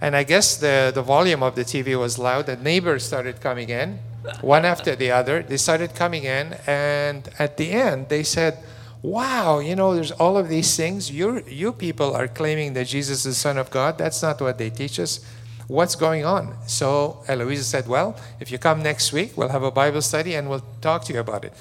And 0.01 0.15
I 0.15 0.25
guess 0.25 0.57
the, 0.57 0.93
the 0.95 1.03
volume 1.03 1.43
of 1.43 1.55
the 1.55 1.65
TV 1.65 1.99
was 1.99 2.19
loud. 2.19 2.47
The 2.47 2.57
neighbors 2.57 3.05
started 3.05 3.41
coming 3.41 3.71
in, 3.71 4.01
one 4.41 4.65
after 4.65 4.95
the 4.95 5.11
other. 5.11 5.43
They 5.43 5.57
started 5.57 5.95
coming 5.95 6.25
in, 6.25 6.57
and 6.67 7.29
at 7.39 7.57
the 7.57 7.71
end, 7.71 8.09
they 8.09 8.23
said, 8.23 8.59
wow, 9.03 9.61
you 9.61 9.77
know, 9.77 9.95
there's 9.95 10.11
all 10.13 10.37
of 10.37 10.49
these 10.49 10.77
things. 10.77 11.11
You 11.11 11.43
you 11.47 11.73
people 11.73 12.15
are 12.15 12.29
claiming 12.29 12.75
that 12.75 12.89
Jesus 12.89 13.25
is 13.25 13.25
the 13.25 13.35
Son 13.35 13.57
of 13.57 13.71
God. 13.71 13.97
That's 13.99 14.23
not 14.23 14.41
what 14.41 14.59
they 14.59 14.71
teach 14.71 14.99
us. 14.99 15.21
What's 15.69 15.97
going 15.97 16.25
on? 16.25 16.55
So 16.67 17.25
Eloisa 17.27 17.65
said, 17.65 17.89
well, 17.89 18.17
if 18.39 18.53
you 18.53 18.59
come 18.59 18.83
next 18.83 19.13
week, 19.13 19.37
we'll 19.37 19.49
have 19.49 19.65
a 19.65 19.71
Bible 19.71 20.03
study 20.03 20.35
and 20.35 20.49
we'll 20.49 20.65
talk 20.81 21.05
to 21.05 21.13
you 21.13 21.21
about 21.21 21.45
it. 21.45 21.53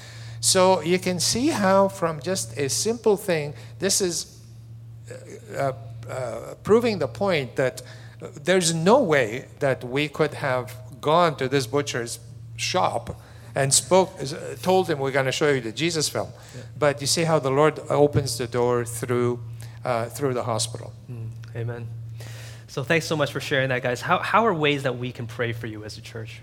So 0.46 0.80
you 0.82 1.00
can 1.00 1.20
see 1.20 1.48
how, 1.48 1.88
from 1.88 2.22
just 2.22 2.56
a 2.56 2.70
simple 2.70 3.18
thing, 3.18 3.56
this 3.80 4.00
is 4.00 4.40
uh, 5.58 5.72
uh, 6.08 6.54
proving 6.62 7.00
the 7.00 7.08
point 7.08 7.56
that 7.56 7.82
there's 8.44 8.72
no 8.72 9.02
way 9.02 9.48
that 9.58 9.84
we 9.84 10.08
could 10.08 10.36
have 10.36 10.76
gone 11.02 11.36
to 11.38 11.50
this 11.50 11.66
butcher's 11.66 12.20
shop 12.58 13.20
and 13.56 13.74
spoke, 13.74 14.12
uh, 14.22 14.54
told 14.62 14.88
him, 14.88 15.00
We're 15.00 15.10
going 15.10 15.26
to 15.26 15.32
show 15.32 15.50
you 15.50 15.62
the 15.62 15.72
Jesus 15.72 16.10
film. 16.10 16.30
Yeah. 16.56 16.62
But 16.78 17.02
you 17.02 17.08
see 17.08 17.24
how 17.24 17.40
the 17.40 17.50
Lord 17.50 17.80
opens 17.90 18.38
the 18.38 18.46
door 18.46 18.86
through, 18.86 19.40
uh, 19.84 20.06
through 20.10 20.36
the 20.36 20.44
hospital. 20.44 20.94
Mm, 21.12 21.30
amen. 21.56 21.88
So 22.68 22.84
thanks 22.84 23.08
so 23.08 23.16
much 23.16 23.32
for 23.32 23.40
sharing 23.40 23.70
that, 23.70 23.82
guys. 23.82 24.00
How, 24.00 24.20
how 24.20 24.46
are 24.46 24.54
ways 24.54 24.84
that 24.84 24.96
we 24.96 25.12
can 25.12 25.26
pray 25.26 25.54
for 25.54 25.66
you 25.66 25.84
as 25.84 25.98
a 25.98 26.02
church? 26.02 26.42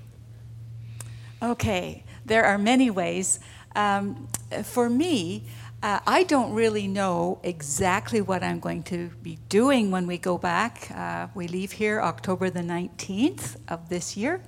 Okay, 1.41 2.03
there 2.25 2.45
are 2.45 2.59
many 2.59 2.91
ways. 2.91 3.38
Um, 3.75 4.29
for 4.65 4.89
me, 4.89 5.45
uh, 5.83 5.99
I 6.07 6.23
don't 6.23 6.53
really 6.53 6.87
know 6.87 7.41
exactly 7.43 8.21
what 8.21 8.45
I'm 8.45 8.61
going 8.61 8.85
to 8.85 9.09
be 9.23 9.39
doing 9.49 9.91
when 9.91 10.07
we 10.07 10.17
go 10.17 10.39
back. 10.39 10.91
Uh, 10.95 11.27
we 11.35 11.49
leave 11.49 11.73
here 11.73 12.01
October 12.01 12.51
the 12.51 12.61
19th 12.61 13.57
of 13.69 13.89
this 13.89 14.17
year. 14.17 14.41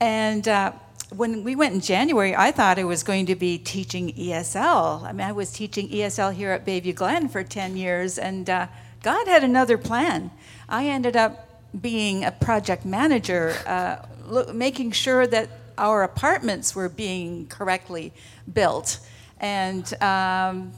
And 0.00 0.48
uh, 0.48 0.72
when 1.14 1.44
we 1.44 1.54
went 1.54 1.74
in 1.74 1.80
January, 1.80 2.34
I 2.34 2.50
thought 2.50 2.80
I 2.80 2.84
was 2.84 3.04
going 3.04 3.26
to 3.26 3.36
be 3.36 3.58
teaching 3.58 4.12
ESL. 4.14 5.04
I 5.04 5.12
mean, 5.12 5.26
I 5.26 5.32
was 5.32 5.52
teaching 5.52 5.88
ESL 5.88 6.34
here 6.34 6.50
at 6.50 6.66
Bayview 6.66 6.96
Glen 6.96 7.28
for 7.28 7.44
10 7.44 7.76
years, 7.76 8.18
and 8.18 8.50
uh, 8.50 8.66
God 9.02 9.28
had 9.28 9.44
another 9.44 9.78
plan. 9.78 10.32
I 10.68 10.86
ended 10.86 11.16
up 11.16 11.62
being 11.80 12.24
a 12.24 12.32
project 12.32 12.84
manager, 12.84 13.54
uh, 13.66 14.04
lo- 14.26 14.52
making 14.52 14.90
sure 14.92 15.26
that 15.28 15.48
our 15.78 16.02
apartments 16.02 16.74
were 16.74 16.88
being 16.88 17.46
correctly 17.46 18.12
built. 18.52 18.98
And, 19.40 19.84
um, 20.02 20.72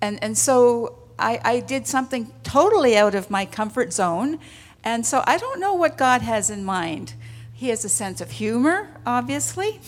and, 0.00 0.22
and 0.22 0.36
so 0.36 0.98
I, 1.18 1.40
I 1.42 1.60
did 1.60 1.86
something 1.86 2.30
totally 2.42 2.96
out 2.96 3.14
of 3.14 3.30
my 3.30 3.44
comfort 3.44 3.92
zone. 3.92 4.38
And 4.84 5.04
so 5.04 5.22
I 5.26 5.38
don't 5.38 5.60
know 5.60 5.74
what 5.74 5.96
God 5.96 6.22
has 6.22 6.50
in 6.50 6.64
mind. 6.64 7.14
He 7.52 7.68
has 7.70 7.84
a 7.84 7.88
sense 7.88 8.20
of 8.20 8.30
humor, 8.30 8.88
obviously. 9.04 9.80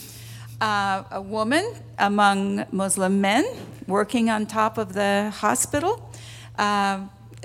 Uh, 0.61 1.05
a 1.11 1.23
woman 1.23 1.75
among 1.99 2.67
Muslim 2.71 3.21
men 3.21 3.47
working 3.87 4.29
on 4.29 4.47
top 4.47 4.77
of 4.77 4.93
the 4.93 5.33
hospital. 5.37 6.11
Uh, 6.59 7.01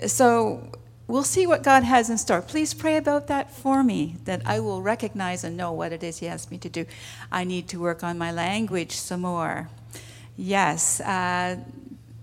so 0.06 0.70
we'll 1.08 1.24
see 1.24 1.46
what 1.46 1.64
God 1.64 1.84
has 1.84 2.10
in 2.10 2.18
store. 2.18 2.42
Please 2.42 2.74
pray 2.74 2.98
about 2.98 3.28
that 3.28 3.52
for 3.52 3.84
me, 3.84 4.16
that 4.26 4.42
I 4.46 4.60
will 4.60 4.82
recognize 4.82 5.44
and 5.44 5.56
know 5.56 5.72
what 5.72 5.92
it 5.92 6.04
is 6.04 6.20
He 6.20 6.28
asked 6.28 6.52
me 6.52 6.58
to 6.60 6.70
do. 6.70 6.86
I 7.32 7.44
need 7.44 7.68
to 7.70 7.80
work 7.80 8.04
on 8.04 8.18
my 8.18 8.32
language 8.32 8.92
some 8.92 9.22
more. 9.22 9.70
Yes. 10.38 11.00
Uh, 11.02 11.58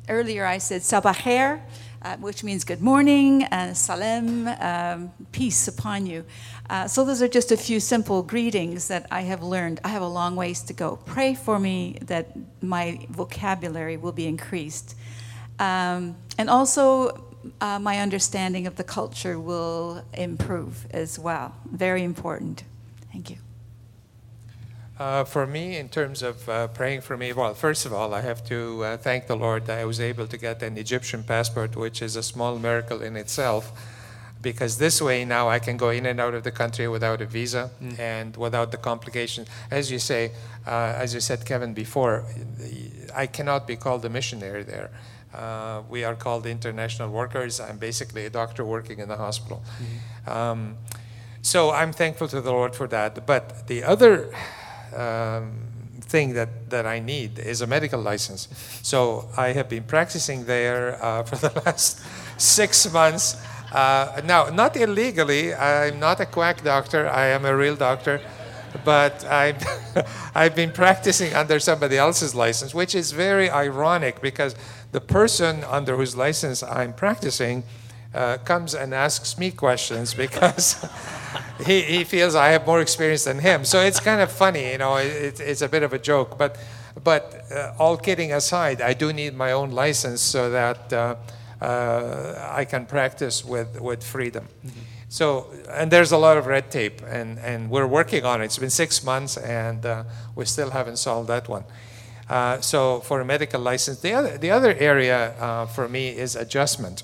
earlier 0.09 0.45
I 0.45 0.59
said 0.59 0.83
sabaher, 0.83 1.61
uh, 2.03 2.17
which 2.17 2.43
means 2.43 2.65
good 2.65 2.81
morning, 2.81 3.45
and 3.45 3.77
salem, 3.77 4.49
um, 4.49 5.13
peace 5.31 5.69
upon 5.69 6.07
you. 6.07 6.25
Uh, 6.69 6.89
so 6.89 7.05
those 7.05 7.23
are 7.23 7.29
just 7.29 7.53
a 7.53 7.57
few 7.57 7.79
simple 7.79 8.23
greetings 8.23 8.89
that 8.89 9.07
I 9.11 9.23
have 9.23 9.43
learned. 9.43 9.81
I 9.85 9.89
have 9.89 10.03
a 10.03 10.09
long 10.09 10.35
ways 10.37 10.63
to 10.63 10.73
go. 10.73 10.97
Pray 11.05 11.35
for 11.35 11.59
me 11.59 11.99
that 12.03 12.33
my 12.61 13.07
vocabulary 13.09 13.97
will 13.97 14.13
be 14.13 14.27
increased. 14.27 14.97
Um, 15.59 16.17
and 16.39 16.51
also, 16.51 17.32
uh, 17.61 17.79
my 17.79 17.99
understanding 17.99 18.67
of 18.67 18.77
the 18.77 18.85
culture 18.85 19.39
will 19.39 20.05
improve 20.15 20.87
as 20.91 21.19
well. 21.19 21.55
Very 21.71 22.03
important. 22.03 22.65
Thank 23.13 23.31
you. 23.31 23.37
Uh, 24.99 25.25
for 25.25 25.47
me, 25.47 25.77
in 25.77 25.89
terms 25.89 26.23
of 26.23 26.49
uh, 26.49 26.69
praying 26.69 27.01
for 27.01 27.17
me, 27.17 27.33
well, 27.33 27.55
first 27.55 27.87
of 27.87 27.93
all, 27.93 28.15
I 28.15 28.21
have 28.21 28.45
to 28.49 28.85
uh, 28.85 28.97
thank 28.99 29.27
the 29.27 29.37
Lord 29.37 29.67
that 29.67 29.79
I 29.79 29.85
was 29.85 29.99
able 30.01 30.27
to 30.29 30.37
get 30.37 30.63
an 30.63 30.77
Egyptian 30.79 31.25
passport, 31.25 31.75
which 31.77 32.03
is 32.03 32.15
a 32.15 32.23
small 32.23 32.59
miracle 32.59 33.03
in 33.03 33.17
itself. 33.17 33.73
because 34.43 34.79
this 34.79 35.01
way 35.01 35.25
now 35.25 35.49
I 35.49 35.61
can 35.61 35.77
go 35.77 35.91
in 35.91 36.05
and 36.05 36.19
out 36.21 36.35
of 36.35 36.43
the 36.43 36.51
country 36.51 36.89
without 36.89 37.21
a 37.23 37.27
visa 37.27 37.71
Mm. 37.81 37.99
and 37.99 38.37
without 38.37 38.69
the 38.73 38.77
complications. 38.77 39.47
As 39.71 39.89
you 39.93 40.01
say, 40.01 40.33
uh, 40.67 41.03
as 41.05 41.15
you 41.15 41.21
said, 41.21 41.45
Kevin, 41.47 41.75
before, 41.75 42.25
I 43.15 43.27
cannot 43.29 43.67
be 43.69 43.77
called 43.77 44.05
a 44.05 44.09
missionary 44.09 44.65
there. 44.65 44.91
Uh, 45.35 45.83
we 45.89 46.05
are 46.05 46.15
called 46.15 46.47
international 46.47 47.11
workers. 47.11 47.61
I'm 47.61 47.79
basically 47.79 48.27
a 48.27 48.31
doctor 48.31 48.65
working 48.65 48.99
in 48.99 49.09
the 49.09 49.17
hospital. 49.17 49.63
Um, 50.27 50.77
so 51.41 51.71
I'm 51.71 51.93
thankful 51.93 52.29
to 52.29 52.41
the 52.41 52.53
Lord 52.53 52.75
for 52.75 52.87
that. 52.89 53.27
But 53.27 53.67
the 53.67 53.83
other 53.83 54.33
um, 54.95 55.53
thing 56.01 56.35
that, 56.35 56.71
that 56.71 56.87
I 56.87 57.01
need 57.01 57.39
is 57.39 57.63
a 57.63 57.67
medical 57.67 58.01
license. 58.01 58.49
So 58.83 59.29
I 59.37 59.49
have 59.49 59.69
been 59.69 59.85
practicing 59.85 60.45
there 60.45 61.03
uh, 61.03 61.23
for 61.29 61.37
the 61.37 61.63
last 61.65 62.01
six 62.39 62.93
months. 62.93 63.37
Uh, 63.73 64.21
now, 64.25 64.51
not 64.51 64.77
illegally. 64.77 65.55
I'm 65.55 65.99
not 65.99 66.21
a 66.21 66.27
quack 66.27 66.63
doctor. 66.63 67.09
I 67.09 67.27
am 67.29 67.45
a 67.45 67.57
real 67.57 67.77
doctor. 67.77 68.21
But 68.85 69.25
I've, 69.25 69.63
I've 70.35 70.55
been 70.55 70.73
practicing 70.73 71.35
under 71.35 71.59
somebody 71.59 71.97
else's 71.99 72.35
license, 72.35 72.75
which 72.75 72.95
is 72.95 73.13
very 73.13 73.51
ironic 73.51 74.21
because 74.23 74.55
the 74.93 75.01
person 75.01 75.65
under 75.65 75.97
whose 75.97 76.17
license 76.17 76.63
I'm 76.63 76.93
practicing 76.93 77.65
uh, 78.15 78.37
comes 78.39 78.75
and 78.75 78.95
asks 78.95 79.39
me 79.39 79.51
questions 79.51 80.15
because 80.25 80.87
he, 81.67 81.81
he 81.81 82.05
feels 82.05 82.35
I 82.35 82.49
have 82.49 82.67
more 82.67 82.81
experience 82.81 83.25
than 83.25 83.39
him. 83.39 83.65
So 83.65 83.81
it's 83.81 84.01
kind 84.01 84.21
of 84.21 84.31
funny, 84.31 84.73
you 84.73 84.79
know, 84.79 84.97
it, 84.97 85.41
it's 85.41 85.63
a 85.63 85.69
bit 85.69 85.83
of 85.83 85.93
a 85.93 85.99
joke. 85.99 86.39
But, 86.39 86.59
but 87.03 87.45
uh, 87.51 87.75
all 87.79 87.97
kidding 87.97 88.33
aside, 88.33 88.81
I 88.81 88.93
do 88.93 89.13
need 89.13 89.35
my 89.35 89.53
own 89.53 89.71
license 89.71 90.21
so 90.21 90.51
that 90.51 90.93
uh, 90.93 91.17
uh, 91.61 92.51
I 92.53 92.65
can 92.65 92.87
practice 92.87 93.45
with, 93.45 93.81
with 93.81 94.05
freedom. 94.05 94.49
So, 95.09 95.53
and 95.71 95.91
there's 95.91 96.13
a 96.13 96.17
lot 96.17 96.39
of 96.39 96.47
red 96.47 96.71
tape, 96.71 97.03
and, 97.07 97.39
and 97.39 97.69
we're 97.69 97.87
working 97.87 98.25
on 98.25 98.41
it. 98.41 98.47
It's 98.47 98.57
been 98.57 98.71
six 98.71 99.05
months, 99.05 99.37
and 99.37 99.85
uh, 99.85 100.05
we 100.35 100.47
still 100.47 100.71
haven't 100.71 100.97
solved 100.97 101.29
that 101.29 101.51
one. 101.51 101.65
Uh, 102.33 102.59
so, 102.63 103.01
for 103.01 103.21
a 103.21 103.25
medical 103.27 103.61
license, 103.61 104.01
the 104.01 104.15
other, 104.15 104.39
the 104.39 104.51
other 104.51 104.75
area 104.79 105.35
uh, 105.39 105.67
for 105.67 105.87
me 105.87 106.09
is 106.09 106.35
adjustment. 106.35 107.03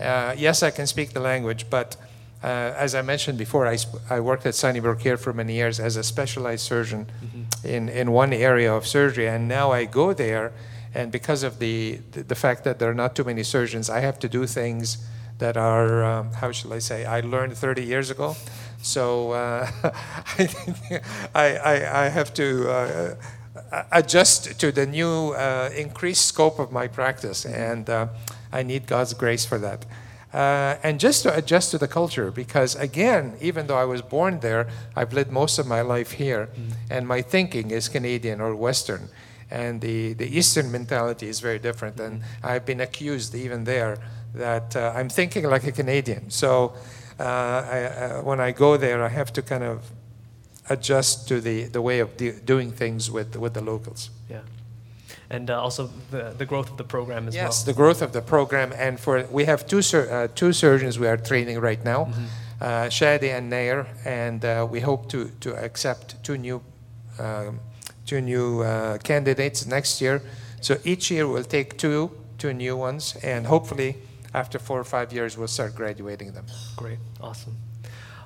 Uh, 0.00 0.34
yes, 0.36 0.60
I 0.60 0.72
can 0.72 0.88
speak 0.88 1.12
the 1.12 1.20
language, 1.20 1.70
but 1.70 1.96
uh, 2.42 2.74
as 2.76 2.92
I 2.96 3.02
mentioned 3.02 3.38
before, 3.38 3.68
I, 3.68 3.76
sp- 3.78 4.02
I 4.10 4.18
worked 4.18 4.44
at 4.44 4.56
Sunnybrook 4.56 5.02
here 5.02 5.16
for 5.16 5.32
many 5.32 5.54
years 5.54 5.78
as 5.78 5.94
a 5.94 6.02
specialized 6.02 6.64
surgeon 6.64 7.06
in, 7.62 7.88
in 7.88 8.10
one 8.10 8.32
area 8.32 8.74
of 8.74 8.88
surgery, 8.88 9.28
and 9.28 9.46
now 9.46 9.70
I 9.70 9.84
go 9.84 10.12
there, 10.12 10.52
and 10.92 11.12
because 11.12 11.44
of 11.44 11.60
the, 11.60 12.00
the, 12.10 12.24
the 12.24 12.34
fact 12.34 12.64
that 12.64 12.80
there 12.80 12.90
are 12.90 13.00
not 13.04 13.14
too 13.14 13.22
many 13.22 13.44
surgeons, 13.44 13.88
I 13.88 14.00
have 14.00 14.18
to 14.18 14.28
do 14.28 14.48
things 14.48 14.98
that 15.38 15.56
are, 15.56 16.02
um, 16.02 16.32
how 16.32 16.50
shall 16.50 16.72
I 16.72 16.80
say, 16.80 17.04
I 17.04 17.20
learned 17.20 17.56
30 17.56 17.84
years 17.84 18.10
ago. 18.10 18.34
So 18.82 19.30
uh, 19.30 19.70
I, 21.36 21.56
I, 21.56 22.04
I 22.04 22.08
have 22.08 22.34
to 22.34 22.68
uh, 22.68 23.14
adjust 23.92 24.58
to 24.60 24.72
the 24.72 24.86
new 24.86 25.32
uh, 25.32 25.70
increased 25.76 26.26
scope 26.26 26.58
of 26.58 26.72
my 26.72 26.86
practice, 26.86 27.44
and 27.44 27.88
uh, 27.90 28.08
I 28.52 28.62
need 28.62 28.86
God's 28.86 29.14
grace 29.14 29.44
for 29.44 29.58
that. 29.58 29.84
Uh, 30.32 30.76
and 30.82 31.00
just 31.00 31.22
to 31.22 31.34
adjust 31.34 31.70
to 31.70 31.78
the 31.78 31.88
culture, 31.88 32.30
because 32.30 32.74
again, 32.74 33.36
even 33.40 33.66
though 33.66 33.78
I 33.78 33.84
was 33.84 34.02
born 34.02 34.40
there, 34.40 34.68
I've 34.94 35.12
lived 35.12 35.30
most 35.30 35.58
of 35.58 35.66
my 35.66 35.80
life 35.80 36.12
here, 36.12 36.48
and 36.90 37.06
my 37.06 37.22
thinking 37.22 37.70
is 37.70 37.88
Canadian 37.88 38.40
or 38.40 38.54
Western. 38.54 39.08
And 39.50 39.80
the, 39.80 40.14
the 40.14 40.26
Eastern 40.26 40.72
mentality 40.72 41.28
is 41.28 41.40
very 41.40 41.58
different. 41.58 42.00
And 42.00 42.22
I've 42.42 42.66
been 42.66 42.80
accused 42.80 43.34
even 43.34 43.64
there 43.64 43.98
that 44.34 44.74
uh, 44.74 44.92
I'm 44.94 45.08
thinking 45.08 45.44
like 45.44 45.64
a 45.64 45.72
Canadian. 45.72 46.30
So 46.30 46.74
uh, 47.18 47.22
I, 47.22 47.84
uh, 47.84 48.22
when 48.22 48.40
I 48.40 48.50
go 48.50 48.76
there, 48.76 49.02
I 49.04 49.08
have 49.08 49.32
to 49.34 49.42
kind 49.42 49.62
of 49.62 49.90
adjust 50.68 51.28
to 51.28 51.40
the, 51.40 51.64
the 51.64 51.80
way 51.82 52.00
of 52.00 52.16
do, 52.16 52.32
doing 52.32 52.70
things 52.72 53.10
with, 53.10 53.36
with 53.36 53.54
the 53.54 53.60
locals. 53.62 54.10
Yeah. 54.30 54.40
And 55.30 55.50
uh, 55.50 55.60
also 55.60 55.90
the, 56.10 56.34
the 56.38 56.46
growth 56.46 56.70
of 56.70 56.76
the 56.76 56.84
program 56.84 57.28
as 57.28 57.34
Yes, 57.34 57.42
well. 57.42 57.48
Yes, 57.48 57.62
the 57.64 57.72
growth 57.72 58.02
of 58.02 58.12
the 58.12 58.20
program, 58.22 58.72
and 58.76 58.98
for 59.00 59.24
we 59.30 59.44
have 59.46 59.66
two 59.66 59.82
sur- 59.82 60.08
uh, 60.10 60.28
two 60.34 60.52
surgeons 60.52 60.98
we 60.98 61.06
are 61.08 61.16
training 61.16 61.58
right 61.60 61.84
now, 61.84 62.04
Mm-hmm. 62.04 62.24
uh, 62.60 62.66
Shadi 62.90 63.36
and 63.36 63.50
Nair, 63.50 63.86
and 64.04 64.44
uh, 64.44 64.66
we 64.70 64.80
hope 64.80 65.08
to 65.08 65.30
to 65.40 65.54
accept 65.56 66.14
two 66.22 66.36
new 66.38 66.60
um, 67.18 67.58
two 68.06 68.20
new 68.20 68.62
uh, 68.62 68.98
candidates 68.98 69.66
next 69.66 70.00
year. 70.00 70.20
So 70.60 70.76
each 70.84 71.10
year 71.10 71.26
we'll 71.26 71.44
take 71.50 71.76
two 71.76 72.10
two 72.38 72.52
new 72.52 72.76
ones, 72.76 73.16
and 73.24 73.46
hopefully 73.46 73.96
after 74.32 74.58
four 74.60 74.78
or 74.78 74.84
five 74.84 75.12
years 75.12 75.36
we'll 75.36 75.48
start 75.48 75.74
graduating 75.74 76.32
them. 76.34 76.44
Great, 76.76 76.98
awesome. 77.20 77.54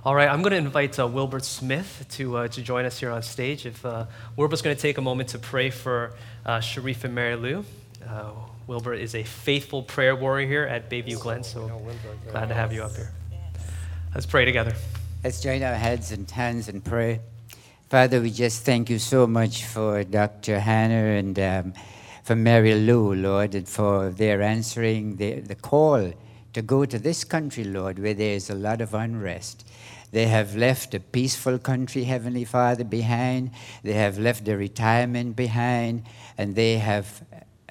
All 0.03 0.15
right, 0.15 0.31
I'm 0.31 0.41
going 0.41 0.53
to 0.53 0.57
invite 0.57 0.99
uh, 0.99 1.07
Wilbert 1.07 1.45
Smith 1.45 2.07
to, 2.13 2.39
uh, 2.39 2.49
to 2.49 2.63
join 2.63 2.87
us 2.87 2.99
here 2.99 3.11
on 3.11 3.23
stage. 3.23 3.67
If 3.67 3.85
uh, 3.85 4.07
Wilbert's 4.35 4.63
going 4.63 4.75
to 4.75 4.81
take 4.81 4.97
a 4.97 5.03
moment 5.03 5.29
to 5.31 5.39
pray 5.39 5.69
for 5.69 6.15
uh, 6.47 6.61
Sharif 6.61 7.05
and 7.05 7.15
Mary 7.15 7.37
Lou. 7.37 7.67
Uh, 8.09 8.31
Wilbert 8.67 8.95
is 8.95 9.15
a 9.15 9.23
faithful 9.25 9.83
prayer 9.83 10.17
warrior 10.17 10.49
here 10.49 10.65
at 10.65 10.89
Bayview 10.89 11.21
Glen, 11.21 11.45
so 11.45 11.69
glad 12.31 12.49
to 12.49 12.55
have 12.55 12.73
you 12.73 12.83
up 12.83 12.97
here. 12.97 13.13
Let's 14.15 14.25
pray 14.25 14.47
together. 14.47 14.73
Let's 15.23 15.43
join 15.43 15.63
our 15.63 15.75
heads 15.75 16.13
and 16.13 16.31
hands 16.31 16.71
and 16.71 16.83
pray. 16.83 17.21
Father, 17.91 18.23
we 18.23 18.31
just 18.31 18.65
thank 18.65 18.89
you 18.89 18.99
so 18.99 19.27
much 19.27 19.67
for 19.67 20.03
Dr. 20.03 20.61
Hannah 20.61 21.19
and 21.19 21.39
um, 21.39 21.75
for 22.25 22.35
Mary 22.35 22.75
Lou, 22.75 23.15
Lord, 23.15 23.55
and 23.55 23.69
for 23.69 24.09
their 24.09 24.41
answering 24.41 25.17
the, 25.17 25.41
the 25.41 25.57
call 25.57 26.11
to 26.53 26.63
go 26.63 26.85
to 26.85 26.99
this 26.99 27.25
country, 27.25 27.65
Lord, 27.65 27.99
where 27.99 28.15
there 28.15 28.35
is 28.35 28.51
a 28.51 28.55
lot 28.55 28.81
of 28.81 28.95
unrest. 28.95 29.67
They 30.13 30.27
have 30.27 30.57
left 30.57 30.95
a 30.95 31.01
peaceful 31.01 31.59
country, 31.59 32.05
Heavenly 32.05 32.45
Father, 32.45 32.85
behind. 32.85 33.53
They 33.85 33.93
have 33.93 34.19
left 34.19 34.45
their 34.45 34.57
retirement 34.57 35.37
behind, 35.37 36.03
and 36.37 36.57
they 36.57 36.79
have 36.79 37.23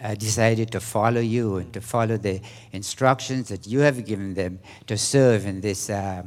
uh, 0.01 0.15
decided 0.15 0.71
to 0.71 0.79
follow 0.79 1.19
you 1.19 1.57
and 1.57 1.73
to 1.73 1.81
follow 1.81 2.15
the 2.17 2.41
instructions 2.71 3.49
that 3.49 3.67
you 3.67 3.79
have 3.79 4.05
given 4.05 4.33
them 4.33 4.59
to 4.87 4.97
serve 4.97 5.45
in 5.45 5.59
this, 5.59 5.89
uh, 5.89 6.23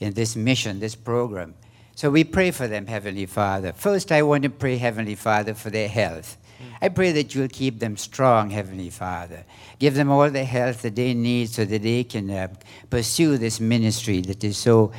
in 0.00 0.14
this 0.14 0.34
mission, 0.34 0.80
this 0.80 0.94
program. 0.94 1.54
So 1.94 2.10
we 2.10 2.24
pray 2.24 2.50
for 2.50 2.66
them, 2.66 2.86
Heavenly 2.86 3.26
Father. 3.26 3.72
First, 3.74 4.10
I 4.10 4.22
want 4.22 4.44
to 4.44 4.50
pray, 4.50 4.78
Heavenly 4.78 5.14
Father, 5.14 5.52
for 5.52 5.68
their 5.68 5.88
health. 5.88 6.38
I 6.80 6.88
pray 6.88 7.12
that 7.12 7.34
you'll 7.34 7.48
keep 7.48 7.78
them 7.78 7.96
strong, 7.96 8.50
Heavenly 8.50 8.90
Father. 8.90 9.44
Give 9.78 9.94
them 9.94 10.10
all 10.10 10.30
the 10.30 10.44
health 10.44 10.82
that 10.82 10.96
they 10.96 11.14
need 11.14 11.50
so 11.50 11.64
that 11.64 11.82
they 11.82 12.04
can 12.04 12.30
uh, 12.30 12.48
pursue 12.90 13.38
this 13.38 13.60
ministry 13.60 14.20
that 14.22 14.42
is 14.44 14.56
so 14.56 14.92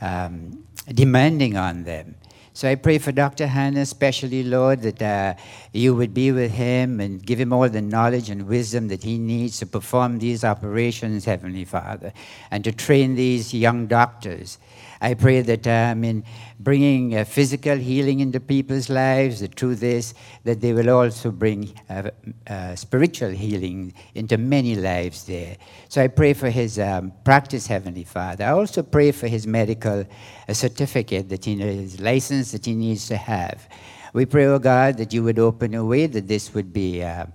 um, 0.00 0.64
demanding 0.92 1.56
on 1.56 1.84
them. 1.84 2.14
So 2.58 2.68
I 2.68 2.74
pray 2.74 2.98
for 2.98 3.12
Dr. 3.12 3.46
Hannah, 3.46 3.82
especially, 3.82 4.42
Lord, 4.42 4.82
that 4.82 5.00
uh, 5.00 5.40
you 5.72 5.94
would 5.94 6.12
be 6.12 6.32
with 6.32 6.50
him 6.50 6.98
and 6.98 7.24
give 7.24 7.38
him 7.38 7.52
all 7.52 7.68
the 7.68 7.80
knowledge 7.80 8.30
and 8.30 8.48
wisdom 8.48 8.88
that 8.88 9.04
he 9.04 9.16
needs 9.16 9.60
to 9.60 9.66
perform 9.66 10.18
these 10.18 10.42
operations, 10.42 11.24
Heavenly 11.24 11.64
Father, 11.64 12.12
and 12.50 12.64
to 12.64 12.72
train 12.72 13.14
these 13.14 13.54
young 13.54 13.86
doctors. 13.86 14.58
I 15.00 15.14
pray 15.14 15.42
that 15.42 15.66
I 15.66 15.94
mean, 15.94 16.24
bringing 16.58 17.16
uh, 17.16 17.24
physical 17.24 17.76
healing 17.76 18.20
into 18.20 18.40
people's 18.40 18.90
lives, 18.90 19.40
the 19.40 19.48
truth 19.48 19.82
is 19.82 20.14
that 20.44 20.60
they 20.60 20.72
will 20.72 20.90
also 20.90 21.30
bring 21.30 21.72
uh, 21.88 22.10
uh, 22.46 22.74
spiritual 22.74 23.30
healing 23.30 23.94
into 24.14 24.36
many 24.36 24.74
lives 24.74 25.24
there. 25.24 25.56
So 25.88 26.02
I 26.02 26.08
pray 26.08 26.34
for 26.34 26.50
his 26.50 26.78
um, 26.78 27.12
practice, 27.24 27.66
Heavenly 27.66 28.04
Father. 28.04 28.44
I 28.44 28.50
also 28.50 28.82
pray 28.82 29.12
for 29.12 29.28
his 29.28 29.46
medical 29.46 30.04
uh, 30.48 30.52
certificate, 30.52 31.28
that 31.28 31.44
he, 31.44 31.56
his 31.56 32.00
license 32.00 32.52
that 32.52 32.66
he 32.66 32.74
needs 32.74 33.06
to 33.08 33.16
have. 33.16 33.68
We 34.12 34.26
pray, 34.26 34.46
oh 34.46 34.58
God, 34.58 34.96
that 34.96 35.12
you 35.12 35.22
would 35.22 35.38
open 35.38 35.74
a 35.74 35.84
way 35.84 36.06
that 36.06 36.26
this 36.26 36.54
would 36.54 36.72
be. 36.72 37.02
Um, 37.04 37.32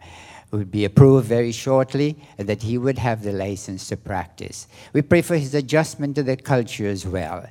would 0.54 0.72
be 0.72 0.86
approved 0.86 1.28
very 1.28 1.52
shortly 1.52 2.16
and 2.38 2.48
that 2.48 2.62
he 2.62 2.78
would 2.78 2.98
have 2.98 3.24
the 3.24 3.34
license 3.34 3.88
to 3.90 3.98
practice. 3.98 4.68
We 4.94 5.02
pray 5.02 5.22
for 5.22 5.36
his 5.36 5.54
adjustment 5.54 6.16
to 6.16 6.24
the 6.24 6.38
culture 6.38 6.88
as 6.88 7.06
well. 7.06 7.46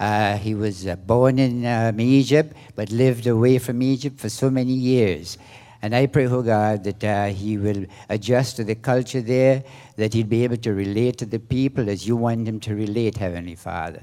Uh, 0.00 0.36
he 0.38 0.54
was 0.54 0.86
uh, 0.86 0.96
born 0.96 1.38
in 1.38 1.66
um, 1.66 2.00
Egypt 2.00 2.56
but 2.74 2.90
lived 2.90 3.26
away 3.26 3.58
from 3.58 3.82
Egypt 3.82 4.18
for 4.18 4.28
so 4.28 4.50
many 4.50 4.72
years. 4.72 5.38
And 5.82 5.94
I 5.94 6.06
pray, 6.06 6.26
oh 6.26 6.42
God, 6.42 6.82
that 6.84 7.04
uh, 7.04 7.26
he 7.26 7.58
will 7.58 7.84
adjust 8.08 8.56
to 8.56 8.64
the 8.64 8.74
culture 8.74 9.20
there, 9.20 9.62
that 9.96 10.14
he'll 10.14 10.26
be 10.26 10.42
able 10.42 10.56
to 10.56 10.72
relate 10.72 11.18
to 11.18 11.26
the 11.26 11.38
people 11.38 11.90
as 11.90 12.06
you 12.06 12.16
want 12.16 12.48
him 12.48 12.58
to 12.60 12.74
relate, 12.74 13.18
Heavenly 13.18 13.54
Father. 13.54 14.02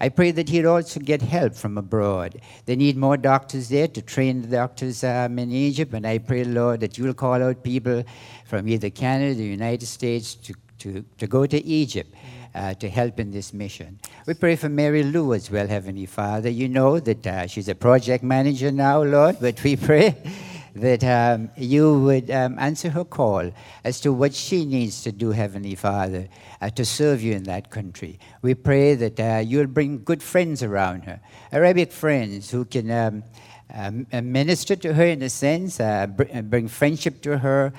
I 0.00 0.08
pray 0.08 0.30
that 0.30 0.48
he'd 0.48 0.64
also 0.64 0.98
get 0.98 1.20
help 1.20 1.54
from 1.54 1.76
abroad. 1.76 2.40
They 2.64 2.74
need 2.74 2.96
more 2.96 3.18
doctors 3.18 3.68
there 3.68 3.86
to 3.88 4.00
train 4.00 4.40
the 4.42 4.48
doctors 4.48 5.04
um, 5.04 5.38
in 5.38 5.52
Egypt, 5.52 5.92
and 5.92 6.06
I 6.06 6.18
pray, 6.18 6.44
Lord, 6.44 6.80
that 6.80 6.96
you'll 6.96 7.12
call 7.12 7.42
out 7.42 7.62
people 7.62 8.02
from 8.46 8.66
either 8.66 8.88
Canada, 8.88 9.34
the 9.34 9.44
United 9.44 9.86
States, 9.86 10.34
to, 10.36 10.54
to, 10.78 11.04
to 11.18 11.26
go 11.26 11.46
to 11.46 11.64
Egypt. 11.64 12.14
Uh, 12.52 12.74
to 12.74 12.88
help 12.88 13.20
in 13.20 13.30
this 13.30 13.54
mission. 13.54 13.96
We 14.26 14.34
pray 14.34 14.56
for 14.56 14.68
Mary 14.68 15.04
Lou 15.04 15.34
as 15.34 15.48
well, 15.52 15.68
Heavenly 15.68 16.06
Father. 16.06 16.50
You 16.50 16.68
know 16.68 16.98
that 16.98 17.24
uh, 17.24 17.46
she's 17.46 17.68
a 17.68 17.76
project 17.76 18.24
manager 18.24 18.72
now, 18.72 19.04
Lord, 19.04 19.36
but 19.40 19.62
we 19.62 19.76
pray 19.76 20.16
that 20.74 21.02
um, 21.04 21.50
you 21.56 21.98
would 22.00 22.30
um, 22.30 22.58
answer 22.58 22.90
her 22.90 23.04
call 23.04 23.50
as 23.84 24.00
to 24.00 24.12
what 24.12 24.34
she 24.34 24.64
needs 24.64 25.02
to 25.02 25.12
do, 25.12 25.30
Heavenly 25.30 25.74
Father, 25.74 26.28
uh, 26.60 26.70
to 26.70 26.84
serve 26.84 27.22
you 27.22 27.34
in 27.34 27.44
that 27.44 27.70
country. 27.70 28.18
We 28.42 28.54
pray 28.54 28.94
that 28.94 29.20
uh, 29.20 29.42
you'll 29.44 29.66
bring 29.66 30.04
good 30.04 30.22
friends 30.22 30.62
around 30.62 31.04
her, 31.04 31.20
Arabic 31.52 31.92
friends 31.92 32.50
who 32.50 32.64
can 32.64 32.90
um, 32.90 33.24
um 33.72 34.06
minister 34.32 34.74
to 34.76 34.94
her 34.94 35.06
in 35.06 35.22
a 35.22 35.30
sense, 35.30 35.78
uh, 35.80 36.06
br- 36.06 36.24
uh, 36.32 36.42
bring 36.42 36.68
friendship 36.68 37.22
to 37.22 37.38
her. 37.38 37.72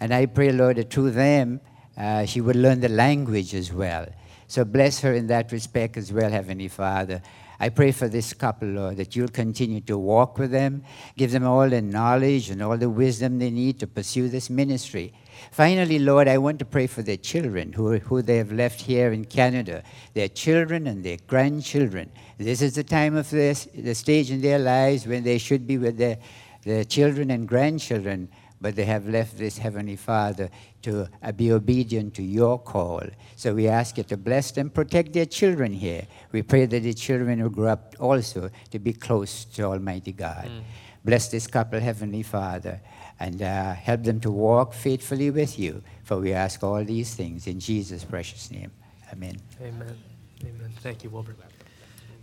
And 0.00 0.12
I 0.12 0.26
pray, 0.26 0.52
Lord, 0.52 0.76
that 0.76 0.90
through 0.90 1.12
them 1.12 1.60
uh, 1.96 2.26
she 2.26 2.40
would 2.40 2.56
learn 2.56 2.80
the 2.80 2.88
language 2.88 3.54
as 3.54 3.72
well. 3.72 4.06
So 4.48 4.64
bless 4.64 5.00
her 5.00 5.12
in 5.12 5.26
that 5.28 5.50
respect 5.50 5.96
as 5.96 6.12
well, 6.12 6.30
Heavenly 6.30 6.68
Father. 6.68 7.22
I 7.58 7.70
pray 7.70 7.92
for 7.92 8.08
this 8.08 8.32
couple, 8.32 8.68
Lord, 8.68 8.96
that 8.98 9.16
you'll 9.16 9.28
continue 9.28 9.80
to 9.82 9.96
walk 9.96 10.38
with 10.38 10.50
them, 10.50 10.84
give 11.16 11.32
them 11.32 11.46
all 11.46 11.68
the 11.68 11.80
knowledge 11.80 12.50
and 12.50 12.62
all 12.62 12.76
the 12.76 12.90
wisdom 12.90 13.38
they 13.38 13.50
need 13.50 13.80
to 13.80 13.86
pursue 13.86 14.28
this 14.28 14.50
ministry. 14.50 15.14
Finally, 15.50 15.98
Lord, 15.98 16.28
I 16.28 16.38
want 16.38 16.58
to 16.58 16.64
pray 16.64 16.86
for 16.86 17.02
their 17.02 17.16
children 17.16 17.72
who, 17.72 17.98
who 17.98 18.22
they 18.22 18.36
have 18.36 18.52
left 18.52 18.80
here 18.80 19.12
in 19.12 19.24
Canada, 19.24 19.82
their 20.14 20.28
children 20.28 20.86
and 20.86 21.02
their 21.02 21.18
grandchildren. 21.26 22.10
This 22.38 22.60
is 22.60 22.74
the 22.74 22.84
time 22.84 23.16
of 23.16 23.30
this, 23.30 23.66
the 23.74 23.94
stage 23.94 24.30
in 24.30 24.40
their 24.40 24.58
lives 24.58 25.06
when 25.06 25.24
they 25.24 25.38
should 25.38 25.66
be 25.66 25.78
with 25.78 25.96
their, 25.96 26.18
their 26.64 26.84
children 26.84 27.30
and 27.30 27.48
grandchildren 27.48 28.28
but 28.60 28.74
they 28.74 28.84
have 28.84 29.06
left 29.08 29.38
this 29.38 29.58
Heavenly 29.58 29.96
Father 29.96 30.50
to 30.82 31.08
uh, 31.22 31.32
be 31.32 31.52
obedient 31.52 32.14
to 32.14 32.22
your 32.22 32.58
call. 32.58 33.02
So 33.36 33.54
we 33.54 33.68
ask 33.68 33.98
you 33.98 34.04
to 34.04 34.16
bless 34.16 34.50
them, 34.50 34.70
protect 34.70 35.12
their 35.12 35.26
children 35.26 35.72
here. 35.72 36.06
We 36.32 36.42
pray 36.42 36.66
that 36.66 36.82
the 36.82 36.94
children 36.94 37.42
will 37.42 37.50
grow 37.50 37.72
up 37.72 37.94
also 37.98 38.50
to 38.70 38.78
be 38.78 38.92
close 38.92 39.44
to 39.44 39.64
Almighty 39.64 40.12
God. 40.12 40.46
Mm. 40.46 40.62
Bless 41.04 41.28
this 41.28 41.46
couple, 41.46 41.78
Heavenly 41.78 42.22
Father, 42.22 42.80
and 43.20 43.40
uh, 43.40 43.74
help 43.74 44.02
them 44.02 44.20
to 44.20 44.30
walk 44.30 44.74
faithfully 44.74 45.30
with 45.30 45.58
you. 45.58 45.82
For 46.04 46.18
we 46.18 46.32
ask 46.32 46.62
all 46.64 46.82
these 46.84 47.14
things 47.14 47.46
in 47.46 47.60
Jesus' 47.60 48.04
precious 48.04 48.50
name. 48.50 48.72
Amen. 49.12 49.36
Amen. 49.60 49.96
Amen. 50.42 50.72
Thank 50.80 51.04
you, 51.04 51.10
Wilbur. 51.10 51.36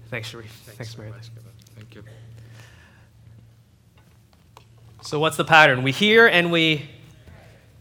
Thanks, 0.09 0.29
Sharif. 0.29 0.51
Thanks, 0.51 0.77
Thanks 0.77 0.97
Mary. 0.97 1.11
Thank 1.75 1.95
you. 1.95 2.03
So, 5.05 5.19
what's 5.19 5.35
the 5.35 5.43
pattern? 5.43 5.83
We 5.83 5.91
hear 5.91 6.27
and 6.27 6.49
we 6.49 6.89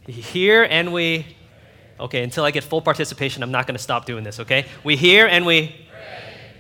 hear 0.09 0.65
and 0.65 0.93
we. 0.93 1.37
Okay, 2.01 2.25
until 2.25 2.45
I 2.45 2.51
get 2.51 2.65
full 2.65 2.83
participation, 2.83 3.45
I'm 3.45 3.53
not 3.53 3.69
going 3.69 3.77
to 3.77 3.83
stop 3.83 4.07
doing 4.07 4.25
this, 4.25 4.41
okay? 4.41 4.67
We 4.83 4.97
hear 4.97 5.29
and 5.29 5.47
we. 5.47 5.87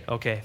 Okay. 0.08 0.42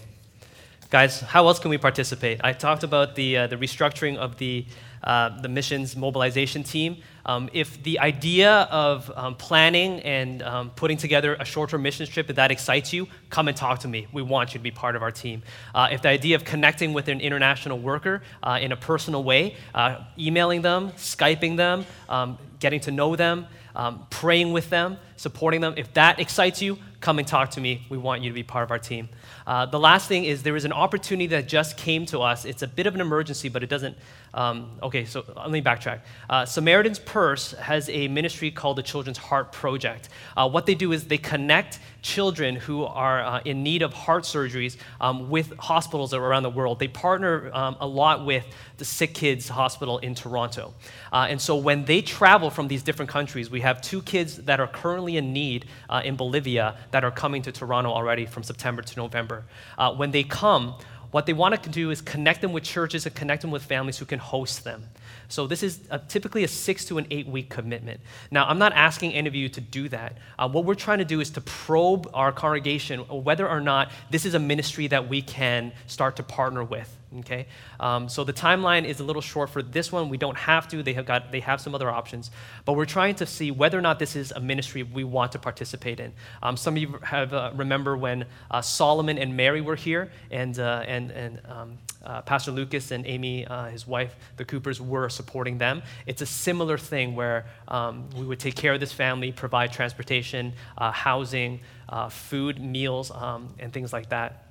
Guys, 0.90 1.22
how 1.22 1.46
else 1.46 1.60
can 1.60 1.70
we 1.70 1.78
participate? 1.78 2.42
I 2.44 2.54
talked 2.54 2.82
about 2.82 3.14
the, 3.14 3.38
uh, 3.38 3.48
the 3.48 3.58
restructuring 3.58 4.18
of 4.18 4.38
the, 4.38 4.66
uh, 5.04 5.42
the 5.42 5.50
missions 5.50 5.96
mobilization 5.96 6.64
team. 6.64 6.98
Um, 7.26 7.50
if 7.52 7.84
the 7.84 8.00
idea 8.00 8.52
of 8.72 9.12
um, 9.16 9.36
planning 9.36 10.00
and 10.02 10.42
um, 10.42 10.70
putting 10.72 10.98
together 10.98 11.36
a 11.36 11.46
short 11.46 11.70
term 11.70 11.82
mission 11.82 12.08
trip, 12.08 12.30
if 12.30 12.38
that 12.38 12.52
excites 12.52 12.94
you, 12.94 13.08
come 13.30 13.50
and 13.50 13.58
talk 13.58 13.80
to 13.80 13.88
me. 13.88 14.08
We 14.14 14.22
want 14.22 14.54
you 14.54 14.60
to 14.60 14.64
be 14.64 14.72
part 14.72 14.96
of 14.96 15.02
our 15.02 15.12
team. 15.12 15.44
Uh, 15.76 15.90
if 15.92 16.02
the 16.02 16.10
idea 16.10 16.36
of 16.36 16.46
connecting 16.46 16.94
with 16.94 17.10
an 17.10 17.20
international 17.20 17.80
worker 17.80 18.22
uh, 18.42 18.60
in 18.62 18.72
a 18.72 18.78
personal 18.78 19.24
way, 19.24 19.56
uh, 19.76 20.06
emailing 20.18 20.62
them, 20.62 20.92
Skyping 20.92 21.58
them, 21.58 21.86
um, 22.08 22.38
getting 22.60 22.80
to 22.82 22.92
know 22.92 23.16
them, 23.16 23.48
um, 23.76 24.08
praying 24.10 24.54
with 24.54 24.70
them, 24.70 24.98
supporting 25.18 25.62
them, 25.62 25.74
if 25.78 25.94
that 25.94 26.20
excites 26.20 26.62
you, 26.62 26.78
come 27.00 27.20
and 27.20 27.28
talk 27.28 27.52
to 27.52 27.62
me. 27.62 27.86
We 27.90 27.98
want 27.98 28.24
you 28.24 28.30
to 28.30 28.34
be 28.34 28.44
part 28.44 28.64
of 28.64 28.72
our 28.72 28.80
team. 28.80 29.10
Uh, 29.46 29.68
the 29.68 29.80
last 29.80 30.08
thing 30.08 30.26
is 30.26 30.44
there 30.44 30.56
is 30.56 30.66
an 30.66 30.74
opportunity 30.74 31.28
that 31.28 31.48
just 31.48 31.78
came 31.78 32.06
to 32.08 32.20
us. 32.20 32.46
It's 32.46 32.64
a 32.64 32.68
bit 32.68 32.88
of 32.88 32.96
an 32.96 33.02
emergency, 33.02 33.50
but 33.50 33.64
it 33.64 33.70
doesn't. 33.70 33.96
Um, 34.38 34.70
okay, 34.84 35.04
so 35.04 35.26
let 35.36 35.50
me 35.50 35.64
backtrack. 35.64 36.02
Uh, 36.30 36.46
Samaritan's 36.46 37.00
Purse 37.00 37.54
has 37.54 37.90
a 37.90 38.08
ministry 38.08 38.52
called 38.52 38.78
the 38.78 38.84
Children's 38.84 39.18
Heart 39.18 39.52
Project. 39.52 40.10
Uh, 40.38 40.48
what 40.48 40.68
they 40.68 40.76
do 40.76 40.92
is 40.92 41.06
they 41.06 41.18
connect 41.18 41.80
children 42.04 42.56
who 42.56 42.86
are 42.86 43.24
uh, 43.24 43.42
in 43.46 43.64
need 43.64 43.82
of 43.82 43.94
heart 43.94 44.24
surgeries 44.24 44.78
um, 45.02 45.32
with 45.32 45.58
hospitals 45.58 46.14
around 46.14 46.44
the 46.44 46.52
world. 46.52 46.78
They 46.78 46.88
partner 46.88 47.50
um, 47.52 47.78
a 47.80 47.88
lot 47.88 48.26
with 48.26 48.46
the 48.78 48.86
Sick 48.86 49.16
Kids 49.16 49.50
Hospital 49.50 49.98
in 49.98 50.14
Toronto. 50.14 50.76
Uh, 51.12 51.26
and 51.30 51.42
so 51.42 51.56
when 51.56 51.86
they 51.86 52.04
travel 52.04 52.52
from 52.52 52.68
these 52.68 52.84
different 52.84 53.10
countries, 53.10 53.50
we 53.50 53.62
have 53.62 53.82
two 53.82 54.04
kids 54.04 54.38
that 54.38 54.60
are 54.60 54.68
currently 54.68 55.18
in 55.18 55.34
need 55.34 55.66
uh, 55.90 56.04
in 56.06 56.16
Bolivia 56.16 56.78
that 56.92 57.04
are 57.04 57.12
coming 57.12 57.42
to 57.42 57.52
Toronto 57.52 57.90
already 57.90 58.28
from 58.28 58.44
September 58.44 58.84
to 58.84 59.00
November. 59.00 59.46
Uh, 59.80 59.94
when 59.96 60.12
they 60.12 60.24
come, 60.24 60.76
what 61.12 61.26
they 61.26 61.34
want 61.34 61.62
to 61.64 61.70
do 61.70 61.92
is 61.92 62.02
connect 62.02 62.42
them 62.42 62.52
with 62.52 62.64
churches 62.64 63.06
and 63.06 63.16
connect 63.16 63.42
them 63.42 63.52
with 63.52 63.64
families 63.64 63.98
who 63.98 64.06
can 64.06 64.20
host 64.20 64.64
them. 64.64 64.84
So 65.30 65.48
this 65.48 65.64
is 65.64 65.82
a, 65.90 66.00
typically 66.00 66.44
a 66.44 66.48
six 66.48 66.86
to 66.86 66.98
an 66.98 67.08
eight 67.12 67.28
week 67.28 67.50
commitment. 67.50 68.00
Now, 68.32 68.46
I'm 68.48 68.60
not 68.60 68.74
asking 68.74 69.14
any 69.14 69.28
of 69.28 69.36
you 69.36 69.50
to 69.50 69.62
do 69.62 69.90
that. 69.90 70.18
Uh, 70.38 70.50
what 70.50 70.66
we're 70.66 70.76
trying 70.76 71.00
to 71.00 71.06
do 71.06 71.20
is 71.20 71.30
to 71.32 71.42
probe 71.42 72.10
our 72.14 72.32
congregation 72.32 73.02
whether 73.02 73.48
or 73.48 73.62
not 73.62 73.92
this 74.10 74.26
is 74.26 74.34
a 74.34 74.40
ministry 74.40 74.88
that 74.88 75.08
we 75.08 75.22
can 75.22 75.72
start 75.88 76.16
to 76.18 76.24
partner 76.24 76.64
with. 76.64 76.97
Okay, 77.20 77.48
um, 77.80 78.10
so 78.10 78.26
the 78.26 78.34
timeline 78.34 78.84
is 78.84 79.00
a 79.00 79.04
little 79.04 79.22
short 79.22 79.50
for 79.50 79.64
this 79.64 79.94
one. 79.94 80.10
We 80.10 80.18
don't 80.18 80.38
have 80.38 80.68
to. 80.68 80.84
They 80.84 80.92
have 80.94 81.06
got 81.06 81.32
they 81.32 81.40
have 81.40 81.62
some 81.62 81.74
other 81.74 81.90
options, 81.90 82.32
but 82.66 82.74
we're 82.74 82.86
trying 82.86 83.16
to 83.16 83.26
see 83.26 83.50
whether 83.50 83.78
or 83.78 83.82
not 83.82 83.98
this 83.98 84.18
is 84.18 84.32
a 84.32 84.42
ministry 84.42 84.84
we 84.84 85.06
want 85.06 85.32
to 85.32 85.40
participate 85.40 86.02
in. 86.02 86.12
Um, 86.44 86.58
some 86.58 86.76
of 86.76 86.82
you 86.82 87.00
have 87.04 87.34
uh, 87.34 87.52
remember 87.56 87.96
when 87.96 88.26
uh, 88.52 88.62
Solomon 88.62 89.18
and 89.18 89.38
Mary 89.38 89.62
were 89.62 89.78
here, 89.78 90.12
and 90.32 90.60
uh, 90.60 90.84
and 90.86 91.12
and 91.12 91.40
um, 91.48 91.78
uh, 92.04 92.24
Pastor 92.24 92.52
Lucas 92.52 92.92
and 92.92 93.08
Amy, 93.08 93.48
uh, 93.48 93.68
his 93.68 93.88
wife, 93.88 94.14
the 94.36 94.44
Coopers, 94.44 94.82
were 94.82 95.08
supporting 95.08 95.58
them. 95.58 95.84
It's 96.08 96.22
a 96.22 96.26
similar 96.26 96.78
thing 96.78 97.16
where 97.16 97.46
um, 97.70 98.10
we 98.18 98.26
would 98.26 98.40
take 98.40 98.56
care 98.56 98.74
of 98.74 98.82
this 98.82 98.92
family, 98.92 99.32
provide 99.32 99.72
transportation, 99.72 100.52
uh, 100.78 100.92
housing, 100.92 101.62
food, 102.10 102.60
meals, 102.60 103.12
um, 103.12 103.48
and 103.60 103.72
things 103.72 103.94
like 103.94 104.10
that. 104.10 104.47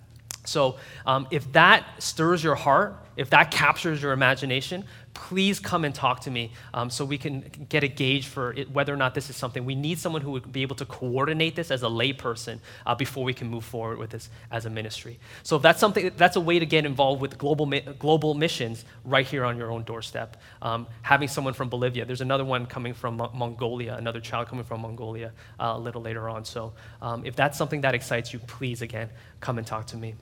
So, 0.47 0.77
um, 1.07 1.27
if 1.31 1.51
that 1.53 1.85
stirs 1.99 2.43
your 2.43 2.55
heart, 2.55 3.05
if 3.17 3.31
that 3.31 3.51
captures 3.51 4.03
your 4.03 4.13
imagination, 4.13 4.85
please 5.15 5.59
come 5.59 5.87
and 5.87 5.95
talk 5.95 6.21
to 6.21 6.31
me 6.31 6.53
um, 6.75 6.91
so 6.91 7.03
we 7.03 7.17
can 7.17 7.41
get 7.71 7.83
a 7.83 7.89
gauge 7.89 8.27
for 8.27 8.53
it, 8.53 8.71
whether 8.71 8.93
or 8.93 8.99
not 8.99 9.15
this 9.15 9.31
is 9.31 9.37
something. 9.37 9.65
We 9.65 9.75
need 9.75 9.99
someone 9.99 10.21
who 10.21 10.33
would 10.33 10.53
be 10.53 10.61
able 10.61 10.77
to 10.77 10.85
coordinate 10.85 11.57
this 11.57 11.71
as 11.71 11.83
a 11.83 11.87
layperson 11.87 12.61
uh, 12.85 12.95
before 12.95 13.25
we 13.25 13.33
can 13.33 13.49
move 13.49 13.65
forward 13.65 13.99
with 13.99 14.11
this 14.11 14.29
as 14.51 14.67
a 14.67 14.71
ministry. 14.71 15.19
So, 15.43 15.57
if 15.57 15.63
that's 15.63 15.81
something, 15.81 16.11
that's 16.17 16.37
a 16.37 16.41
way 16.41 16.59
to 16.59 16.67
get 16.67 16.85
involved 16.85 17.23
with 17.23 17.39
global, 17.39 17.67
global 17.99 18.35
missions 18.35 18.85
right 19.05 19.27
here 19.27 19.45
on 19.45 19.57
your 19.57 19.73
own 19.73 19.85
doorstep. 19.85 20.37
Um, 20.61 20.87
having 21.03 21.29
someone 21.29 21.55
from 21.55 21.71
Bolivia, 21.71 22.05
there's 22.05 22.21
another 22.21 22.45
one 22.45 22.67
coming 22.67 22.93
from 22.93 23.17
Mongolia, 23.17 23.95
another 23.95 24.21
child 24.21 24.49
coming 24.49 24.65
from 24.65 24.83
Mongolia 24.83 25.33
uh, 25.59 25.73
a 25.75 25.79
little 25.79 26.03
later 26.03 26.29
on. 26.29 26.45
So, 26.45 26.75
um, 27.01 27.25
if 27.25 27.35
that's 27.35 27.57
something 27.57 27.81
that 27.81 27.95
excites 27.95 28.33
you, 28.33 28.39
please 28.41 28.83
again 28.83 29.09
come 29.41 29.59
and 29.59 29.67
talk 29.67 29.87
to 29.89 29.97
me. 29.97 30.15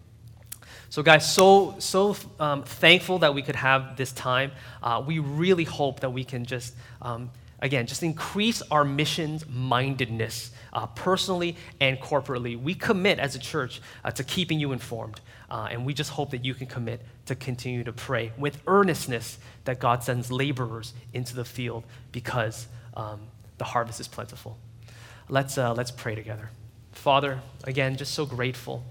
So, 0.91 1.03
guys, 1.03 1.33
so 1.33 1.77
so 1.79 2.17
um, 2.39 2.63
thankful 2.63 3.19
that 3.21 3.35
we 3.35 3.43
could 3.43 3.57
have 3.57 3.97
this 3.97 4.13
time. 4.13 4.53
Uh, 4.83 5.03
we 5.05 5.19
really 5.19 5.65
hope 5.65 6.01
that 6.01 6.11
we 6.11 6.25
can 6.25 6.45
just, 6.45 6.75
um, 7.03 7.31
again, 7.61 7.87
just 7.87 8.03
increase 8.03 8.63
our 8.71 8.85
missions 8.85 9.45
mindedness 9.49 10.53
uh, 10.73 10.87
personally 10.87 11.57
and 11.81 11.99
corporately. 11.99 12.61
We 12.61 12.75
commit 12.75 13.19
as 13.19 13.35
a 13.35 13.39
church 13.39 13.81
uh, 14.05 14.11
to 14.13 14.25
keeping 14.25 14.61
you 14.61 14.73
informed, 14.73 15.21
uh, 15.51 15.69
and 15.71 15.85
we 15.85 15.95
just 15.95 16.11
hope 16.11 16.31
that 16.31 16.45
you 16.45 16.55
can 16.55 16.67
commit 16.67 17.01
to 17.27 17.35
continue 17.35 17.85
to 17.85 17.93
pray 17.93 18.33
with 18.39 18.59
earnestness 18.67 19.39
that 19.65 19.81
God 19.81 20.05
sends 20.05 20.31
laborers 20.31 20.95
into 21.13 21.35
the 21.35 21.45
field 21.45 21.85
because 22.13 22.67
um, 22.97 23.21
the 23.59 23.65
harvest 23.65 24.01
is 24.01 24.09
plentiful. 24.09 24.59
Let's 25.29 25.57
uh, 25.57 25.73
let's 25.75 25.91
pray 25.91 26.15
together. 26.15 26.51
Father, 26.93 27.41
again, 27.65 27.97
just 27.97 28.15
so 28.15 28.27
grateful 28.27 28.85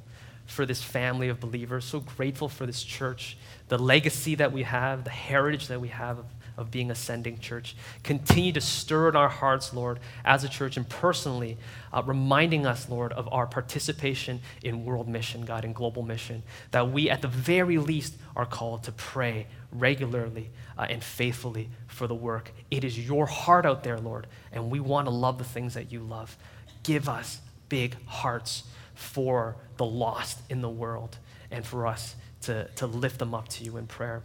for 0.53 0.65
this 0.65 0.81
family 0.81 1.29
of 1.29 1.39
believers, 1.39 1.83
so 1.83 1.99
grateful 1.99 2.47
for 2.47 2.65
this 2.65 2.83
church, 2.83 3.37
the 3.67 3.77
legacy 3.77 4.35
that 4.35 4.51
we 4.51 4.63
have, 4.63 5.03
the 5.03 5.09
heritage 5.09 5.67
that 5.67 5.81
we 5.81 5.87
have 5.87 6.19
of, 6.19 6.25
of 6.55 6.71
being 6.71 6.91
ascending 6.91 7.39
church. 7.39 7.75
Continue 8.03 8.51
to 8.53 8.61
stir 8.61 9.09
in 9.09 9.15
our 9.15 9.29
hearts, 9.29 9.73
Lord, 9.73 9.99
as 10.23 10.43
a 10.43 10.49
church 10.49 10.77
and 10.77 10.87
personally, 10.87 11.57
uh, 11.91 12.03
reminding 12.05 12.65
us, 12.65 12.87
Lord, 12.87 13.11
of 13.13 13.27
our 13.31 13.47
participation 13.47 14.41
in 14.63 14.85
world 14.85 15.09
mission, 15.09 15.43
God, 15.43 15.65
in 15.65 15.73
global 15.73 16.03
mission, 16.03 16.43
that 16.71 16.91
we 16.91 17.09
at 17.09 17.21
the 17.21 17.27
very 17.27 17.79
least 17.79 18.15
are 18.35 18.45
called 18.45 18.83
to 18.83 18.91
pray 18.91 19.47
regularly 19.71 20.51
uh, 20.77 20.85
and 20.89 21.03
faithfully 21.03 21.69
for 21.87 22.05
the 22.05 22.15
work. 22.15 22.51
It 22.69 22.83
is 22.83 22.99
your 22.99 23.25
heart 23.25 23.65
out 23.65 23.83
there, 23.83 23.97
Lord, 23.97 24.27
and 24.51 24.69
we 24.69 24.79
want 24.79 25.07
to 25.07 25.11
love 25.11 25.39
the 25.39 25.43
things 25.43 25.73
that 25.73 25.91
you 25.91 25.99
love. 25.99 26.37
Give 26.83 27.09
us 27.09 27.41
big 27.69 27.95
hearts 28.05 28.63
for 28.93 29.55
the 29.77 29.85
lost 29.85 30.39
in 30.49 30.61
the 30.61 30.69
world 30.69 31.17
and 31.51 31.65
for 31.65 31.87
us 31.87 32.15
to, 32.41 32.67
to 32.75 32.87
lift 32.87 33.19
them 33.19 33.33
up 33.33 33.47
to 33.47 33.63
you 33.63 33.77
in 33.77 33.87
prayer. 33.87 34.23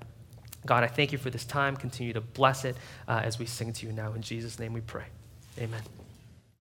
God, 0.67 0.83
I 0.83 0.89
thank 0.89 1.13
you 1.13 1.19
for 1.19 1.31
this 1.31 1.45
time. 1.45 1.77
Continue 1.77 2.13
to 2.13 2.21
bless 2.21 2.65
it 2.65 2.77
uh, 3.07 3.21
as 3.25 3.39
we 3.39 3.47
sing 3.47 3.73
to 3.75 3.87
you 3.87 3.93
now. 3.93 4.13
In 4.13 4.23
Jesus' 4.23 4.59
name 4.59 4.73
we 4.73 4.81
pray. 4.81 5.05
Amen. 5.59 5.83